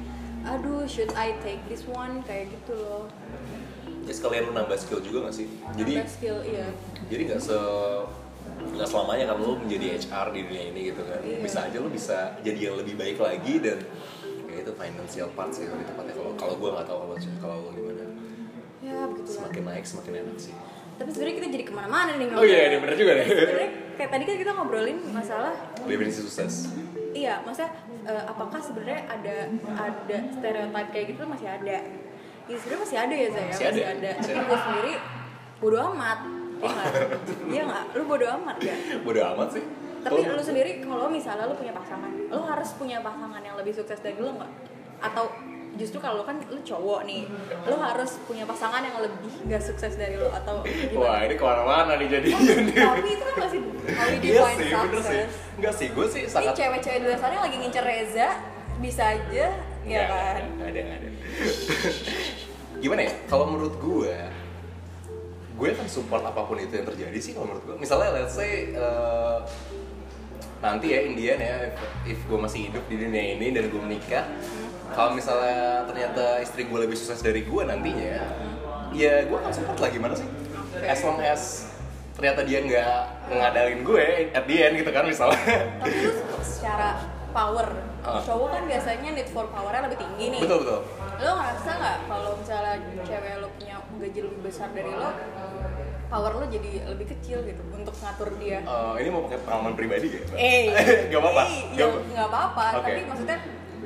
aduh 0.46 0.86
should 0.86 1.12
I 1.12 1.36
take 1.38 1.60
this 1.66 1.84
one? 1.84 2.24
Kayak 2.24 2.54
gitu 2.54 2.72
loh. 2.74 3.04
Ya 4.08 4.12
sekalian 4.14 4.48
lu 4.48 4.56
nambah 4.56 4.78
skill 4.80 5.04
juga 5.04 5.28
gak 5.28 5.36
sih? 5.36 5.50
Jadi 5.76 5.92
Nambah 5.92 6.08
skill 6.08 6.38
iya. 6.40 6.72
jadi 7.06 7.22
nggak 7.26 7.40
se 7.42 7.58
nggak 8.68 8.86
selamanya 8.86 9.24
kan 9.26 9.36
lu 9.36 9.56
menjadi 9.56 9.86
HR 9.98 10.26
di 10.30 10.40
dunia 10.44 10.64
ini 10.68 10.80
gitu 10.88 11.02
kan 11.02 11.20
Iya. 11.20 11.38
bisa 11.40 11.58
aja 11.62 11.76
lu 11.76 11.88
bisa 11.88 12.18
jadi 12.40 12.60
yang 12.64 12.76
lebih 12.76 12.94
baik 12.94 13.18
lagi 13.18 13.54
dan 13.58 13.78
ya 14.46 14.56
itu 14.58 14.72
financial 14.72 15.28
part 15.32 15.50
sih 15.50 15.64
lebih 15.64 15.84
tepatnya 15.84 16.14
kalau 16.14 16.32
kalau 16.34 16.54
gue 16.54 16.68
nggak 16.70 16.86
tahu 16.86 16.98
kalau 17.00 17.14
kalau 17.38 17.56
lu 17.60 17.70
gimana 17.72 18.04
ya 18.80 18.98
begitu 19.04 19.28
lah 19.28 19.36
semakin 19.38 19.62
naik 19.64 19.84
semakin 19.84 20.12
enak 20.20 20.38
sih 20.38 20.54
tapi 20.94 21.08
sebenarnya 21.08 21.34
kita 21.36 21.48
jadi 21.52 21.64
ke 21.64 21.72
mana-mana 21.72 22.10
nih 22.12 22.26
Oh 22.32 22.42
iya, 22.42 22.60
ini 22.68 22.76
bener 22.80 22.94
juga 22.96 23.12
nih. 23.14 23.26
sebenarnya 23.28 23.70
kayak 23.94 24.10
tadi 24.10 24.22
kan 24.24 24.36
kita 24.36 24.50
ngobrolin 24.52 24.98
masalah 25.08 25.52
definisi 25.80 26.20
sukses 26.20 26.54
Iya, 27.08 27.40
maksudnya 27.40 27.72
eh, 28.04 28.24
apakah 28.26 28.60
sebenarnya 28.60 29.00
ada 29.08 29.36
ada 29.74 30.16
stereotip 30.30 30.86
kayak 30.92 31.06
gitu 31.08 31.22
masih 31.24 31.48
ada? 31.48 31.76
Ya 32.44 32.54
sebenarnya 32.54 32.82
masih 32.84 32.98
ada 33.00 33.14
ya 33.16 33.28
saya, 33.28 33.48
Masih 33.48 33.66
ada, 33.66 33.82
ada. 33.88 34.10
masih 34.12 34.28
Tapi 34.28 34.36
ada. 34.36 34.44
gue 34.44 34.58
sendiri 34.60 34.94
bodo 35.58 35.78
amat, 35.88 36.18
iya 36.58 36.70
nggak? 36.70 36.92
Iya 37.48 37.62
nggak? 37.66 37.84
Lu 37.94 38.02
bodo 38.06 38.26
amat 38.38 38.56
gak? 38.60 38.78
bodo 39.06 39.20
amat 39.34 39.48
sih 39.54 39.64
Tapi 39.98 40.18
lu 40.24 40.42
sendiri 40.42 40.70
kalau 40.82 41.10
misalnya 41.10 41.44
lu 41.50 41.54
punya 41.58 41.74
pasangan, 41.74 42.10
lu 42.14 42.42
harus 42.46 42.70
punya 42.78 42.98
pasangan 43.02 43.42
yang 43.42 43.56
lebih 43.58 43.74
sukses 43.74 43.98
dari 43.98 44.14
lu 44.16 44.30
nggak? 44.30 44.50
Atau 45.02 45.26
justru 45.74 45.98
kalau 46.02 46.22
lu 46.22 46.24
kan 46.26 46.38
lu 46.38 46.58
cowok 46.62 47.06
nih, 47.06 47.26
lu 47.66 47.76
harus 47.78 48.18
punya 48.26 48.46
pasangan 48.46 48.82
yang 48.82 48.98
lebih 48.98 49.30
gak 49.46 49.62
sukses 49.62 49.94
dari 49.98 50.14
lu 50.18 50.26
atau 50.30 50.62
wah 50.62 51.22
gimana? 51.22 51.26
ini 51.26 51.34
ke 51.38 51.44
mana-mana 51.44 51.92
nih 51.98 52.08
jadi 52.08 52.28
Tapi 52.74 53.08
itu 53.14 53.24
kan 53.26 53.34
masih 53.42 53.60
we 53.62 53.72
iya 54.22 54.42
define 54.42 54.58
sih 54.58 54.74
bener 54.74 55.02
sih 55.02 55.22
enggak 55.58 55.74
sih 55.74 55.88
gue 55.94 56.06
sih 56.10 56.22
Ini 56.26 56.32
sangat 56.32 56.54
cewek-cewek 56.56 56.98
di 56.98 57.06
luar 57.06 57.18
sana 57.20 57.36
lagi 57.42 57.56
ngincer 57.58 57.84
Reza 57.84 58.28
bisa 58.78 59.02
aja 59.18 59.46
ya 59.82 60.02
kan 60.06 60.42
ada 60.62 60.80
ada 60.84 61.08
gimana 62.82 63.00
ya 63.10 63.12
kalau 63.26 63.50
menurut 63.50 63.74
gue 63.82 64.14
gue 65.58 65.68
kan 65.74 65.86
support 65.90 66.22
apa 66.22 66.46
pun 66.46 66.56
itu 66.62 66.70
yang 66.70 66.86
terjadi 66.86 67.18
sih 67.18 67.34
kalau 67.34 67.50
menurut 67.50 67.64
gue 67.66 67.76
misalnya 67.82 68.14
let's 68.14 68.38
say 68.38 68.72
uh, 68.78 69.42
nanti 70.62 70.94
ya 70.94 71.02
Indian 71.02 71.38
ya 71.38 71.56
if, 71.74 71.78
if 72.14 72.18
gue 72.30 72.38
masih 72.38 72.70
hidup 72.70 72.86
di 72.86 72.96
dunia 72.98 73.34
ini 73.34 73.50
dan 73.50 73.66
gue 73.66 73.82
menikah 73.82 74.24
kalau 74.94 75.12
misalnya 75.18 75.84
ternyata 75.84 76.40
istri 76.40 76.64
gue 76.64 76.78
lebih 76.78 76.96
sukses 76.96 77.20
dari 77.20 77.42
gue 77.42 77.62
nantinya 77.66 78.22
ya 78.94 79.26
gue 79.28 79.36
akan 79.36 79.52
support 79.52 79.78
lah 79.80 79.90
gimana 79.92 80.14
sih? 80.16 80.28
As 80.84 81.00
long 81.04 81.20
as 81.20 81.68
ternyata 82.16 82.42
dia 82.42 82.64
nggak 82.64 83.30
ngadalin 83.30 83.80
gue 83.84 84.06
at 84.34 84.44
the 84.48 84.56
end 84.58 84.74
gitu 84.80 84.90
kan 84.90 85.04
misalnya. 85.06 85.38
Tapi 85.78 85.96
lu 86.02 86.12
secara 86.42 86.88
power 87.38 87.68
Ah. 87.98 88.18
cowok 88.18 88.48
kan 88.48 88.62
biasanya 88.64 89.10
need 89.12 89.28
for 89.28 89.46
powernya 89.46 89.84
lebih 89.84 89.98
tinggi 89.98 90.26
nih 90.32 90.40
betul 90.40 90.58
betul 90.62 90.80
lo 91.18 91.30
ngerasa 91.34 91.70
nggak 91.72 91.98
kalau 92.06 92.30
misalnya 92.34 92.74
cewek 93.00 93.32
lo 93.36 93.48
punya 93.52 93.76
gaji 93.92 94.20
lebih 94.22 94.40
besar 94.40 94.68
dari 94.70 94.88
lo 94.88 95.10
power 96.08 96.32
lo 96.32 96.44
jadi 96.46 96.70
lebih 96.88 97.06
kecil 97.10 97.42
gitu 97.42 97.62
untuk 97.68 97.92
ngatur 97.94 98.30
dia 98.38 98.62
Uh, 98.64 98.96
ini 98.96 99.08
mau 99.08 99.26
pakai 99.26 99.38
pengalaman 99.40 99.74
pribadi 99.74 100.06
gak? 100.08 100.24
eh 100.32 100.72
gak 101.10 101.20
apa-apa. 101.20 101.42
eh, 101.44 101.60
Gak 101.74 101.84
ya, 101.84 101.98
nggak 102.08 102.26
apa-apa 102.28 102.64
Oke. 102.70 102.84
tapi 102.86 103.00
maksudnya 103.04 103.38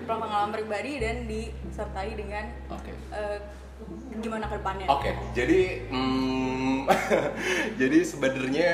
pengalaman 0.05 0.51
pribadi 0.53 0.93
dan 0.99 1.17
disertai 1.25 2.11
dengan 2.13 2.45
Oke. 2.69 2.93
eh, 3.11 3.39
gimana 4.15 4.45
ke 4.45 4.55
depannya 4.55 4.87
Oke, 4.87 5.11
jadi 5.33 5.61
hmm, 5.89 6.79
jadi 7.81 7.99
sebenarnya 8.05 8.73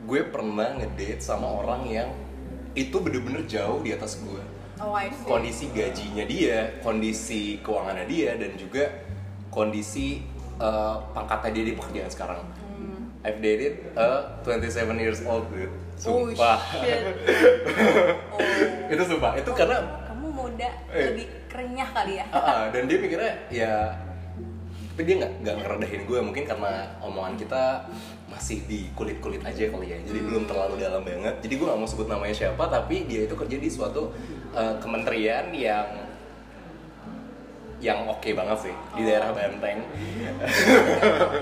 gue 0.00 0.20
pernah 0.24 0.72
ngedate 0.72 1.20
sama 1.20 1.46
orang 1.52 1.82
yang 1.84 2.08
itu 2.72 2.96
bener-bener 2.96 3.44
jauh 3.44 3.80
di 3.80 3.92
atas 3.92 4.18
gue. 4.18 4.42
oh. 4.78 4.96
Kondisi 5.22 5.68
gajinya 5.70 6.24
dia, 6.24 6.80
kondisi 6.80 7.60
keuangannya 7.60 8.06
dia, 8.06 8.34
dan 8.34 8.56
juga 8.56 8.88
kondisi 9.48 10.24
uh, 10.56 10.96
pangkatnya 11.12 11.50
dia 11.52 11.64
di 11.70 11.74
pekerjaan 11.74 12.08
sekarang. 12.08 12.40
Hmm. 12.40 13.12
I've 13.22 13.38
dated 13.38 13.92
a 13.94 14.40
27 14.42 14.72
years 14.98 15.20
old 15.22 15.46
dude. 15.48 15.70
Oh, 16.02 16.26
Sumpah. 16.26 16.58
shit. 16.82 16.98
oh 18.34 18.40
itu 18.90 19.02
sumpah. 19.06 19.38
Itu 19.38 19.52
karena 19.54 19.78
kamu 20.08 20.26
muda 20.28 20.68
Eh. 20.90 21.12
lebih 21.12 21.26
kerenyah 21.46 21.88
kali 21.92 22.16
ya 22.18 22.24
Ah, 22.28 22.40
ah, 22.40 22.62
dan 22.72 22.88
dia 22.88 22.96
mikirnya 22.96 23.32
ya 23.48 23.74
tapi 24.92 25.08
dia 25.08 25.16
nggak 25.20 25.32
nggak 25.40 25.56
ngerendahin 25.56 26.02
gue 26.04 26.18
mungkin 26.20 26.44
karena 26.44 26.72
omongan 27.00 27.36
kita 27.36 27.86
masih 28.42 28.58
di 28.66 28.90
kulit 28.98 29.22
kulit 29.22 29.38
aja 29.46 29.70
kali 29.70 29.94
ya. 29.94 30.02
Jadi 30.02 30.18
belum 30.18 30.50
terlalu 30.50 30.82
dalam 30.82 31.06
banget. 31.06 31.38
Jadi 31.46 31.54
gue 31.62 31.66
nggak 31.70 31.78
mau 31.78 31.86
sebut 31.86 32.10
namanya 32.10 32.34
siapa 32.34 32.66
tapi 32.66 33.06
dia 33.06 33.30
itu 33.30 33.38
kerja 33.38 33.54
di 33.54 33.70
suatu 33.70 34.10
uh, 34.50 34.74
kementerian 34.82 35.54
yang 35.54 35.86
yang 37.78 38.02
oke 38.10 38.26
banget 38.34 38.58
sih 38.66 38.74
di 38.94 39.02
daerah 39.06 39.34
Banteng 39.34 39.82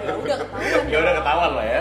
ya 0.00 0.12
udah 0.16 0.36
ketahuan 0.40 0.84
ya 0.92 0.96
udah 1.00 1.14
ketahuan 1.24 1.52
lah 1.56 1.66
ya. 1.66 1.80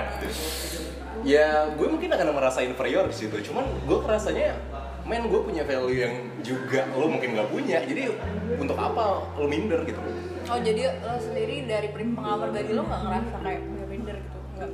Ya 1.27 1.47
gue 1.75 1.87
mungkin 1.91 2.15
akan 2.15 2.31
merasa 2.31 2.63
inferior 2.63 3.03
di 3.11 3.15
situ. 3.19 3.35
Cuman 3.43 3.67
gue 3.83 3.99
kerasanya 3.99 4.55
men 5.03 5.27
gue 5.27 5.41
punya 5.43 5.67
value 5.67 5.99
yang 5.99 6.15
juga 6.39 6.87
lo 6.95 7.11
mungkin 7.11 7.35
nggak 7.35 7.51
punya. 7.51 7.83
Jadi 7.83 8.07
untuk 8.55 8.79
apa 8.79 9.35
lo 9.35 9.51
minder 9.51 9.83
gitu? 9.83 9.99
Oh 10.47 10.59
jadi 10.63 10.95
lo 11.03 11.19
sendiri 11.19 11.67
dari 11.67 11.91
pengalaman 11.91 12.55
dari 12.55 12.71
lo 12.71 12.87
nggak 12.87 13.01
ngerasa 13.03 13.35
kayak 13.43 13.61
minder 13.67 14.15
gitu? 14.15 14.39
Nggak. 14.55 14.71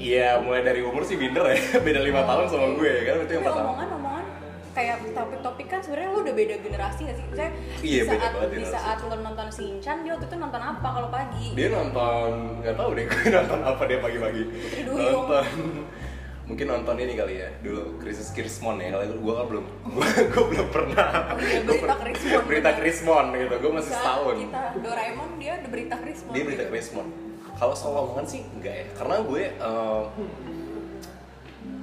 Iya, 0.00 0.40
mulai 0.40 0.64
dari 0.64 0.80
umur 0.80 1.04
sih 1.04 1.20
minder 1.20 1.44
ya, 1.44 1.60
beda 1.84 2.00
lima 2.00 2.24
tahun 2.24 2.48
sama 2.48 2.72
gue 2.72 2.92
kan 3.04 3.14
itu 3.20 3.32
yang 3.36 3.44
pertama. 3.44 3.68
omongan-omongan 3.76 4.24
kayak 4.70 4.96
topik-topik 5.12 5.66
kan 5.68 5.80
sebenarnya 5.84 6.08
lo 6.14 6.18
udah 6.24 6.34
beda 6.34 6.54
generasi 6.62 7.00
gak 7.04 7.16
sih? 7.20 7.24
Misalnya 7.28 7.52
Iya, 7.84 8.00
di 8.00 8.08
beda 8.08 8.28
saat 8.32 8.48
di 8.48 8.64
saat 8.64 8.98
lo 9.04 9.16
nonton 9.20 9.48
Shinchan 9.52 9.96
dia 10.00 10.12
waktu 10.16 10.26
itu 10.30 10.36
nonton 10.40 10.62
apa 10.62 10.88
kalau 10.88 11.08
pagi? 11.12 11.46
Dia 11.52 11.68
nonton, 11.68 12.30
nggak 12.64 12.74
tahu 12.80 12.90
deh 12.96 13.04
gue 13.12 13.22
nonton 13.28 13.60
apa 13.60 13.82
dia 13.84 13.98
pagi-pagi. 14.00 14.42
Nonton, 14.88 15.44
mungkin 16.48 16.66
nonton 16.66 16.94
ini 16.96 17.12
kali 17.12 17.34
ya, 17.44 17.48
dulu 17.60 17.82
krisis 18.00 18.32
Krismon 18.32 18.80
ya, 18.80 18.96
kalau 18.96 19.04
gue 19.20 19.34
kan 19.36 19.46
belum, 19.52 19.64
gue, 20.32 20.44
belum 20.48 20.68
pernah. 20.72 21.36
Oh 21.36 21.38
iya, 21.44 21.60
berita 21.60 21.94
Krismon. 22.00 22.42
Berita 22.48 22.70
Krismon 22.72 23.24
gitu, 23.36 23.54
gue 23.60 23.72
masih 23.76 23.92
setahun. 23.92 24.34
Kita 24.48 24.62
Doraemon 24.80 25.28
dia 25.36 25.52
ada 25.60 25.68
berita 25.68 25.94
Krismon. 26.00 26.32
Dia 26.32 26.42
berita 26.48 26.64
gitu. 26.64 26.72
Krismon. 26.72 27.29
Kalau 27.60 27.76
soal 27.76 28.08
omongan 28.08 28.24
sih 28.24 28.40
enggak 28.56 28.72
ya, 28.72 28.86
karena 28.96 29.20
gue 29.20 29.42
uh, 29.60 30.08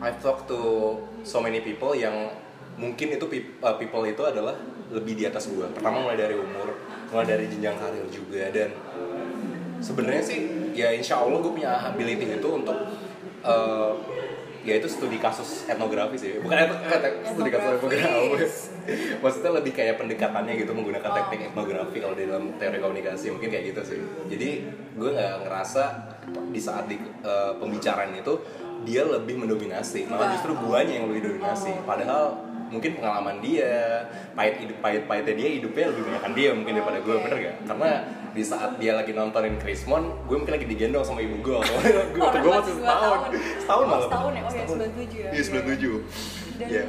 I've 0.02 0.18
talked 0.26 0.50
to 0.50 0.98
so 1.22 1.38
many 1.38 1.62
people 1.62 1.94
yang 1.94 2.34
mungkin 2.82 3.14
itu 3.14 3.26
uh, 3.62 3.78
people 3.78 4.02
itu 4.10 4.26
adalah 4.26 4.58
lebih 4.90 5.14
di 5.14 5.30
atas 5.30 5.54
gue. 5.54 5.70
Pertama 5.78 6.02
mulai 6.02 6.18
dari 6.18 6.34
umur, 6.34 6.74
mulai 7.14 7.30
dari 7.30 7.46
jenjang 7.46 7.78
karir 7.78 8.10
juga 8.10 8.50
dan 8.50 8.74
sebenarnya 9.78 10.24
sih 10.26 10.40
ya 10.74 10.90
insya 10.98 11.22
Allah 11.22 11.46
gue 11.46 11.54
punya 11.54 11.78
ability 11.94 12.26
itu 12.26 12.50
untuk 12.50 12.78
uh, 13.46 13.94
ya 14.68 14.76
itu 14.76 14.86
studi 14.86 15.16
kasus 15.16 15.64
etnografi 15.64 16.20
sih 16.20 16.32
bukan 16.38 16.58
etno, 16.60 16.76
studi 17.24 17.48
kasus 17.48 17.70
etnografi 17.74 18.04
Etnografis. 18.04 18.56
maksudnya 19.24 19.52
lebih 19.54 19.72
kayak 19.72 19.96
pendekatannya 19.96 20.54
gitu 20.58 20.72
menggunakan 20.72 21.08
Oh. 21.08 21.16
teknik 21.18 21.40
etnografi 21.48 21.98
kalau 21.98 22.14
di 22.14 22.24
dalam 22.24 22.52
teori 22.56 22.78
komunikasi 22.78 23.32
mungkin 23.32 23.48
kayak 23.48 23.66
gitu 23.66 23.82
sih 23.86 24.00
jadi 24.28 24.50
gue 24.94 25.10
nggak 25.10 25.34
ngerasa 25.42 25.84
di 26.52 26.60
saat 26.60 26.86
di 26.86 26.96
uh, 27.22 27.56
pembicaraan 27.56 28.12
itu 28.12 28.34
dia 28.84 29.02
lebih 29.02 29.40
mendominasi 29.40 30.04
malah 30.06 30.36
justru 30.36 30.52
guanya 30.54 30.94
yang 30.94 31.08
lebih 31.08 31.32
dominasi 31.32 31.72
Oh. 31.72 31.88
padahal 31.88 32.24
mungkin 32.68 33.00
pengalaman 33.00 33.40
dia 33.40 34.04
pahit 34.36 34.60
hidup 34.60 34.84
pahit 34.84 35.08
pahitnya 35.08 35.34
dia 35.34 35.50
hidupnya 35.56 35.88
lebih 35.88 36.04
banyak 36.04 36.24
dia 36.36 36.50
mungkin 36.52 36.74
daripada 36.76 37.00
gue 37.00 37.16
bener 37.18 37.38
gak 37.40 37.56
karena 37.64 37.92
di 38.38 38.44
saat 38.44 38.78
dia 38.78 38.94
lagi 38.94 39.12
nontonin 39.12 39.58
Krismon 39.58 40.04
gue 40.24 40.36
mungkin 40.36 40.54
lagi 40.54 40.66
digendong 40.66 41.02
sama 41.02 41.20
ibu 41.20 41.36
gue 41.40 41.58
gue 41.58 42.22
Orang 42.22 42.38
gue 42.38 42.52
masih 42.54 42.74
setahun 42.76 43.18
tahun. 43.18 43.20
setahun 43.58 43.84
malah 43.84 44.06
setahun 44.06 44.32
ya? 44.32 44.42
Oh 44.44 44.54
ya, 44.54 44.64
97 44.64 45.10
ya. 45.18 45.30
iya 45.32 45.42
97 45.42 45.58
Dan 46.56 46.68
Iya. 46.68 46.84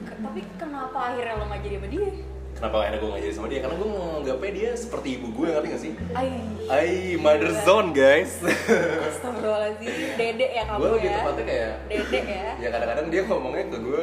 ke- 0.00 0.18
tapi 0.20 0.40
kenapa 0.56 0.98
akhirnya 1.04 1.34
lo 1.34 1.44
nggak 1.44 1.60
jadi 1.60 1.76
sama 1.76 1.88
dia? 1.88 2.06
Kenapa 2.52 2.76
akhirnya 2.78 2.98
gue 3.00 3.10
gak 3.10 3.22
jadi 3.22 3.34
sama 3.34 3.48
dia? 3.48 3.58
Karena 3.58 3.74
gue 3.74 3.88
menganggapnya 3.88 4.50
dia 4.52 4.70
seperti 4.76 5.08
ibu 5.12 5.28
gue, 5.32 5.48
ngerti 5.50 5.68
gak 5.68 5.82
sih? 5.82 5.92
Ay, 6.12 6.28
Ay, 6.68 6.90
mother 7.16 7.50
zone 7.58 7.90
guys 7.90 8.38
Astagfirullahaladzim, 9.08 9.90
dedek 10.14 10.50
ya 10.52 10.62
kamu 10.64 10.78
Gue 10.78 10.88
lebih 10.92 11.08
ya? 11.08 11.16
tepatnya 11.18 11.44
kayak 11.44 11.72
Dedek 11.88 12.24
ya? 12.24 12.44
Ya 12.56 12.68
kadang-kadang 12.70 13.06
dia 13.08 13.22
ngomongnya 13.24 13.64
ke 13.66 13.78
gue 13.80 14.02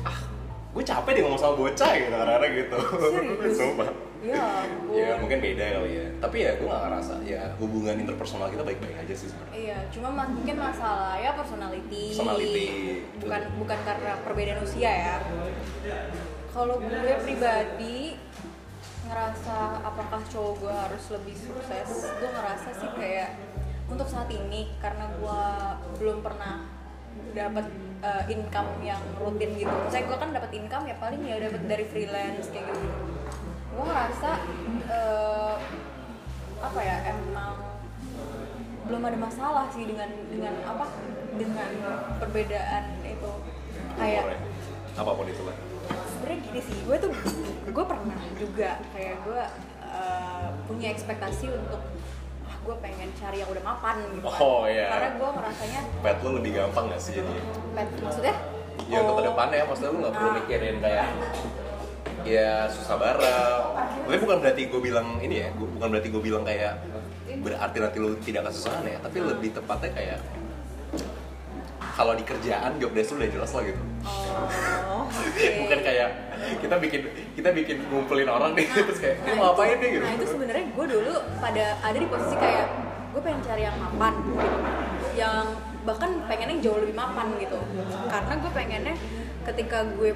Ah, 0.00 0.18
gue 0.70 0.82
capek 0.82 1.10
deh 1.12 1.22
ngomong 1.22 1.34
sama 1.36 1.54
bocah 1.56 1.90
gitu, 1.92 2.08
kadang-kadang 2.08 2.52
gitu 2.54 2.78
Serius? 2.78 3.56
Sumpah 3.56 3.90
Ya. 4.20 4.68
Ya 4.92 5.16
mungkin 5.16 5.40
beda 5.40 5.80
kali 5.80 5.96
ya 5.96 6.04
Tapi 6.20 6.44
ya 6.44 6.52
gue 6.60 6.68
gak 6.68 6.82
ngerasa 6.84 7.24
Ya 7.24 7.56
hubungan 7.56 7.96
interpersonal 7.96 8.52
kita 8.52 8.60
baik-baik 8.60 8.92
aja 9.00 9.14
sih 9.16 9.32
sebenarnya 9.32 9.56
Iya, 9.56 9.78
cuma 9.88 10.08
mas- 10.12 10.28
mungkin 10.28 10.56
masalah 10.60 11.16
ya 11.16 11.32
personality. 11.32 12.12
Personality. 12.12 12.68
Bukan 13.16 13.42
bukan 13.56 13.78
karena 13.80 14.12
perbedaan 14.20 14.60
usia 14.60 14.92
ya. 14.92 15.16
Kalau 16.52 16.76
gue 16.78 17.12
pribadi 17.24 18.20
ngerasa 19.08 19.56
apakah 19.82 20.20
cowok 20.28 20.54
gue 20.60 20.74
harus 20.76 21.04
lebih 21.10 21.34
sukses, 21.34 21.88
gue 22.12 22.28
ngerasa 22.28 22.68
sih 22.76 22.90
kayak 22.94 23.40
untuk 23.88 24.04
saat 24.04 24.28
ini 24.28 24.68
karena 24.78 25.08
gue 25.16 25.42
belum 25.96 26.20
pernah 26.20 26.62
dapat 27.32 27.66
uh, 28.02 28.24
income 28.28 28.70
yang 28.84 29.00
rutin 29.20 29.50
gitu. 29.56 29.74
Saya 29.88 30.08
gue 30.08 30.16
kan 30.16 30.30
dapat 30.34 30.50
income 30.56 30.84
ya 30.88 30.96
paling 30.98 31.20
ya 31.24 31.36
dapat 31.40 31.62
dari 31.68 31.84
freelance 31.88 32.48
kayak 32.52 32.68
gitu. 32.72 32.88
Gue 33.76 33.84
ngerasa 33.84 34.30
uh, 34.90 35.56
apa 36.60 36.80
ya 36.84 36.96
emang 37.16 37.56
belum 38.90 39.02
ada 39.06 39.18
masalah 39.20 39.66
sih 39.70 39.86
dengan 39.86 40.10
dengan 40.28 40.54
apa 40.66 40.86
dengan 41.38 41.70
perbedaan 42.18 42.84
itu 43.06 43.30
kayak. 43.96 44.36
Apa 44.98 45.10
pun 45.14 45.24
itu 45.30 45.42
lah 45.46 45.56
sebenarnya 46.20 46.46
gini 46.52 46.60
sih 46.60 46.76
gue 46.84 46.96
tuh 47.00 47.12
gue 47.72 47.84
pernah 47.88 48.20
juga 48.36 48.70
kayak 48.92 49.16
gue 49.24 49.42
uh, 49.88 50.48
punya 50.68 50.92
ekspektasi 50.92 51.48
untuk 51.48 51.80
gue 52.70 52.76
pengen 52.78 53.10
cari 53.12 53.36
yang 53.42 53.50
udah 53.50 53.64
mapan 53.66 53.94
gitu 53.98 54.22
kan. 54.22 54.38
Oh, 54.38 54.62
iya. 54.62 54.86
karena 54.88 55.08
gue 55.12 55.28
ngerasanya 55.34 55.80
Pet 55.98 56.18
lo 56.22 56.30
lebih 56.38 56.50
gampang 56.54 56.84
gak 56.86 57.02
sih 57.02 57.12
jadi? 57.18 57.34
pet 57.74 57.88
maksudnya 57.98 58.34
Ya 58.86 58.96
untuk 59.00 59.12
oh, 59.12 59.18
ke 59.18 59.24
depannya, 59.24 59.62
maksudnya 59.66 59.90
lu 59.90 59.98
gak 60.00 60.14
perlu 60.14 60.28
Ah. 60.28 60.34
mikirin 60.40 60.76
kayak 60.78 61.06
ya 62.20 62.68
susah 62.68 62.96
bareng 62.96 63.62
tapi 64.04 64.16
bukan 64.18 64.38
berarti 64.38 64.62
gue 64.68 64.80
bilang 64.80 65.08
ini 65.18 65.40
ya 65.40 65.48
gua- 65.56 65.72
bukan 65.72 65.88
berarti 65.88 66.08
gue 66.10 66.22
bilang 66.22 66.44
kayak 66.44 66.74
berarti 67.40 67.76
nanti 67.80 67.96
lu 67.96 68.12
tidak 68.18 68.42
kesusahan 68.46 68.84
ya 68.84 68.98
tapi 69.00 69.18
lebih 69.20 69.50
tepatnya 69.50 69.90
kayak 69.90 70.18
kalau 71.90 72.12
di 72.12 72.22
kerjaan 72.22 72.76
job 72.76 72.92
desk 72.92 73.14
lu 73.14 73.24
udah 73.24 73.30
jelas 73.30 73.50
lah 73.50 73.62
gitu 73.64 73.82
oh 74.02 75.04
oke. 75.06 75.46
bukan 75.60 75.78
kayak 75.80 76.08
kita 76.56 76.76
bikin 76.76 77.00
kita 77.34 77.48
bikin 77.50 77.76
ngumpulin 77.86 78.26
orang 78.26 78.52
nih 78.52 78.66
terus 78.66 78.98
kayak 78.98 79.16
dia 79.18 79.30
Nah, 79.30 79.36
mau 79.36 79.44
itu- 79.44 79.54
apain 79.54 79.76
nih 79.76 79.88
gitu. 79.90 80.02
Nah 80.02 80.12
itu 80.14 80.26
sebenarnya 80.26 80.64
gue 80.68 80.86
dulu 80.88 81.12
pada 81.36 81.64
ada 81.78 81.96
di 81.96 82.06
posisi 82.06 82.36
kayak 82.36 82.66
gue 83.10 83.20
pengen 83.20 83.40
cari 83.42 83.62
yang 83.62 83.76
mapan 83.76 84.14
yang 85.12 85.44
bahkan 85.80 86.10
pengennya 86.24 86.56
jauh 86.60 86.78
lebih 86.78 86.94
mapan 86.94 87.26
gitu. 87.36 87.58
Karena 88.06 88.32
gue 88.36 88.50
pengennya 88.50 88.94
ketika 89.42 89.78
gue 89.90 90.10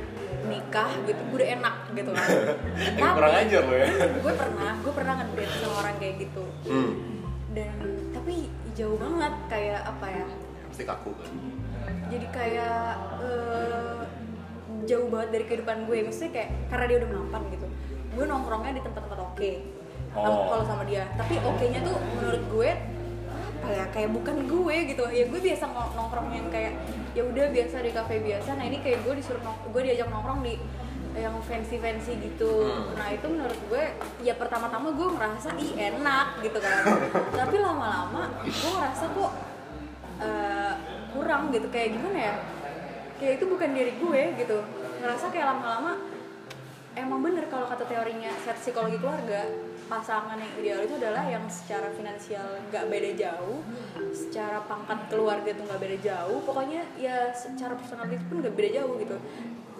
nikah 0.44 0.92
gitu 1.02 1.20
gue 1.24 1.36
udah 1.38 1.50
enak 1.52 1.74
gitu 1.92 2.10
kan. 2.12 2.28
Eh, 2.94 3.10
kurang 3.10 3.32
ajar 3.34 3.62
lo 3.64 3.74
ya. 3.74 3.88
gue 4.24 4.32
pernah 4.34 4.72
gue 4.76 4.92
pernah 4.92 5.14
ngedate 5.18 5.54
sama 5.58 5.74
orang 5.78 5.94
kayak 5.98 6.14
gitu. 6.20 6.44
Hmm. 6.64 6.92
dan 7.54 7.70
tapi 8.10 8.50
jauh 8.72 8.98
banget 8.98 9.34
kayak 9.46 9.80
apa 9.84 10.06
ya? 10.08 10.26
Pasti 10.66 10.82
kaku 10.82 11.10
kan 11.14 11.30
jadi 12.14 12.26
kayak 12.30 12.90
eh, 13.20 14.00
jauh 14.84 15.08
banget 15.08 15.28
dari 15.30 15.44
kehidupan 15.44 15.76
gue. 15.84 15.98
Maksudnya 16.02 16.32
kayak 16.32 16.48
karena 16.66 16.84
dia 16.86 16.96
udah 16.98 17.10
mapan 17.16 17.42
gitu. 17.50 17.66
Gue 18.12 18.24
nongkrongnya 18.24 18.72
di 18.72 18.82
tempat-tempat 18.82 19.20
oke. 19.24 19.50
Sama- 20.14 20.30
Oh. 20.30 20.46
kalau 20.48 20.64
sama 20.64 20.82
dia. 20.84 21.10
Tapi 21.12 21.34
oke 21.36 21.64
nya 21.66 21.80
tuh 21.80 21.96
menurut 22.14 22.44
gue 22.48 22.70
apa 23.56 23.72
ya 23.72 23.84
kayak 23.90 24.10
bukan 24.12 24.36
gue 24.44 24.76
gitu. 24.86 25.04
Ya 25.10 25.24
gue 25.24 25.40
biasa 25.40 25.64
nongkrong 25.68 26.28
yang 26.30 26.46
kayak 26.48 26.72
ya 27.12 27.22
udah 27.24 27.46
biasa 27.50 27.76
di 27.80 27.90
kafe 27.90 28.20
biasa. 28.20 28.54
Nah 28.54 28.64
ini 28.64 28.78
kayak 28.78 29.02
gue 29.02 29.14
disuruh 29.16 29.40
nong- 29.40 29.66
gue 29.66 29.82
diajak 29.82 30.06
nongkrong 30.06 30.40
di 30.40 30.54
yang 31.14 31.34
fancy 31.40 31.78
fancy 31.78 32.18
gitu. 32.20 32.66
Hmm. 32.66 32.90
nah 32.92 33.06
itu 33.06 33.22
menurut 33.24 33.54
gue 33.64 33.84
ya 34.20 34.34
pertama-tama 34.34 34.90
gue 34.90 35.08
ngerasa 35.08 35.48
ih 35.56 35.70
enak 35.72 36.42
gitu 36.42 36.58
kan. 36.58 36.82
Tapi 37.40 37.56
lama-lama 37.56 38.22
gue 38.44 38.70
ngerasa 38.72 39.04
kok 39.08 39.32
eh, 40.20 40.53
kurang 41.24 41.48
gitu. 41.48 41.66
Kayak 41.72 41.96
gimana 41.96 42.18
ya? 42.20 42.34
Kayak 43.16 43.32
itu 43.40 43.44
bukan 43.48 43.70
diri 43.72 43.92
gue 43.96 44.22
gitu. 44.44 44.58
Ngerasa 45.00 45.32
kayak 45.32 45.46
lama-lama 45.56 45.92
emang 46.94 47.24
bener 47.24 47.48
kalau 47.50 47.66
kata 47.66 47.88
teorinya 47.90 48.30
set 48.44 48.54
psikologi 48.60 49.02
keluarga 49.02 49.50
pasangan 49.90 50.38
yang 50.38 50.52
ideal 50.62 50.80
itu 50.86 50.94
adalah 50.96 51.26
yang 51.26 51.44
secara 51.50 51.90
finansial 51.92 52.56
nggak 52.70 52.86
beda 52.86 53.10
jauh 53.18 53.60
secara 54.14 54.62
pangkat 54.64 55.10
keluarga 55.10 55.50
tuh 55.56 55.64
nggak 55.64 55.80
beda 55.80 55.98
jauh. 56.04 56.38
Pokoknya 56.44 56.84
ya 57.00 57.32
secara 57.32 57.74
personality 57.74 58.20
pun 58.28 58.44
nggak 58.44 58.54
beda 58.54 58.70
jauh 58.84 58.94
gitu. 59.00 59.16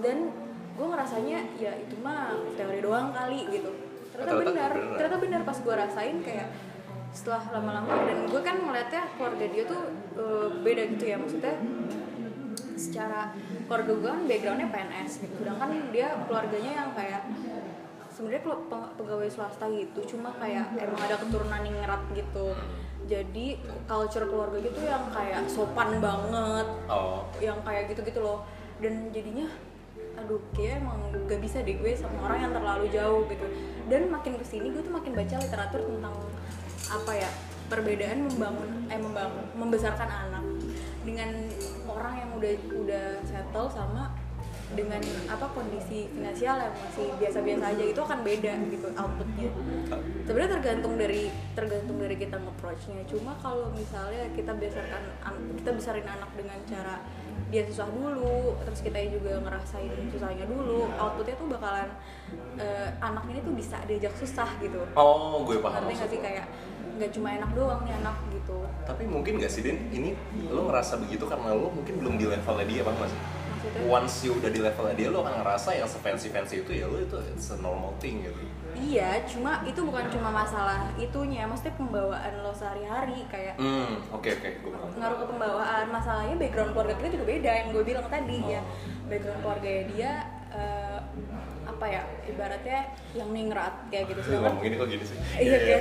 Dan 0.01 0.33
gue 0.75 0.87
ngerasanya 0.91 1.39
ya 1.61 1.73
itu 1.77 1.95
mah 2.03 2.35
teori 2.57 2.81
doang 2.83 3.13
kali 3.13 3.47
gitu. 3.53 3.71
Ternyata 4.11 4.35
benar 4.43 4.71
ternyata 4.99 5.19
benar 5.21 5.41
pas 5.47 5.59
gue 5.61 5.75
rasain 5.75 6.17
kayak 6.25 6.49
setelah 7.15 7.47
lama-lama 7.55 7.95
dan 8.11 8.27
gue 8.27 8.41
kan 8.43 8.59
ngeliatnya 8.59 9.03
keluarga 9.15 9.47
dia 9.47 9.65
tuh 9.71 9.83
eh, 10.19 10.49
beda 10.67 10.83
gitu 10.99 11.05
ya 11.07 11.17
maksudnya 11.17 11.55
secara 12.75 13.31
keluarga 13.71 13.93
gue 13.95 14.11
kan 14.11 14.23
backgroundnya 14.27 14.69
PNS 14.69 15.13
gitu. 15.23 15.35
Sedangkan 15.41 15.71
dia 15.95 16.09
keluarganya 16.27 16.73
yang 16.85 16.91
kayak 16.93 17.23
sebenarnya 18.15 18.43
pegawai 18.95 19.29
swasta 19.31 19.67
gitu 19.75 20.15
cuma 20.15 20.31
kayak 20.39 20.71
emang 20.79 21.03
ada 21.03 21.17
keturunan 21.19 21.61
yang 21.63 21.77
ngerat 21.83 22.03
gitu. 22.15 22.47
Jadi 23.05 23.61
culture 23.85 24.27
keluarga 24.27 24.59
gitu 24.59 24.81
yang 24.83 25.07
kayak 25.13 25.45
sopan 25.47 26.01
banget 26.01 26.67
oh. 26.89 27.27
yang 27.39 27.59
kayak 27.63 27.95
gitu-gitu 27.95 28.21
loh. 28.23 28.43
Dan 28.83 29.15
jadinya 29.15 29.47
aduh 30.15 30.39
kayak 30.55 30.79
emang 30.79 31.11
gak 31.27 31.43
bisa 31.43 31.59
deh 31.67 31.75
gue 31.75 31.91
sama 31.99 32.31
orang 32.31 32.51
yang 32.51 32.53
terlalu 32.55 32.87
jauh 32.91 33.23
gitu. 33.31 33.47
Dan 33.87 34.11
makin 34.11 34.39
ke 34.39 34.45
sini 34.47 34.71
gue 34.71 34.83
tuh 34.83 34.95
makin 34.95 35.15
baca 35.15 35.35
literatur 35.39 35.83
tentang 35.83 36.15
apa 36.91 37.13
ya 37.17 37.31
perbedaan 37.69 38.29
membangun 38.29 38.71
eh 38.93 39.01
membangun 39.01 39.45
membesarkan 39.57 40.09
anak 40.09 40.45
dengan 41.05 41.31
orang 41.89 42.15
yang 42.21 42.31
udah 42.37 42.53
udah 42.77 43.05
settle 43.25 43.69
sama 43.69 44.13
dengan 44.75 44.99
apa 45.31 45.47
kondisi 45.55 46.11
finansial 46.11 46.59
yang 46.59 46.75
masih 46.75 47.07
biasa-biasa 47.21 47.65
aja 47.77 47.85
itu 47.85 48.01
akan 48.01 48.21
beda 48.27 48.53
gitu 48.73 48.89
outputnya. 48.97 49.49
Sebenarnya 50.27 50.51
tergantung 50.59 50.95
dari 50.99 51.31
tergantung 51.55 51.97
dari 52.01 52.17
kita 52.19 52.41
nge-approach-nya. 52.43 53.07
Cuma 53.07 53.39
kalau 53.39 53.71
misalnya 53.71 54.27
kita 54.35 54.57
besarkan 54.57 55.05
an- 55.23 55.55
kita 55.61 55.71
besarin 55.79 56.09
anak 56.09 56.31
dengan 56.35 56.59
cara 56.67 56.97
dia 57.53 57.63
susah 57.71 57.87
dulu 57.87 58.59
terus 58.67 58.83
kita 58.83 58.99
juga 59.15 59.39
ngerasain 59.47 60.11
susahnya 60.11 60.43
dulu 60.49 60.91
outputnya 60.99 61.39
tuh 61.39 61.47
bakalan 61.55 61.91
eh, 62.59 62.89
anak 62.99 63.25
ini 63.31 63.47
tuh 63.47 63.55
bisa 63.55 63.79
diajak 63.87 64.11
susah 64.19 64.49
gitu. 64.59 64.81
Oh 64.99 65.45
gue 65.47 65.63
paham 65.63 65.87
ngerti 65.87 66.19
sih? 66.19 66.21
kayak 66.25 66.51
nggak 66.95 67.11
cuma 67.11 67.29
enak 67.35 67.51
doang 67.53 67.81
nih 67.83 67.95
anak 68.01 68.17
gitu. 68.31 68.59
Tapi 68.87 69.03
mungkin 69.09 69.43
gak 69.43 69.53
sih 69.53 69.63
Din? 69.67 69.79
Ini 69.91 70.11
lo 70.51 70.71
ngerasa 70.71 71.01
begitu 71.03 71.27
karena 71.27 71.51
lo 71.55 71.71
mungkin 71.75 71.99
belum 71.99 72.15
di 72.21 72.27
levelnya 72.31 72.67
dia 72.67 72.83
bang 72.87 72.97
mas? 73.01 73.13
Maksudnya? 73.15 73.81
Once 73.89 74.17
you 74.23 74.33
udah 74.37 74.51
di 74.53 74.61
levelnya 74.61 74.95
dia 74.95 75.09
lo 75.11 75.19
akan 75.25 75.35
ngerasa 75.43 75.71
yang 75.75 75.89
sefancy 75.89 76.29
fancy 76.31 76.63
itu 76.63 76.73
ya 76.73 76.87
lo 76.87 77.01
itu 77.01 77.17
it's 77.33 77.51
a 77.51 77.59
normal 77.59 77.97
thing 77.99 78.23
gitu. 78.23 78.39
Iya 78.75 79.23
cuma 79.31 79.63
itu 79.63 79.81
bukan 79.87 80.11
cuma 80.11 80.35
masalah 80.35 80.91
itunya 80.99 81.47
maksudnya 81.47 81.79
pembawaan 81.79 82.43
lo 82.43 82.51
sehari-hari 82.51 83.23
kayak 83.31 83.55
hmm 83.55 84.11
oke 84.11 84.27
oke 84.27 84.51
gue 84.51 84.71
paham. 84.75 84.91
ngaruh 84.99 85.17
ke 85.23 85.27
pembawaan. 85.31 85.85
Masalahnya 85.95 86.37
background 86.37 86.71
keluarga 86.75 86.95
kita 86.99 87.09
juga 87.15 87.25
beda 87.31 87.51
yang 87.55 87.69
gue 87.71 87.85
bilang 87.87 88.07
tadi 88.11 88.39
ya. 88.43 88.61
Background 89.07 89.41
keluarga 89.47 89.73
dia 89.95 90.11
eh, 90.51 90.99
apa 91.75 91.87
ya 91.91 92.03
ibaratnya 92.31 92.79
yang 93.19 93.29
ningrat 93.35 93.75
kayak 93.91 94.15
gitu. 94.15 94.21
Gue 94.23 94.27
sedangkan 94.31 94.51
ngomong 94.55 94.65
ini 94.65 94.75
kok 94.79 94.89
gini 94.89 95.05
sih. 95.05 95.19
Iya 95.43 95.59
kan 95.59 95.81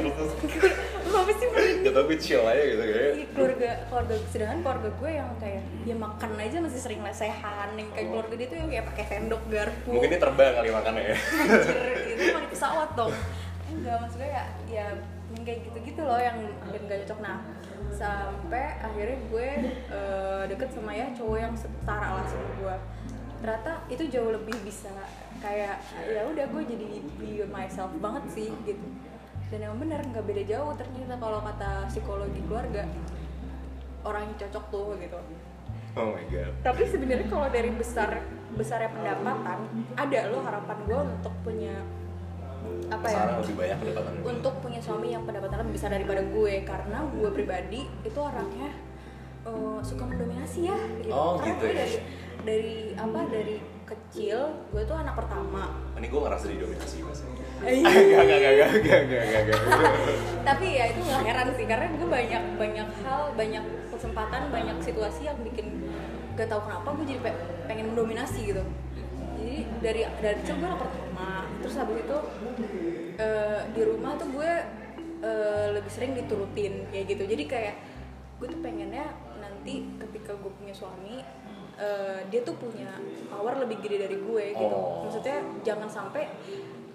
lu 1.03 1.15
apa 1.21 1.31
sih 1.37 1.47
merinding? 1.53 1.83
Gak 1.85 1.93
tau 1.93 2.03
gue 2.09 2.17
chill 2.17 2.43
aja 2.43 2.63
gitu 2.65 2.83
kayak. 2.83 3.11
Iya, 3.13 3.25
keluarga 3.33 3.71
keluarga 3.89 4.15
sedangkan 4.33 4.59
keluarga 4.65 4.89
gue 4.97 5.11
yang 5.13 5.29
kayak 5.37 5.63
ya 5.85 5.95
makan 5.95 6.31
aja 6.41 6.57
masih 6.63 6.79
sering 6.81 7.01
lesehan 7.05 7.69
yang 7.77 7.89
kayak 7.93 8.07
keluarga 8.09 8.33
dia 8.33 8.47
tuh 8.49 8.57
yang 8.57 8.69
kayak 8.73 8.85
pakai 8.89 9.03
sendok 9.05 9.43
garpu. 9.47 9.89
Mungkin 9.93 10.09
ini 10.09 10.19
terbang 10.19 10.53
kali 10.57 10.69
makannya 10.73 11.03
ya. 11.05 11.15
Anjir 11.43 12.17
itu 12.17 12.23
mau 12.33 12.41
di 12.41 12.49
pesawat 12.49 12.89
dong. 12.97 13.13
Enggak 13.69 13.97
maksudnya 14.01 14.29
ya 14.29 14.43
ya 14.69 14.85
yang 15.33 15.43
kayak 15.45 15.59
gitu-gitu 15.65 16.01
loh 16.05 16.19
yang 16.21 16.37
yang 16.73 16.83
gak 16.89 16.99
cocok. 17.05 17.19
Nah 17.21 17.37
sampai 17.93 18.81
akhirnya 18.81 19.17
gue 19.29 19.49
eh, 19.93 20.43
deket 20.49 20.69
sama 20.73 20.91
ya 20.97 21.13
cowok 21.13 21.37
yang 21.37 21.53
setara 21.53 22.09
lah 22.17 22.25
sama 22.25 22.49
gue. 22.57 22.75
Ternyata 23.43 23.71
itu 23.91 24.03
jauh 24.07 24.31
lebih 24.31 24.55
bisa 24.63 24.89
kayak 25.43 25.75
ya 26.07 26.23
udah 26.23 26.45
gue 26.47 26.63
jadi 26.63 26.87
be 27.19 27.43
myself 27.51 27.91
banget 27.99 28.23
sih 28.31 28.49
gitu. 28.63 28.87
Dan 29.51 29.69
emang 29.69 29.83
bener 29.83 29.99
nggak 30.01 30.23
beda 30.23 30.43
jauh 30.47 30.71
ternyata 30.79 31.19
kalau 31.19 31.43
kata 31.43 31.85
psikologi 31.91 32.41
keluarga 32.47 32.87
orang 34.07 34.31
yang 34.31 34.35
cocok 34.39 34.63
tuh 34.71 34.95
gitu. 35.03 35.19
Oh 35.99 36.15
my 36.15 36.25
god. 36.31 36.51
Tapi 36.63 36.83
sebenarnya 36.87 37.27
kalau 37.27 37.47
dari 37.51 37.69
besar 37.75 38.23
besarnya 38.55 38.89
pendapatan 38.95 39.59
ada 39.99 40.19
lo 40.31 40.39
harapan 40.41 40.77
gue 40.87 40.99
untuk 41.19 41.33
punya 41.43 41.75
apa 42.87 43.05
ya 43.11 43.35
lebih 43.43 43.55
banyak 43.59 43.77
pendapatan. 43.83 44.13
untuk 44.23 44.53
punya 44.63 44.79
suami 44.79 45.11
yang 45.11 45.27
pendapatannya 45.27 45.67
lebih 45.67 45.75
besar 45.75 45.89
daripada 45.91 46.23
gue. 46.23 46.53
Karena 46.63 46.97
gue 47.11 47.29
pribadi 47.35 47.81
itu 48.01 48.19
orangnya 48.23 48.71
eh, 49.43 49.79
suka 49.83 50.03
mendominasi 50.07 50.71
ya 50.71 50.79
gitu. 51.03 51.11
Oh, 51.11 51.35
karena 51.35 51.51
gitu 51.51 51.65
gue 51.67 51.69
ya. 51.69 51.77
dari 51.77 51.95
dari 52.43 52.75
apa 52.95 53.19
dari 53.27 53.55
kecil 53.85 54.37
gue 54.71 54.83
tuh 54.83 54.95
anak 54.95 55.15
pertama. 55.15 55.75
Ini 55.95 56.07
gue 56.07 56.21
ngerasa 56.21 56.45
didominasi 56.47 56.97
mas. 57.03 57.19
Gak, 57.63 57.79
gak, 57.79 58.25
gak, 58.27 58.39
gak, 58.43 58.53
gak, 58.83 59.03
gak, 59.07 59.23
gak, 59.31 59.43
gak 59.55 59.59
tapi 60.43 60.75
ya 60.75 60.91
itu 60.91 60.99
nggak 60.99 61.23
heran 61.23 61.47
sih 61.55 61.63
karena 61.63 61.87
gue 61.95 62.07
banyak 62.11 62.43
banyak 62.59 62.89
hal 63.07 63.21
banyak 63.39 63.63
kesempatan 63.87 64.51
banyak 64.51 64.77
situasi 64.83 65.31
yang 65.31 65.39
bikin 65.39 65.87
gak 66.35 66.51
tahu 66.51 66.67
kenapa 66.67 66.91
gue 66.99 67.05
jadi 67.07 67.21
pe- 67.23 67.39
pengen 67.71 67.95
mendominasi 67.95 68.51
gitu. 68.51 68.63
Jadi 69.39 69.57
dari 69.79 70.01
dari 70.19 70.35
kecil 70.43 70.59
gue 70.59 70.67
anak 70.67 70.81
pertama. 70.83 71.47
Terus 71.63 71.75
habis 71.79 71.97
itu 72.03 72.17
eh, 73.15 73.61
di 73.71 73.81
rumah 73.87 74.11
tuh 74.19 74.27
gue 74.27 74.51
eh, 75.23 75.67
lebih 75.71 75.91
sering 75.93 76.11
diturutin 76.19 76.83
kayak 76.91 77.05
gitu. 77.15 77.23
Jadi 77.23 77.43
kayak 77.47 77.75
gue 78.43 78.47
tuh 78.51 78.59
pengennya 78.59 79.07
nanti 79.39 79.87
ketika 80.03 80.35
gue 80.35 80.51
punya 80.51 80.75
suami 80.75 81.23
eh, 81.75 82.19
dia 82.27 82.41
tuh 82.41 82.53
punya 82.53 82.89
power 83.27 83.57
lebih 83.59 83.79
gede 83.79 83.97
dari 84.03 84.17
gue 84.17 84.45
gitu 84.53 84.65
Oh. 84.69 85.05
maksudnya 85.05 85.37
jangan 85.61 85.87
sampai 85.87 86.29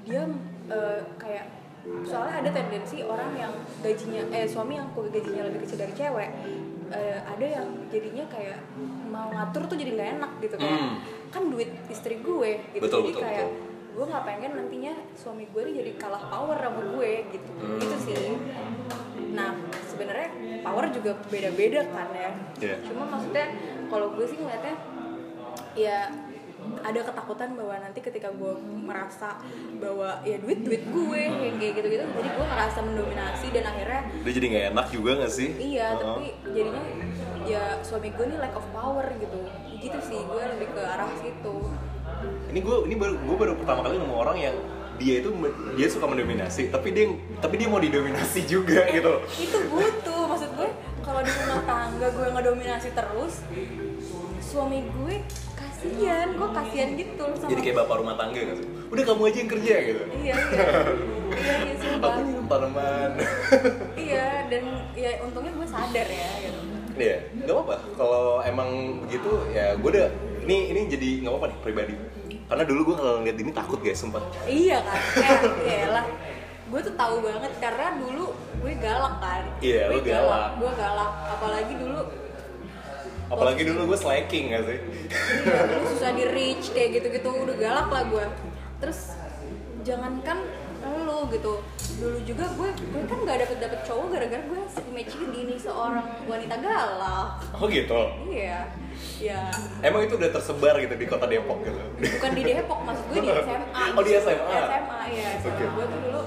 dia 0.02 0.22
eh, 0.68 1.00
kayak 1.16 1.46
soalnya 2.04 2.44
ada 2.44 2.50
tendensi 2.52 3.00
orang 3.00 3.32
yang 3.32 3.52
gajinya 3.80 4.20
eh 4.28 4.44
suami 4.44 4.76
yang 4.76 4.88
gajinya 4.92 5.46
lebih 5.46 5.64
kecil 5.64 5.78
dari 5.78 5.94
cewek 5.94 6.30
eh, 6.90 7.18
ada 7.18 7.46
yang 7.46 7.66
jadinya 7.88 8.24
kayak 8.28 8.60
mau 9.08 9.28
ngatur 9.28 9.64
tuh 9.64 9.76
jadi 9.76 9.90
nggak 9.94 10.10
enak 10.18 10.32
gitu 10.40 10.54
kayak 10.56 10.76
Hmm. 10.78 10.96
kan 11.28 11.42
duit 11.48 11.70
istri 11.88 12.20
gue 12.20 12.50
gitu 12.72 12.82
Betul, 12.82 13.00
jadi 13.04 13.10
betul, 13.10 13.22
kayak 13.22 13.46
betul. 13.46 13.67
Gue 13.98 14.06
nggak 14.06 14.24
pengen 14.24 14.52
nantinya 14.54 14.94
suami 15.12 15.44
gue 15.44 15.60
nih 15.60 15.74
jadi 15.76 15.92
kalah 15.98 16.22
power 16.24 16.54
sama 16.56 16.82
gue 16.88 17.10
gitu 17.28 17.50
Hmm. 17.58 17.82
itu 17.82 17.96
sih 18.00 18.14
nah 19.28 19.50
sebenarnya 19.84 20.28
power 20.60 20.86
juga 20.88 21.18
beda-beda 21.26 21.82
kan 21.84 22.08
ya 22.12 22.30
Iya. 22.60 22.76
cuma 22.84 23.02
maksudnya 23.08 23.46
kalau 23.86 24.14
gue 24.14 24.22
sih 24.24 24.38
ngeliatnya 24.38 24.76
ya 25.74 25.98
ada 26.78 27.00
ketakutan 27.00 27.54
bahwa 27.54 27.74
nanti 27.76 27.98
ketika 27.98 28.28
gue 28.30 28.52
merasa 28.60 29.38
bahwa 29.74 30.20
ya 30.22 30.38
duit 30.38 30.62
duit 30.62 30.82
gue 30.84 31.20
yang 31.20 31.56
kayak 31.56 31.74
gitu 31.76 31.88
gitu 31.88 32.04
jadi 32.04 32.28
gue 32.28 32.46
ngerasa 32.46 32.78
mendominasi 32.80 33.46
dan 33.50 33.64
akhirnya 33.66 34.02
Dia 34.22 34.32
jadi 34.32 34.46
gak 34.48 34.64
enak 34.72 34.86
juga 34.88 35.10
gak 35.18 35.32
sih? 35.32 35.50
iya 35.56 35.86
Uh-uh. 35.92 36.18
tapi 36.18 36.26
jadinya 36.48 36.82
ya 37.44 37.62
suami 37.80 38.10
gue 38.10 38.24
nih 38.26 38.38
lack 38.38 38.54
of 38.54 38.66
power 38.70 39.06
gitu 39.12 39.38
gitu 39.76 39.98
sih 40.02 40.20
gue 40.20 40.42
lebih 40.52 40.68
ke 40.70 40.82
arah 40.82 41.10
situ 41.16 41.56
Ini 42.48 42.58
gue 42.58 42.76
ini 42.84 42.94
baru 42.94 43.14
gue 43.14 43.36
baru 43.36 43.52
pertama 43.54 43.80
kali 43.82 43.96
nemu 43.96 44.14
orang 44.14 44.36
yang 44.38 44.56
dia 44.96 45.22
itu 45.22 45.30
dia 45.74 45.86
suka 45.86 46.04
mendominasi 46.04 46.68
tapi 46.68 46.90
dia 46.90 47.06
tapi 47.38 47.54
dia 47.54 47.66
mau 47.66 47.78
didominasi 47.78 48.42
juga 48.44 48.82
Eh, 48.84 48.98
gitu 48.98 49.12
itu 49.38 49.58
butuh 49.68 50.26
maksud 50.26 50.50
gue 50.52 50.68
kalau 51.00 51.20
di 51.20 51.30
rumah 51.30 51.60
tangga 51.62 52.06
gue 52.08 52.26
ngedominasi 52.28 52.88
terus 52.90 53.46
suami 54.40 54.82
gue 54.82 55.22
kasihan 55.54 56.34
gue 56.34 56.48
kasihan 56.50 56.88
gitu 56.94 57.24
sama 57.32 57.46
Jadi 57.48 57.60
kayak 57.62 57.76
bapak 57.78 57.96
rumah 57.96 58.16
tangga 58.16 58.40
sih? 58.50 58.66
Udah 58.88 59.02
kamu 59.04 59.22
aja 59.24 59.38
yang 59.38 59.50
kerja 59.52 59.74
gitu. 59.84 60.02
iya 60.18 60.34
iya 60.34 60.66
iya 61.38 61.54
iya 61.62 61.74
sumpah 61.76 62.10
Aku 62.10 62.22
tanaman. 62.48 63.10
iya 64.08 64.26
dan 64.48 64.62
ya 64.96 65.10
untungnya 65.22 65.52
gue 65.54 65.68
sadar 65.68 66.08
ya 66.08 66.30
gitu 66.42 66.60
Iya, 66.98 67.14
nggak 67.38 67.54
apa-apa. 67.54 67.74
Kalau 67.94 68.42
emang 68.42 68.70
begitu 69.06 69.30
ya 69.54 69.78
gue 69.78 69.86
udah 69.86 70.10
ini 70.42 70.74
ini 70.74 70.80
jadi 70.90 71.08
nggak 71.22 71.30
apa-apa 71.30 71.46
nih 71.46 71.58
pribadi. 71.62 71.94
Karena 72.48 72.64
dulu 72.64 72.80
gue 72.82 72.96
kalau 72.96 73.14
ngeliat 73.20 73.38
ini 73.38 73.52
takut 73.52 73.78
guys, 73.78 74.00
sumpah. 74.00 74.24
iya 74.44 74.80
kan 74.80 74.96
eh 75.20 75.36
iyalah 75.62 76.06
gue 76.68 76.80
tuh 76.82 76.94
tahu 76.94 77.16
banget 77.20 77.52
karena 77.58 77.96
dulu 77.96 78.32
gue 78.58 78.72
galak 78.76 79.14
kan 79.18 79.44
Iya, 79.58 79.88
lu 79.88 80.00
Gue 80.00 80.04
galak. 80.06 80.48
gue 80.56 80.70
galak 80.74 81.10
apalagi 81.30 81.74
dulu 81.74 82.00
Apalagi 83.28 83.62
dulu 83.62 83.80
gue 83.92 83.98
slacking 83.98 84.44
gak 84.50 84.64
sih? 84.64 84.78
iya, 85.44 85.58
dulu 85.66 85.84
susah 85.92 86.12
di 86.12 86.24
reach 86.24 86.72
kayak 86.72 86.88
gitu-gitu 86.96 87.28
udah 87.28 87.56
galak 87.56 87.88
lah 87.88 88.02
gue 88.04 88.24
terus 88.78 89.12
jangankan 89.80 90.38
lo 90.80 91.26
gitu 91.28 91.52
dulu 91.98 92.18
juga 92.22 92.44
gue 92.48 92.70
gue 92.70 93.02
kan 93.04 93.18
nggak 93.18 93.36
dapet 93.42 93.58
dapet 93.58 93.80
cowok 93.82 94.06
gara-gara 94.08 94.38
gue 94.40 94.60
matching 94.88 95.28
dini 95.28 95.56
seorang 95.56 96.06
wanita 96.24 96.56
galak 96.56 97.28
Oh 97.52 97.66
gitu. 97.66 98.00
iya 98.24 98.70
ya 99.18 99.50
Emang 99.80 100.02
itu 100.02 100.14
udah 100.14 100.30
tersebar 100.30 100.78
gitu 100.78 100.94
di 100.94 101.06
kota 101.06 101.26
Depok 101.26 101.58
gitu. 101.60 101.80
bukan 101.98 102.30
di 102.32 102.42
Depok 102.44 102.78
maksud 102.82 103.04
gue 103.08 103.20
di 103.20 103.30
SMA 103.32 103.82
Oh, 103.96 104.02
di 104.02 104.12
SMA? 104.14 104.46
SMA 104.60 105.00
ya 105.10 105.28
SMA 105.38 105.50
Oke. 105.50 105.64
gue 105.66 105.84
tuh 105.84 105.98
dulu 106.00 106.22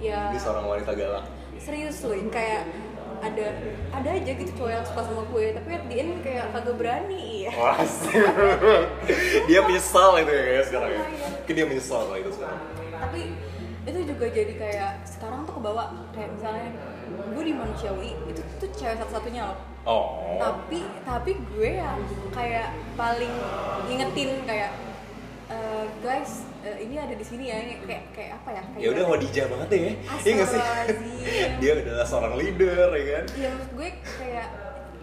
ya 0.00 0.20
Di 0.30 0.38
seorang 0.38 0.64
wanita 0.66 0.92
galak. 0.92 1.24
serius 1.56 1.96
loh 2.02 2.16
kayak 2.28 2.62
ada 3.20 3.46
ada 3.92 4.08
aja 4.10 4.32
gitu 4.32 4.48
cowok 4.56 4.72
yang 4.72 4.80
suka 4.82 5.00
sama 5.04 5.22
gue 5.28 5.44
tapi 5.52 5.70
at 5.70 5.84
the 5.86 5.96
end 5.98 6.12
kayak 6.20 6.48
kagak 6.50 6.74
berani 6.74 7.44
ya 7.44 7.52
dia 9.46 9.60
menyesal 9.60 10.16
itu 10.18 10.30
ya 10.30 10.42
guys 10.48 10.66
sekarang 10.66 10.90
ya. 10.90 11.02
Mungkin 11.36 11.54
dia 11.54 11.66
menyesal 11.68 12.00
kalau 12.02 12.16
itu 12.16 12.30
sekarang. 12.32 12.60
tapi 12.90 13.20
itu 13.90 14.00
juga 14.06 14.26
jadi 14.26 14.52
kayak 14.54 14.90
sekarang 15.04 15.42
tuh 15.42 15.54
kebawa 15.54 15.84
kayak 16.10 16.30
misalnya 16.32 16.68
gue 17.10 17.42
di 17.42 17.52
manusiawi 17.52 18.10
itu 18.24 18.40
tuh 18.56 18.68
cewek 18.70 18.96
satu-satunya 18.96 19.44
loh 19.44 19.58
Oh. 19.80 20.36
tapi 20.36 20.84
tapi 21.02 21.32
gue 21.48 21.70
yang 21.74 21.96
kayak 22.30 22.68
paling 22.94 23.32
ngingetin 23.86 24.44
kayak 24.44 24.76
"Eh, 25.46 25.84
guys 25.98 26.44
eh, 26.60 26.84
ini 26.84 26.94
ada 26.94 27.10
di 27.10 27.24
sini 27.24 27.48
ya 27.48 27.56
ini 27.58 27.80
kayak 27.80 28.12
kayak 28.12 28.32
apa 28.36 28.48
ya 28.52 28.62
kayak 28.66 28.82
Ya 28.82 28.88
udah 28.92 29.04
Wadijah 29.08 29.46
banget 29.48 29.68
deh 29.68 29.80
ya. 29.80 29.92
Iya 30.20 30.32
gak 30.36 30.48
sih? 30.48 30.60
Dia 31.60 31.70
adalah 31.74 32.04
seorang 32.04 32.34
leader 32.36 32.92
ya 32.92 33.04
kan. 33.10 33.24
ya 33.34 33.48
maksud 33.50 33.70
gue 33.72 33.88
kayak 34.14 34.48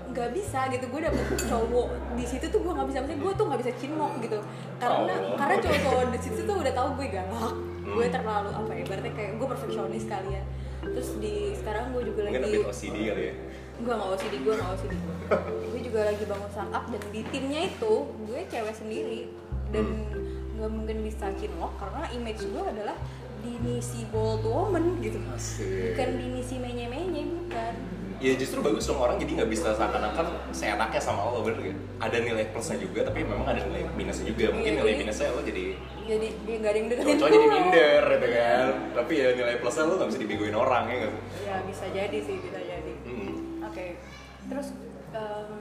nggak 0.07 0.29
bisa 0.31 0.59
gitu 0.71 0.85
gue 0.87 1.01
dapet 1.03 1.25
cowok 1.43 1.87
di 2.13 2.23
situ 2.23 2.45
tuh 2.47 2.59
gue 2.59 2.71
nggak 2.71 2.87
bisa 2.87 2.97
maksudnya 3.01 3.19
gue 3.19 3.33
tuh 3.33 3.45
nggak 3.45 3.59
bisa 3.59 3.73
cinlok 3.75 4.13
gitu 4.19 4.39
karena 4.77 5.13
Oh. 5.17 5.35
karena 5.35 5.55
cowok-cowok 5.59 6.03
di 6.07 6.19
situ 6.21 6.39
tuh 6.43 6.55
udah 6.55 6.73
tahu 6.73 6.89
gue 6.95 7.07
galak 7.11 7.55
gue 7.87 8.03
Hmm. 8.03 8.13
terlalu 8.13 8.49
apa 8.51 8.71
ya 8.73 8.83
berarti 8.85 9.09
kayak 9.11 9.31
gue 9.35 9.47
perfeksionis 9.47 10.05
kalian 10.05 10.45
terus 10.83 11.09
di 11.17 11.33
sekarang 11.53 11.89
gue 11.89 12.03
juga 12.05 12.21
Mungkin 12.25 12.43
lagi 12.43 12.59
OCD 12.61 12.97
kali 13.07 13.23
ya. 13.23 13.33
gue 13.77 13.93
nggak 13.93 14.09
OCD 14.11 14.33
gue 14.37 14.53
nggak 14.53 14.69
OCD 14.69 14.93
gue 15.67 15.79
juga 15.81 15.99
lagi 16.03 16.23
bangun 16.23 16.49
startup 16.49 16.83
dan 16.87 17.01
di 17.07 17.21
timnya 17.25 17.61
itu 17.65 17.93
gue 18.21 18.39
cewek 18.45 18.75
sendiri 18.75 19.21
dan 19.69 19.85
Hmm. 19.85 20.55
nggak 20.55 20.69
mungkin 20.69 20.97
bisa 21.01 21.25
cinlok 21.33 21.73
karena 21.77 22.03
image 22.11 22.41
gue 22.43 22.63
adalah 22.63 22.97
Dini 23.37 23.77
si 23.77 24.01
bold 24.05 24.41
woman 24.41 24.97
gitu 24.99 25.21
Asik. 25.29 25.93
bukan 25.93 26.09
Dini 26.15 26.41
si 26.41 26.57
menye-menye 26.57 27.21
bukan 27.39 27.73
Ya 28.17 28.33
justru 28.33 28.59
bagus 28.59 28.81
dong 28.83 28.97
orang 28.97 29.15
jadi 29.15 29.29
nggak 29.35 29.45
bisa 29.47 29.71
seakan-akan 29.71 30.25
seenaknya 30.49 30.97
sama 30.97 31.21
lo 31.27 31.45
bener 31.45 31.61
gak? 31.63 31.77
Ada 32.01 32.17
nilai 32.19 32.49
plusnya 32.49 32.81
juga 32.81 33.05
tapi 33.05 33.21
memang 33.21 33.45
ada 33.45 33.61
nilai 33.61 33.85
minusnya 33.93 34.25
juga. 34.25 34.49
Mungkin 34.49 34.73
Iya, 34.73 34.79
nilai 34.81 34.93
minusnya 34.97 35.29
lo 35.29 35.41
jadi 35.43 35.77
jadi 36.07 36.27
nggak 36.57 36.71
ada 36.71 36.79
yang 36.79 36.87
deketin 36.87 37.15
cowok 37.15 37.29
jadi 37.29 37.47
minder 37.47 38.03
gitu 38.07 38.27
kan. 38.31 38.67
Tapi 38.95 39.13
ya 39.13 39.27
nilai 39.33 39.55
plusnya 39.57 39.83
lo 39.83 39.93
nggak 39.93 40.09
bisa 40.09 40.19
dibegoin 40.19 40.55
orang 40.55 40.83
ya 40.85 40.95
nggak 40.97 41.11
sih? 41.11 41.21
ya 41.43 41.55
bisa 41.61 41.85
jadi 41.89 42.17
sih 42.17 42.35
bisa 42.39 42.59
jadi 42.59 42.93
Mm-mm. 43.03 43.33
oke 43.61 43.85
terus 44.47 44.67
em, 45.11 45.51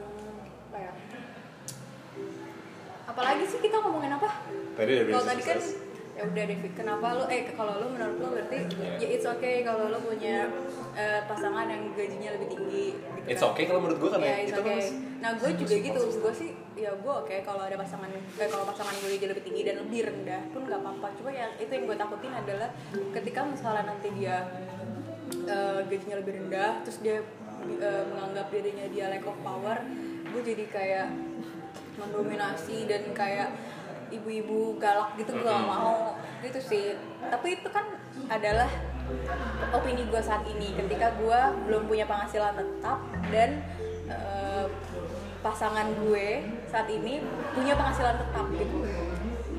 apa 0.67 0.79
ya 0.79 0.93
apalagi 3.07 3.45
sih 3.45 3.59
kita 3.61 3.77
ngomongin 3.79 4.13
apa 4.13 4.29
Tadi 4.75 4.93
ada 4.95 5.11
kalau 5.11 5.27
tadi 5.27 5.43
kan 5.43 5.59
ya 6.17 6.23
udah 6.25 6.43
deh 6.43 6.57
kenapa 6.73 7.07
lu 7.13 7.25
eh 7.29 7.43
kalau 7.53 7.75
lu 7.77 7.87
menurut 7.93 8.17
lu 8.17 8.29
berarti 8.33 8.59
Iya. 8.73 8.97
ya 8.97 9.09
it's 9.11 9.27
okay 9.27 9.61
kalau 9.61 9.89
lu 9.89 9.99
punya 10.01 10.49
eh, 10.93 11.21
pasangan 11.25 11.69
yang 11.69 11.93
gajinya 11.93 12.31
lebih 12.35 12.49
tinggi 12.51 12.87
gitu 12.97 13.29
It's 13.29 13.43
kan. 13.43 13.53
okay 13.53 13.65
kalau 13.67 13.81
menurut 13.81 13.99
gue 13.99 14.11
kan 14.11 14.21
ya, 14.21 14.27
ya, 14.27 14.37
it's 14.41 14.51
itu 14.51 14.61
kan 14.61 14.77
okay. 14.77 14.89
Nah, 15.17 15.31
gue 15.35 15.51
juga 15.57 15.75
gitu. 15.77 16.01
Gue 16.23 16.33
sih, 16.33 16.51
ya 16.77 16.93
gue 16.93 17.09
oke 17.09 17.33
kalau 17.41 17.65
ada 17.65 17.81
pasangan, 17.81 18.13
eh, 18.13 18.49
kalau 18.53 18.69
pasangan 18.69 18.93
gue 19.01 19.17
gaji 19.17 19.27
lebih 19.33 19.45
tinggi 19.49 19.63
dan 19.65 19.81
lebih 19.81 20.13
rendah 20.13 20.45
pun 20.53 20.69
nggak 20.69 20.81
apa-apa. 20.85 21.09
Cuma 21.17 21.33
yang 21.33 21.57
itu 21.57 21.73
yang 21.73 21.85
gue 21.89 21.97
takutin 21.97 22.33
adalah 22.37 22.69
ketika 23.17 23.41
misalnya 23.49 23.97
nanti 23.97 24.09
dia 24.13 24.45
eh, 25.49 25.81
gajinya 25.89 26.17
lebih 26.21 26.33
rendah, 26.45 26.85
terus 26.85 27.01
dia 27.01 27.25
eh, 27.81 28.05
menganggap 28.13 28.53
dirinya 28.53 28.87
dia 28.93 29.09
lack 29.09 29.25
of 29.25 29.41
power, 29.41 29.81
gue 30.29 30.43
jadi 30.45 30.65
kayak 30.69 31.09
mendominasi 31.97 32.85
dan 32.85 33.09
kayak 33.17 33.57
ibu-ibu 34.13 34.77
galak 34.79 35.17
gitu 35.19 35.33
gue 35.33 35.49
gak 35.49 35.65
mau 35.65 36.15
gitu 36.45 36.61
sih. 36.61 36.93
Tapi 37.27 37.57
itu 37.59 37.69
kan 37.73 37.89
adalah 38.29 38.69
opini 39.73 40.05
gue 40.07 40.21
saat 40.21 40.45
ini. 40.45 40.77
Ketika 40.77 41.17
gue 41.17 41.41
belum 41.67 41.89
punya 41.89 42.05
penghasilan 42.05 42.53
tetap 42.53 43.01
dan 43.33 43.65
eh, 44.13 44.69
pasangan 45.47 45.87
gue 46.03 46.27
saat 46.67 46.91
ini 46.91 47.23
punya 47.55 47.79
penghasilan 47.79 48.19
tetap 48.19 48.47
gitu 48.51 48.79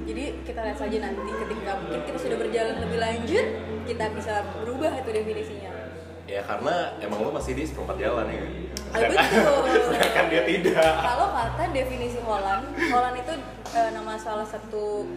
jadi 0.07 0.23
kita 0.43 0.59
lihat 0.63 0.77
saja 0.79 0.97
nanti 1.03 1.31
ketika 1.31 1.71
mungkin 1.79 2.01
kita 2.03 2.17
sudah 2.19 2.37
berjalan 2.39 2.75
lebih 2.83 2.99
lanjut 2.99 3.45
kita 3.87 4.05
bisa 4.11 4.33
berubah 4.59 4.91
itu 4.99 5.09
definisinya 5.15 5.71
Ya 6.27 6.43
karena 6.43 6.91
emang 6.99 7.23
lo 7.23 7.31
masih 7.31 7.55
di 7.55 7.63
seperempat 7.63 8.03
jalan 8.03 8.27
ya. 8.27 8.43
Ah. 8.91 8.99
Sedangkan 9.79 10.25
dia 10.27 10.43
tidak. 10.43 10.91
kalau 10.99 11.31
kata 11.31 11.71
definisi 11.71 12.19
Holland 12.19 12.67
Holland 12.91 13.15
itu 13.15 13.33
eh, 13.71 13.89
nama 13.95 14.19
salah 14.19 14.43
satu 14.43 15.07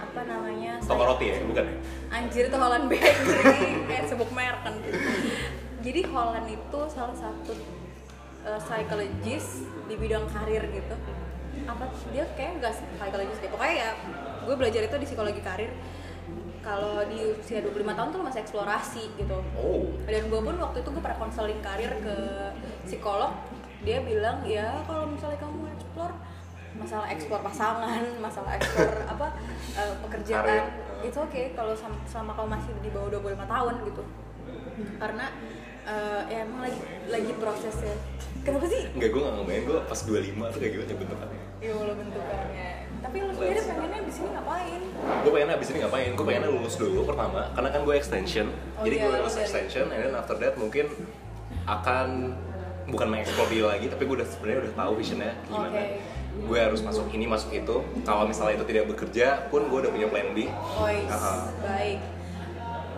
apa 0.00 0.20
namanya 0.24 0.80
Toko 0.80 1.04
roti 1.04 1.28
ya, 1.28 1.44
bukan 1.44 1.64
ya? 1.68 1.76
anjir 2.10 2.48
itu 2.48 2.56
Holland 2.56 2.88
Bakery 2.88 3.84
kayak 3.86 4.04
sebut 4.08 4.32
merek 4.32 4.64
kan 4.64 4.74
jadi 5.84 6.00
Holland 6.08 6.48
itu 6.48 6.80
salah 6.88 7.14
satu 7.14 7.52
uh, 8.44 8.60
psychologist 8.60 9.66
di 9.88 9.94
bidang 9.96 10.24
karir 10.30 10.62
gitu. 10.70 10.94
Apa 11.66 11.84
dia 12.14 12.24
kayak 12.38 12.62
nggak 12.62 12.72
psychologist 12.98 13.40
deh. 13.42 13.50
Pokoknya 13.50 13.74
ya 13.74 13.90
gue 14.46 14.54
belajar 14.56 14.80
itu 14.86 14.96
di 14.96 15.06
psikologi 15.06 15.42
karir. 15.42 15.72
Kalau 16.60 17.00
di 17.08 17.40
usia 17.40 17.64
25 17.64 17.72
tahun 17.96 18.08
tuh 18.12 18.20
masih 18.20 18.40
eksplorasi 18.44 19.04
gitu. 19.16 19.38
Oh. 19.56 19.88
dan 20.04 20.28
gue 20.28 20.40
pun 20.44 20.56
waktu 20.60 20.84
itu 20.84 20.88
gue 20.92 21.02
pernah 21.02 21.18
konseling 21.18 21.60
karir 21.64 21.92
ke 22.04 22.16
psikolog. 22.84 23.32
Dia 23.80 24.04
bilang 24.04 24.44
ya 24.44 24.84
kalau 24.84 25.08
misalnya 25.08 25.40
kamu 25.40 25.72
explore 25.72 26.12
masalah 26.70 27.10
ekspor 27.10 27.42
pasangan 27.42 28.04
masalah 28.22 28.54
ekspor 28.54 28.88
apa 29.12 29.26
eh, 29.74 29.94
pekerjaan 30.06 30.46
Karir. 30.46 30.64
itu 31.02 31.18
oke 31.18 31.42
kalau 31.58 31.74
sam- 31.74 31.98
selama 32.06 32.32
kamu 32.38 32.48
masih 32.56 32.72
di 32.78 32.90
bawah 32.94 33.08
25 33.10 33.40
tahun 33.42 33.74
gitu. 33.90 34.02
Karena 35.00 35.26
eh, 35.84 36.20
ya 36.28 36.38
emang 36.44 36.60
lagi 36.64 36.80
lagi 37.08 37.32
prosesnya. 37.36 37.94
Kenapa 38.40 38.64
sih? 38.66 38.82
Enggak, 38.96 39.08
gue 39.12 39.20
gak 39.20 39.34
ngebayang 39.36 39.64
gue 39.68 39.78
pas 39.84 40.00
25 40.00 40.52
tuh 40.52 40.58
kayak 40.58 40.72
gimana 40.72 40.94
bentukannya 40.96 41.40
ya 41.60 41.72
Allah 41.76 41.92
bentukannya. 41.92 42.68
Tapi 43.00 43.16
lu 43.20 43.32
sendiri 43.32 43.60
pengennya 43.64 44.00
di 44.04 44.12
sini 44.12 44.28
ngapain? 44.32 44.80
Gue 45.24 45.30
pengen 45.32 45.48
abis 45.56 45.66
ini 45.72 45.78
ngapain? 45.84 46.10
Gue 46.16 46.24
pengen 46.28 46.42
lulus 46.48 46.74
dulu 46.76 47.00
pertama 47.04 47.40
Karena 47.52 47.68
kan 47.72 47.80
gue 47.84 47.94
extension. 47.96 48.46
Oh 48.76 48.84
Jadi 48.84 48.96
iya, 48.96 49.04
gue 49.04 49.12
lu 49.12 49.18
lulus 49.20 49.34
dari- 49.36 49.44
extension 49.48 49.86
And 49.88 50.00
then 50.04 50.14
after 50.16 50.36
that 50.36 50.54
mungkin 50.56 50.86
akan 51.64 52.08
Bukan 52.88 53.06
mengeksplor 53.08 53.46
diri 53.48 53.64
lagi 53.64 53.86
Tapi 53.88 54.02
gue 54.04 54.16
udah 54.20 54.28
sebenarnya 54.28 54.58
udah 54.68 54.74
tahu 54.76 54.92
visionnya 55.00 55.32
gimana. 55.48 55.68
Oke. 55.68 55.84
Gue 56.40 56.58
harus 56.62 56.80
masuk 56.80 57.06
ini, 57.12 57.28
masuk 57.28 57.50
itu. 57.52 57.76
Kalau 58.06 58.24
misalnya 58.24 58.56
itu 58.56 58.64
tidak 58.64 58.84
bekerja 58.88 59.50
pun 59.52 59.68
gue 59.68 59.78
udah 59.84 59.92
punya 59.92 60.08
plan 60.08 60.32
B. 60.32 60.48
Ois, 60.80 61.08
Aha. 61.12 61.52
baik 61.60 62.00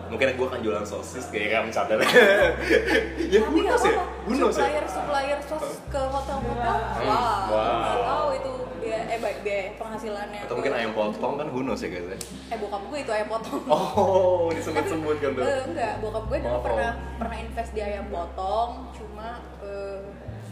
Mungkin 0.05 0.27
gue 0.31 0.45
akan 0.45 0.59
jualan 0.59 0.85
sosis 0.85 1.25
kayak 1.27 1.49
kan 1.49 1.69
cadar 1.69 1.97
Ya 3.33 3.39
tapi 3.39 3.49
who 3.49 3.59
nggak 3.59 3.75
ya? 3.75 3.91
apa-apa 3.91 4.03
Who 4.23 4.33
knows 4.35 4.53
ya? 4.53 4.61
supplier 4.61 4.85
supplier 4.85 5.39
sos 5.41 5.67
ke 5.85 6.01
hotel 6.05 6.37
hotel 6.39 6.75
wah 7.01 7.39
wow. 7.45 7.79
nggak 7.81 7.97
tahu 8.03 8.27
itu 8.33 8.51
biaya 8.77 9.01
eh 9.05 9.19
baik 9.19 9.37
biaya 9.41 9.63
penghasilannya 9.75 10.39
Atau 10.43 10.55
mungkin 10.55 10.73
ayam 10.73 10.91
potong 10.91 11.33
kan 11.35 11.47
who 11.47 11.59
knows 11.61 11.79
ya 11.79 11.89
guys 11.89 12.07
ya? 12.07 12.17
eh 12.49 12.57
bokap 12.57 12.83
gue 12.83 12.99
itu 12.99 13.11
ayam 13.11 13.27
potong 13.27 13.61
Oh, 13.73 14.47
disebut-sebut 14.49 15.17
kan 15.17 15.31
tuh 15.33 15.43
Eh, 15.43 15.61
enggak 15.65 15.93
bokap 15.99 16.23
gue 16.25 16.37
dulu 16.39 16.51
Oh. 16.51 16.61
pernah 16.61 16.91
pernah 17.17 17.37
invest 17.37 17.71
di 17.71 17.81
ayam 17.81 18.05
potong 18.07 18.71
cuma 18.91 19.29
eh, 19.59 19.99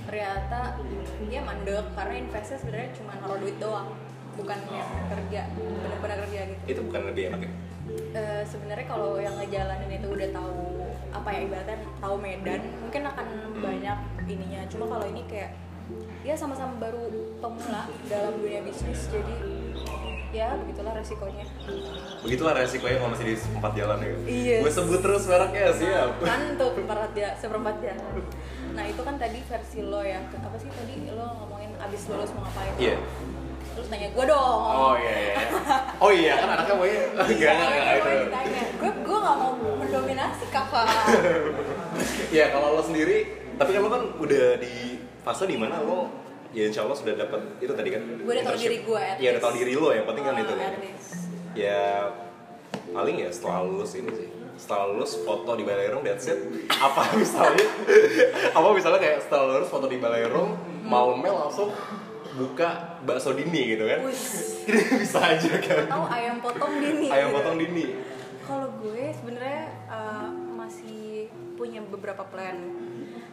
ternyata 0.02 0.60
dia 1.22 1.40
mandek 1.40 1.86
karena 1.94 2.14
investnya 2.18 2.58
sebenarnya 2.58 2.90
cuma 2.94 3.12
naruh 3.16 3.38
duit 3.38 3.58
doang 3.58 3.88
bukan 4.32 4.58
yang 4.68 4.90
kerja 5.08 5.42
benar-benar 5.54 6.18
kerja 6.26 6.40
gitu 6.50 6.62
Itu 6.68 6.82
bukan 6.88 7.02
lebih 7.06 7.24
enak 7.30 7.42
ya? 7.42 7.52
Eh, 8.12 8.44
sebenarnya 8.44 8.86
kalau 8.88 9.16
yang 9.16 9.36
ngejalanin 9.40 9.92
itu 9.96 10.08
udah 10.12 10.30
tahu 10.36 10.84
apa 11.12 11.30
ya 11.32 11.40
ibaratnya 11.48 11.78
tahu 12.00 12.16
medan 12.20 12.60
mungkin 12.80 13.04
akan 13.08 13.28
banyak 13.60 13.98
ininya 14.28 14.62
cuma 14.68 14.86
kalau 14.88 15.06
ini 15.08 15.24
kayak 15.32 15.56
ya 16.24 16.36
sama-sama 16.36 16.76
baru 16.76 17.08
pemula 17.40 17.88
dalam 18.08 18.36
dunia 18.40 18.64
bisnis 18.64 19.08
jadi 19.08 19.36
ya 20.32 20.56
begitulah 20.60 20.96
resikonya 20.96 21.44
Begitulah 22.24 22.54
resikonya 22.56 22.96
kalau 23.00 23.12
masih 23.12 23.26
di 23.28 23.36
empat 23.36 23.74
jalan 23.76 23.98
ya. 24.00 24.12
Iya. 24.24 24.58
Gue 24.64 24.72
sebut 24.72 25.00
terus 25.02 25.24
mereknya 25.28 25.74
siap. 25.76 26.10
kan 26.30 26.42
tuh 26.56 26.70
seperempat 26.72 27.12
ya 27.16 27.30
seperempat 27.36 27.76
jalan 27.84 28.12
nah 28.72 28.88
itu 28.88 29.02
kan 29.04 29.16
tadi 29.20 29.40
versi 29.44 29.84
lo 29.84 30.00
ya 30.00 30.24
apa 30.24 30.56
sih 30.56 30.72
tadi 30.72 31.12
lo 31.12 31.28
ngomongin 31.44 31.76
abis 31.76 32.08
lulus 32.08 32.32
mau 32.32 32.48
ngapain 32.48 32.72
Iya. 32.80 32.96
terus 32.96 33.41
nanya 33.92 34.10
gue 34.10 34.26
dong 34.26 34.62
Oh 34.64 34.96
iya 34.96 35.14
iya. 35.14 35.36
Oh 36.04 36.10
iya 36.10 36.34
kan 36.36 36.48
anaknya 36.50 36.74
mau 36.74 36.86
ya. 36.86 37.02
Enggak 37.14 37.30
Iya, 37.30 37.52
enggak 37.52 37.70
enggak 37.70 37.98
gue 37.98 38.14
itu. 38.16 38.32
Gue 38.74 38.92
gue 39.04 39.18
gak 39.20 39.36
mau 39.36 39.52
mendominasi 39.78 40.46
kakak. 40.48 40.88
Ya 42.32 42.46
kalau 42.50 42.74
lo 42.74 42.82
sendiri, 42.82 43.28
tapi 43.54 43.70
kan 43.70 43.82
lo 43.82 43.90
kan 43.90 44.04
udah 44.16 44.56
di 44.58 44.74
fase 45.22 45.44
di 45.44 45.54
mana 45.54 45.78
lo 45.80 46.08
ya 46.50 46.64
insya 46.66 46.82
Allah 46.82 46.96
sudah 46.96 47.14
dapat 47.14 47.42
itu 47.58 47.70
tadi 47.70 47.90
kan 47.90 48.02
Gue 48.18 48.28
udah 48.30 48.42
tahu 48.42 48.56
internship. 48.56 48.66
diri 48.66 48.80
gue, 48.82 49.04
Iya 49.20 49.30
udah 49.30 49.42
tahu 49.42 49.52
least. 49.52 49.62
diri 49.62 49.74
lo 49.74 49.90
yang 49.92 50.06
penting 50.06 50.24
kan 50.24 50.34
itu 50.36 50.48
Oh, 50.48 50.58
kan 50.58 50.66
at 50.66 50.80
least. 50.80 51.10
ya 51.54 51.82
paling 52.90 53.16
ya 53.18 53.30
setelah 53.30 53.60
lulus 53.62 53.92
ini 53.94 54.08
sih 54.10 54.28
setelah 54.54 54.86
lulus 54.90 55.16
foto 55.18 55.52
di 55.52 55.64
Balerong 55.64 56.00
that's 56.02 56.26
it 56.26 56.40
apa 56.70 57.02
misalnya 57.18 57.66
apa 58.52 58.68
misalnya 58.70 59.00
kayak 59.00 59.18
setelah 59.22 59.44
lulus 59.54 59.68
foto 59.68 59.86
di 59.86 59.98
Balerong 59.98 60.56
malamnya 60.82 61.32
langsung 61.34 61.72
buka 62.34 62.70
bakso 63.02 63.32
dini 63.32 63.76
gitu 63.76 63.84
kan 63.84 64.00
bisa 65.02 65.20
aja 65.20 65.54
kan 65.60 65.84
tahu 65.86 66.06
ayam 66.08 66.38
potong 66.40 66.74
dini. 66.78 67.08
ayam 67.08 67.28
gitu. 67.28 67.38
potong 67.38 67.58
dini 67.58 67.86
Kalau 68.42 68.68
gue 68.78 69.14
sebenarnya 69.14 69.64
uh, 69.88 70.28
masih 70.52 71.30
punya 71.56 71.80
beberapa 71.80 72.26
plan. 72.26 72.58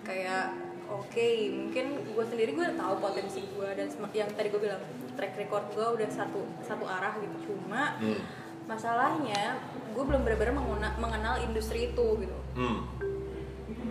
Kayak 0.00 0.52
oke, 0.86 1.28
mungkin 1.50 1.84
gue 2.06 2.24
sendiri 2.24 2.50
gue 2.52 2.66
tahu 2.72 2.94
potensi 2.98 3.42
gue 3.42 3.66
dan 3.68 3.88
yang 4.12 4.30
tadi 4.30 4.48
gue 4.48 4.60
bilang 4.60 4.78
track 5.12 5.34
record 5.36 5.64
gue 5.72 5.86
udah 5.96 6.08
satu 6.08 6.46
satu 6.60 6.84
arah 6.86 7.18
gitu. 7.18 7.50
Cuma 7.50 7.98
Hmm. 7.98 8.20
masalahnya 8.68 9.58
gue 9.90 10.04
belum 10.04 10.22
benar-benar 10.22 10.54
mengenal 10.94 11.34
industri 11.40 11.90
itu 11.90 12.06
gitu. 12.20 12.36
hmm. 12.54 12.78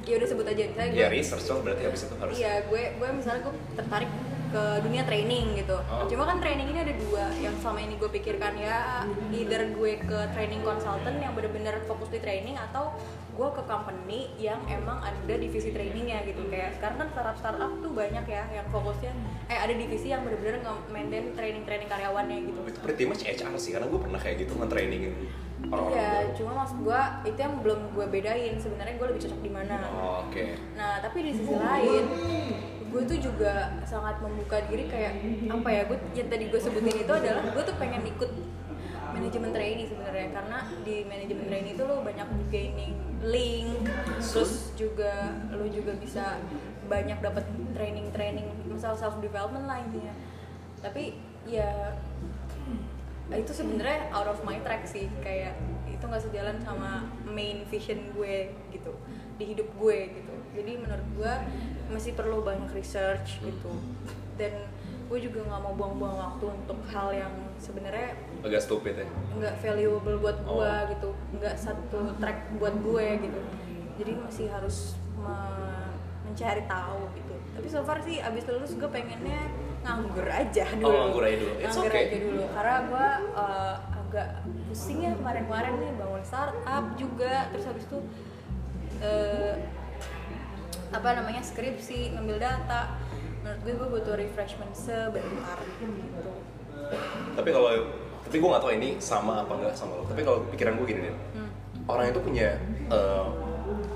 Ya 0.07 0.15
udah 0.15 0.27
sebut 0.29 0.45
aja 0.47 0.63
misalnya 0.63 0.89
gue 0.89 1.01
ya 1.01 1.09
research 1.11 1.43
dong 1.43 1.59
berarti 1.59 1.83
habis 1.83 2.01
itu 2.03 2.15
harus 2.15 2.33
Iya, 2.33 2.53
gue 2.63 2.83
gue 2.95 3.09
misalnya 3.11 3.41
gue 3.43 3.55
tertarik 3.75 4.07
ke 4.49 4.63
dunia 4.83 5.03
training 5.03 5.59
gitu. 5.59 5.77
Oh. 5.87 6.07
Cuma 6.07 6.23
kan 6.27 6.37
training 6.39 6.67
ini 6.71 6.79
ada 6.81 6.93
dua 6.95 7.29
yang 7.39 7.55
selama 7.59 7.79
ini 7.83 7.95
gue 7.99 8.09
pikirkan 8.09 8.53
ya 8.57 9.03
either 9.31 9.61
gue 9.75 9.93
ke 10.01 10.19
training 10.33 10.61
consultant 10.63 11.17
yang 11.19 11.33
bener-bener 11.35 11.79
fokus 11.85 12.09
di 12.09 12.19
training 12.23 12.55
atau 12.57 12.95
gue 13.37 13.49
ke 13.53 13.63
company 13.69 14.33
yang 14.41 14.57
emang 14.65 14.97
ada 15.05 15.33
divisi 15.37 15.69
trainingnya 15.69 16.25
gitu 16.25 16.41
kayak 16.49 16.73
sekarang 16.81 17.05
kan 17.05 17.07
startup 17.13 17.37
startup 17.37 17.69
tuh 17.85 17.93
banyak 17.93 18.25
ya 18.25 18.49
yang 18.49 18.65
fokusnya 18.73 19.13
eh 19.53 19.61
ada 19.61 19.77
divisi 19.77 20.09
yang 20.09 20.25
bener-bener 20.25 20.65
nge-maintain 20.65 21.37
training-training 21.37 21.85
karyawannya 21.85 22.49
gitu. 22.49 22.59
itu 22.65 22.79
pretty 22.81 23.05
much 23.05 23.21
HR 23.21 23.53
sih 23.61 23.77
karena 23.77 23.85
gue 23.85 23.99
pernah 24.01 24.17
kayak 24.17 24.41
gitu 24.41 24.57
nge-trainingin 24.57 25.13
orang-orang 25.69 26.01
Iya, 26.01 26.13
cuma 26.33 26.51
maksud 26.65 26.77
gue 26.81 27.01
itu 27.29 27.39
yang 27.41 27.55
belum 27.61 27.79
gue 27.93 28.05
bedain 28.09 28.53
sebenarnya 28.57 28.95
gue 28.97 29.07
lebih 29.09 29.21
cocok 29.25 29.41
di 29.41 29.51
mana. 29.53 29.75
Oh, 29.89 30.25
oke 30.25 30.45
Nah, 30.77 31.01
tapi 31.01 31.17
di 31.25 31.31
sisi 31.33 31.53
lain, 31.53 32.05
gue 32.97 33.05
tuh 33.05 33.19
juga 33.29 33.77
sangat 33.85 34.17
membuka 34.25 34.57
diri 34.65 34.89
kayak 34.89 35.21
apa 35.53 35.69
ya? 35.69 35.81
Gue 35.85 36.01
yang 36.17 36.33
tadi 36.33 36.49
gue 36.49 36.57
sebutin 36.57 37.05
itu 37.05 37.13
adalah 37.13 37.45
gue 37.45 37.61
tuh 37.61 37.77
pengen 37.77 38.01
ikut 38.09 38.31
manajemen 39.13 39.49
trainee 39.53 39.85
sebenarnya 39.85 40.29
karena 40.33 40.57
di 40.81 41.05
manajemen 41.05 41.45
trainee 41.45 41.73
itu 41.77 41.83
lo 41.85 42.01
banyak 42.01 42.27
gaining 42.49 42.93
link, 43.21 43.85
terus 44.21 44.73
juga 44.73 45.37
lo 45.53 45.65
juga 45.69 45.93
bisa 45.97 46.37
banyak 46.85 47.17
dapat 47.21 47.45
training-training, 47.73 48.45
misal 48.69 48.93
self 48.93 49.17
development 49.21 49.65
lah 49.65 49.81
intinya. 49.81 50.13
Tapi 50.81 51.17
ya 51.49 51.97
itu 53.33 53.51
sebenarnya 53.51 54.13
out 54.13 54.29
of 54.29 54.37
my 54.45 54.61
track 54.61 54.85
sih 54.85 55.09
kayak 55.25 55.57
itu 55.89 56.03
nggak 56.05 56.21
sejalan 56.21 56.61
sama 56.61 57.09
main 57.25 57.65
vision 57.73 57.97
gue 58.13 58.53
gitu 58.69 58.76
di 59.37 59.45
hidup 59.47 59.69
gue 59.73 59.97
gitu. 60.11 60.33
Jadi 60.53 60.71
menurut 60.77 61.07
gue 61.13 61.33
masih 61.87 62.11
perlu 62.13 62.41
banyak 62.41 62.69
research 62.73 63.39
gitu. 63.39 63.71
Dan 64.35 64.53
gue 65.07 65.19
juga 65.23 65.39
nggak 65.45 65.61
mau 65.61 65.73
buang-buang 65.73 66.17
waktu 66.17 66.45
untuk 66.51 66.79
hal 66.91 67.15
yang 67.15 67.31
sebenarnya 67.57 68.11
agak 68.43 68.59
stupid 68.59 68.93
ya? 68.99 69.07
nggak 69.33 69.55
valuable 69.63 70.17
buat 70.19 70.37
gue 70.41 70.73
Oh. 70.73 70.89
gitu. 70.91 71.09
Nggak 71.37 71.55
satu 71.55 71.99
track 72.17 72.57
buat 72.57 72.75
gue 72.75 73.07
gitu. 73.23 73.39
Jadi 73.97 74.11
masih 74.19 74.45
harus 74.51 74.77
me- 75.15 75.93
mencari 76.27 76.65
tahu 76.67 77.01
gitu. 77.15 77.35
Tapi 77.55 77.67
so 77.67 77.81
far 77.81 77.97
sih 78.03 78.19
abis 78.19 78.43
lulus 78.45 78.73
gue 78.75 78.89
pengennya 78.89 79.47
nganggur 79.81 80.27
aja 80.27 80.65
dulu. 80.75 80.85
Oh, 80.85 80.93
nganggur 81.07 81.23
aja 81.23 81.37
dulu. 81.39 81.53
It's 81.55 81.65
nganggur 81.71 81.93
okay. 81.93 82.03
aja 82.05 82.17
dulu. 82.19 82.43
Karena 82.51 82.75
gue 82.83 83.07
uh, 83.33 83.75
agak 83.97 84.29
pusing 84.67 84.99
ya 85.01 85.11
kemarin-kemarin 85.15 85.73
nih 85.79 85.91
bangun 85.95 86.23
startup 86.23 86.85
juga. 86.93 87.33
Terus 87.49 87.65
habis 87.65 87.85
itu 87.87 87.97
uh, 89.03 89.53
apa 90.93 91.09
namanya 91.17 91.41
skripsi 91.43 92.15
ngambil 92.15 92.37
data. 92.41 92.95
Menurut 93.43 93.59
gue 93.63 93.73
gue 93.73 93.89
butuh 93.99 94.15
refreshment 94.19 94.73
sebentar 94.75 95.59
gitu. 95.79 96.31
Tapi 97.35 97.49
kalau 97.51 97.69
tapi 98.27 98.35
gue 98.43 98.49
gak 98.51 98.63
tau 98.63 98.73
ini 98.75 98.89
sama 98.99 99.43
apa 99.43 99.51
enggak 99.55 99.75
sama 99.75 99.99
lo. 99.99 100.03
Tapi 100.07 100.21
kalau 100.23 100.43
pikiran 100.51 100.75
gue 100.79 100.87
gini 100.87 101.01
nih. 101.07 101.15
Hmm. 101.35 101.51
orang 101.87 102.11
itu 102.11 102.19
punya 102.19 102.59
eh, 102.91 103.27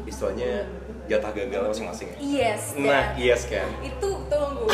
istilahnya 0.07 0.63
jatah 1.11 1.31
gagal 1.35 1.61
masing-masing 1.75 2.07
ya? 2.07 2.17
Yes 2.23 2.71
nah 2.79 3.11
kan? 3.11 3.19
yes 3.19 3.43
kan 3.51 3.67
itu 3.83 4.09
tunggu. 4.31 4.65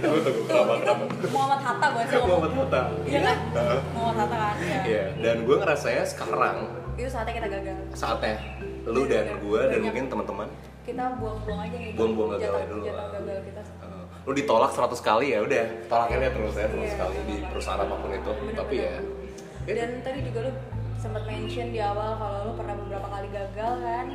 Tunggu 0.00 0.18
tunggu 0.24 0.40
tuh 0.48 0.48
kenapa 0.48 0.72
itu 0.72 0.84
kenapa 0.88 1.04
Muhammad 1.28 1.60
Hatta 1.60 1.86
bukan 1.92 2.06
sih 2.08 2.16
Muhammad 2.24 2.52
Hatta. 2.56 2.82
Iya 3.04 3.20
kan? 3.20 3.36
Heeh. 3.52 3.80
Muhammad 3.92 4.16
Hatta 4.16 4.36
kan 4.40 4.54
iya. 4.56 4.80
Iya, 4.88 5.04
dan 5.20 5.36
gue 5.44 5.56
ngerasanya 5.60 6.04
sekarang 6.08 6.56
itu 6.96 7.08
saatnya 7.12 7.34
kita 7.44 7.48
gagal. 7.52 7.76
Saatnya 7.92 8.36
lu 8.86 9.02
dan 9.04 9.26
gue 9.36 9.60
dan 9.60 9.68
Banyak. 9.72 9.84
mungkin 9.84 10.04
teman-teman. 10.06 10.48
Kita 10.80 11.04
buang-buang 11.18 11.60
aja 11.60 11.76
nih 11.76 11.90
Buang-buang 11.92 12.28
jatah- 12.32 12.42
gagalnya 12.46 12.66
dulu. 12.68 12.84
jatah 12.84 13.06
gagal 13.12 13.38
kita 13.44 13.62
lu 14.22 14.32
ditolak 14.32 14.70
100 14.70 14.98
kali 15.00 15.26
ya 15.28 15.38
udah. 15.40 15.64
Tolaknya 15.86 16.16
dia 16.20 16.30
terus 16.32 16.54
ya 16.56 16.66
terus 16.66 16.82
Iya, 16.84 16.96
kali 16.96 17.16
di 17.24 17.36
perusahaan 17.44 17.78
apa 17.78 17.94
pun 17.94 18.10
itu. 18.10 18.30
Benar, 18.32 18.54
tapi 18.56 18.74
ya 18.76 18.94
benar. 19.60 19.74
dan 19.76 19.90
tadi 20.00 20.18
juga 20.22 20.38
lu 20.40 20.52
sempat 20.96 21.22
mention 21.24 21.68
di 21.68 21.80
awal 21.80 22.10
kalau 22.16 22.38
lu 22.42 22.52
pernah 22.54 22.74
beberapa 22.76 23.06
kali 23.08 23.28
gagal 23.28 23.72
kan? 23.80 24.06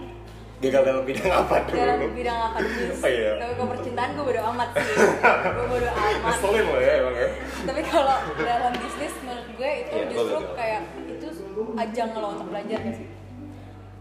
Gagal 0.61 0.81
dalam 0.85 1.03
bidang 1.03 1.31
apa 1.33 1.55
dulu? 1.63 1.73
Dalam 1.73 2.11
bidang 2.13 2.39
akademis. 2.45 2.99
Oh, 2.99 3.09
iya. 3.09 3.31
tapi 3.33 3.53
kalau 3.55 3.69
percintaan 3.71 4.09
gue 4.13 4.25
bodo 4.25 4.41
amat 4.45 4.69
sih. 4.69 4.95
Gue 5.57 5.65
bodo 5.69 5.89
amat. 5.89 6.21
Ngeselin 6.21 6.65
lo 6.65 6.77
ya 6.77 6.93
emang 6.97 7.15
ya. 7.17 7.29
Tapi 7.65 7.81
kalau 7.83 8.15
dalam 8.37 8.71
bisnis 8.77 9.13
menurut 9.21 9.47
gue 9.49 9.71
itu 9.81 9.91
Iya, 9.91 10.05
justru 10.07 10.37
gagal. 10.37 10.53
kayak 10.53 10.81
itu 11.09 11.27
ajang 11.73 12.09
lo 12.13 12.27
untuk 12.29 12.47
belajar 12.47 12.77
gak 12.79 12.95
sih? 12.95 13.07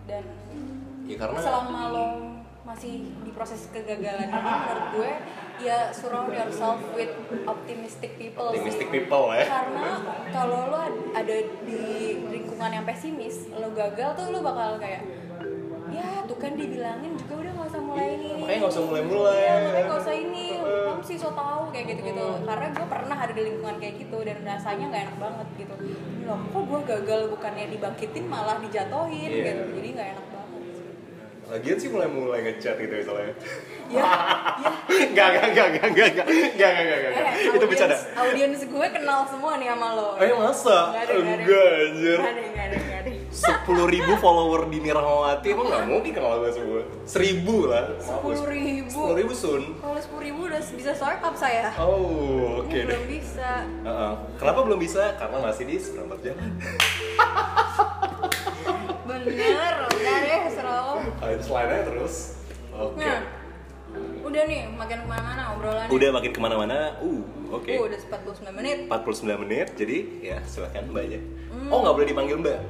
Dan 0.04 0.24
ya 1.10 1.16
karena 1.18 1.38
selama 1.38 1.80
lo 1.90 2.08
masih 2.62 2.94
di 3.18 3.30
proses 3.32 3.66
kegagalan 3.68 4.30
ini 4.30 4.38
menurut 4.38 4.86
gue 4.94 5.10
ya 5.60 5.90
surround 5.90 6.30
yourself 6.30 6.78
with 6.94 7.10
optimistic 7.44 8.14
people 8.14 8.46
sih. 8.46 8.54
optimistic 8.54 8.88
people 8.88 9.26
ya 9.32 9.42
karena 9.44 9.86
kalau 10.30 10.70
lo 10.70 10.78
ad- 10.78 11.10
ada 11.16 11.36
di 11.60 11.82
lingkungan 12.24 12.70
yang 12.70 12.84
pesimis 12.84 13.50
lo 13.50 13.68
gagal 13.72 14.14
tuh 14.14 14.30
lo 14.30 14.38
bakal 14.40 14.78
kayak 14.78 15.02
ya 15.90 16.22
tuh 16.22 16.38
kan 16.38 16.54
dibilangin 16.54 17.18
juga 17.18 17.34
udah 17.36 17.52
gak 17.52 17.68
usah 17.68 17.82
mulai 17.82 18.08
ini 18.14 18.28
Makanya 18.38 18.58
nggak 18.60 18.72
usah 18.72 18.84
mulai-mulai. 18.84 19.34
Iya, 19.36 19.54
makanya 19.60 19.84
gak 19.84 20.00
usah 20.00 20.14
ini 20.16 20.44
kamu 20.62 21.02
sih 21.02 21.16
so 21.18 21.28
tau 21.34 21.62
kayak 21.68 21.86
gitu-gitu 21.88 22.26
karena 22.40 22.66
gue 22.70 22.86
pernah 22.86 23.16
ada 23.18 23.32
di 23.32 23.42
lingkungan 23.42 23.76
kayak 23.76 23.94
gitu 23.98 24.18
dan 24.20 24.36
rasanya 24.40 24.84
nggak 24.86 25.02
enak 25.04 25.16
banget 25.18 25.48
gitu 25.58 25.74
loh 26.22 26.38
kok 26.46 26.62
gue 26.62 26.80
gagal 26.86 27.20
bukannya 27.28 27.66
dibangkitin 27.68 28.24
malah 28.24 28.56
dijatohin 28.60 29.26
Iya. 29.28 29.42
gitu 29.50 29.62
jadi 29.74 29.88
nggak 29.90 30.08
enak 30.08 30.26
banget 30.28 30.38
sih. 30.38 30.39
Lagian 31.50 31.76
sih 31.76 31.90
mulai-mulai 31.90 32.40
ngechat 32.46 32.78
gitu 32.78 32.94
misalnya 32.94 33.34
ya 33.90 34.06
ya 34.06 34.06
Enggak, 34.90 35.26
enggak, 35.34 35.44
enggak, 35.50 35.66
enggak, 35.66 35.86
enggak, 35.90 36.06
enggak, 36.10 36.26
enggak, 36.30 36.70
enggak, 36.70 36.70
enggak, 36.70 36.98
enggak. 37.10 37.26
Eh, 37.26 37.56
Itu 37.58 37.66
bercanda. 37.66 37.96
audiens- 38.14 38.66
gue 38.70 38.86
kenal 38.94 39.20
semua 39.26 39.52
nih 39.58 39.68
sama 39.74 39.88
lo. 39.98 40.08
Eh 40.18 40.30
masa? 40.30 40.78
Ada. 40.94 41.12
Enggak 41.18 41.68
anjir. 41.90 42.18
Sepuluh 43.30 43.86
ribu 43.86 44.12
follower 44.18 44.66
di 44.66 44.78
Rahmawati 44.82 45.48
emang 45.54 45.66
nggak 45.70 45.84
mungkin 45.86 46.10
kenal 46.14 46.38
gue 46.38 46.50
semua. 46.54 46.82
Seribu 47.06 47.70
lah. 47.70 47.84
Sepuluh 47.98 48.42
ribu. 48.46 48.90
Sepuluh 48.90 49.16
ribu 49.18 49.32
sun. 49.34 49.62
Kalau 49.78 49.98
sepuluh 49.98 50.22
ribu 50.22 50.40
udah 50.46 50.60
bisa 50.62 50.90
startup 50.94 51.34
saya. 51.34 51.70
Oh, 51.78 52.62
oke 52.62 52.70
deh. 52.70 52.84
belum 52.86 53.06
bisa. 53.06 53.66
Kenapa 54.38 54.58
belum 54.66 54.78
bisa? 54.78 55.02
Karena 55.18 55.36
masih 55.42 55.64
di 55.66 55.76
seperempat 55.78 56.18
jalan. 56.22 56.50
Bener, 59.20 59.74
udah 59.84 60.16
deh 60.24 60.42
selalu. 60.48 60.94
Ayo 61.20 61.36
selain 61.44 61.68
aja 61.68 61.84
terus. 61.92 62.14
Oke. 62.72 63.04
Nah, 63.04 63.20
udah 64.24 64.42
nih 64.48 64.60
makin 64.72 64.98
ke 65.04 65.08
mana-mana 65.08 65.42
obrolannya. 65.56 65.90
Udah 65.92 66.08
makin 66.14 66.30
ke 66.32 66.40
mana-mana. 66.40 66.78
Uh, 67.04 67.22
oke. 67.52 67.68
Uh, 67.68 67.84
udah 67.86 67.98
49 67.98 68.58
menit. 68.58 68.78
49 68.88 69.42
menit, 69.44 69.68
jadi 69.76 69.96
ya 70.20 70.36
silakan 70.48 70.92
mbak 70.94 71.02
aja. 71.10 71.20
Hmm. 71.52 71.68
Oh 71.68 71.78
nggak 71.84 71.94
boleh 71.94 72.08
dipanggil 72.08 72.36
mbak? 72.40 72.60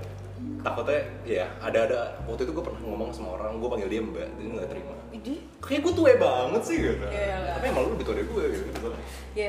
takutnya 0.61 1.01
ya 1.25 1.47
ada 1.61 1.89
ada 1.89 2.01
waktu 2.29 2.45
itu 2.45 2.53
gue 2.53 2.65
pernah 2.65 2.81
ngomong 2.85 3.11
sama 3.17 3.41
orang 3.41 3.57
gue 3.57 3.69
panggil 3.69 3.89
dia 3.89 4.01
mbak 4.05 4.29
dia 4.37 4.49
nggak 4.53 4.69
terima 4.69 4.95
Idi, 5.11 5.35
kayak 5.59 5.81
gue 5.89 5.93
tua 5.97 6.13
banget 6.21 6.63
sih 6.63 6.77
gitu 6.79 7.07
Iya 7.09 7.37
lah. 7.43 7.53
tapi 7.59 7.65
emang 7.73 7.83
lu 7.89 7.91
lebih 7.97 8.05
tua 8.07 8.15
dari 8.15 8.29
gue 8.29 8.45
gitu 8.55 8.89
ya 9.35 9.49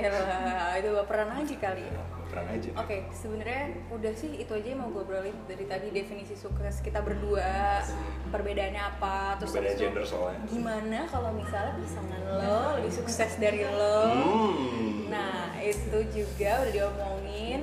itu 0.80 0.90
baperan 0.96 1.30
aja 1.36 1.56
kali. 1.60 1.84
Pernah 2.32 2.52
aja 2.56 2.70
Oke, 2.80 2.98
sebenarnya 3.12 3.66
udah 3.92 4.14
sih 4.16 4.32
itu 4.40 4.52
aja 4.56 4.68
yang 4.72 4.80
mau 4.80 4.90
gue 4.90 5.04
obrolin 5.04 5.36
dari 5.46 5.68
tadi 5.68 5.92
definisi 5.92 6.34
sukses 6.40 6.80
kita 6.80 7.04
berdua, 7.04 7.84
perbedaannya 8.32 8.80
apa, 8.80 9.36
terus 9.38 9.52
Perbedaan 9.52 9.78
gender 9.78 10.06
soalnya. 10.08 10.40
gimana 10.48 11.00
kalau 11.12 11.36
misalnya 11.36 11.76
pasangan 11.76 12.22
lo 12.40 12.60
lebih 12.80 12.94
sukses 12.96 13.32
dari 13.36 13.62
lo. 13.68 14.02
hmm. 14.08 15.12
Nah, 15.12 15.60
itu 15.60 16.00
juga 16.16 16.64
udah 16.64 16.72
diomongin 16.72 17.62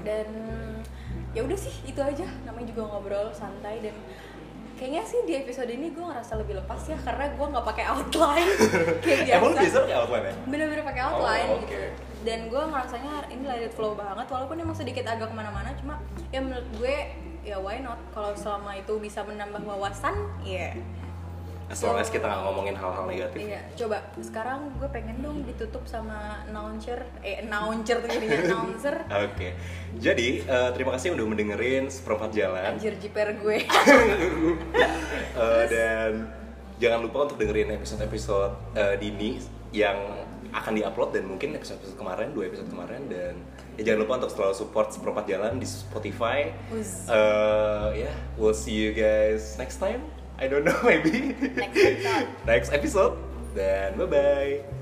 dan 0.00 0.26
ya 1.30 1.46
udah 1.46 1.58
sih 1.60 1.74
itu 1.86 2.00
aja 2.00 2.26
namanya 2.42 2.74
juga 2.74 2.82
ngobrol 2.90 3.30
santai 3.30 3.78
dan 3.84 3.94
kayaknya 4.80 5.04
sih 5.04 5.20
di 5.22 5.36
episode 5.36 5.68
ini 5.68 5.92
gue 5.92 6.00
ngerasa 6.00 6.40
lebih 6.40 6.56
lepas 6.56 6.80
ya 6.88 6.96
karena 6.96 7.28
gue 7.28 7.46
nggak 7.46 7.66
pakai 7.68 7.84
outline. 7.86 8.48
Kayak 9.04 9.20
biasa 9.20 9.36
emang 9.36 9.52
biasa. 9.54 9.78
pakai 9.78 9.96
outline 10.00 10.24
ya? 10.24 10.34
Bener-bener 10.48 10.82
pakai 10.82 11.02
outline 11.04 11.46
Oh, 11.46 11.56
oke. 11.56 11.68
gitu 11.68 12.08
dan 12.20 12.38
gue 12.48 12.62
ngerasanya 12.62 13.12
ini 13.28 13.44
it 13.58 13.72
flow 13.72 13.96
banget 13.96 14.28
walaupun 14.28 14.56
emang 14.56 14.76
sedikit 14.76 15.04
agak 15.04 15.28
ke 15.28 15.34
mana-mana 15.34 15.72
cuma 15.76 15.96
ya 16.28 16.40
menurut 16.40 16.68
gue 16.76 16.96
ya 17.40 17.56
why 17.56 17.80
not? 17.80 17.96
Kalau 18.10 18.36
selama 18.36 18.76
itu 18.76 18.92
bisa 18.96 19.20
menambah 19.20 19.64
wawasan 19.64 20.12
ya 20.40 20.76
as 21.70 21.78
long 21.86 21.94
as 21.94 22.10
kita 22.10 22.26
nggak 22.26 22.42
ngomongin 22.42 22.74
hal-hal 22.74 23.06
negatif 23.06 23.38
Iya, 23.46 23.62
coba 23.78 24.02
sekarang 24.18 24.74
gue 24.74 24.90
pengen 24.90 25.22
dong 25.22 25.46
ditutup 25.46 25.86
sama 25.86 26.42
announcer, 26.50 27.06
eh 27.22 27.46
announcer 27.46 28.02
tuh 28.02 28.10
jadinya 28.10 28.42
announcer. 28.50 28.94
Oke, 29.06 29.54
jadi 30.02 30.28
eh, 30.42 30.70
terima 30.74 30.98
kasih 30.98 31.14
udah 31.14 31.26
mendengerin 31.30 31.86
seperempat 31.86 32.34
jalan 32.34 32.74
Anjir 32.74 32.98
jiper 32.98 33.38
gue. 33.38 33.58
Eh, 35.30 35.64
dan 35.70 36.26
jangan 36.82 37.06
lupa 37.06 37.30
untuk 37.30 37.38
dengerin 37.38 37.70
episode-episode 37.78 38.74
eh, 38.74 38.94
dini 38.98 39.38
yang 39.70 39.96
akan 40.50 40.74
diupload 40.74 41.14
dan 41.14 41.24
mungkin 41.30 41.54
episode-episode 41.54 41.96
kemarin, 41.96 42.34
dua 42.34 42.50
episode 42.50 42.66
kemarin 42.66 43.06
dan 43.06 43.38
ya 43.78 43.94
jangan 43.94 44.00
lupa 44.04 44.12
untuk 44.26 44.30
selalu 44.34 44.54
support 44.58 44.88
seperempat 44.90 45.24
jalan 45.30 45.62
di 45.62 45.66
Spotify. 45.70 46.50
Uz. 46.74 47.06
Eh, 47.06 48.04
ya, 48.04 48.12
we'll 48.34 48.52
see 48.52 48.74
you 48.74 48.90
guys 48.90 49.54
next 49.56 49.78
time. 49.78 50.02
I 50.40 50.48
don't 50.48 50.64
know 50.64 50.80
maybe 50.84 51.36
Next 51.54 51.76
episode. 51.76 52.26
next 52.48 52.68
episode 52.72 53.14
dan 53.52 53.98
bye 54.00 54.06
bye. 54.08 54.79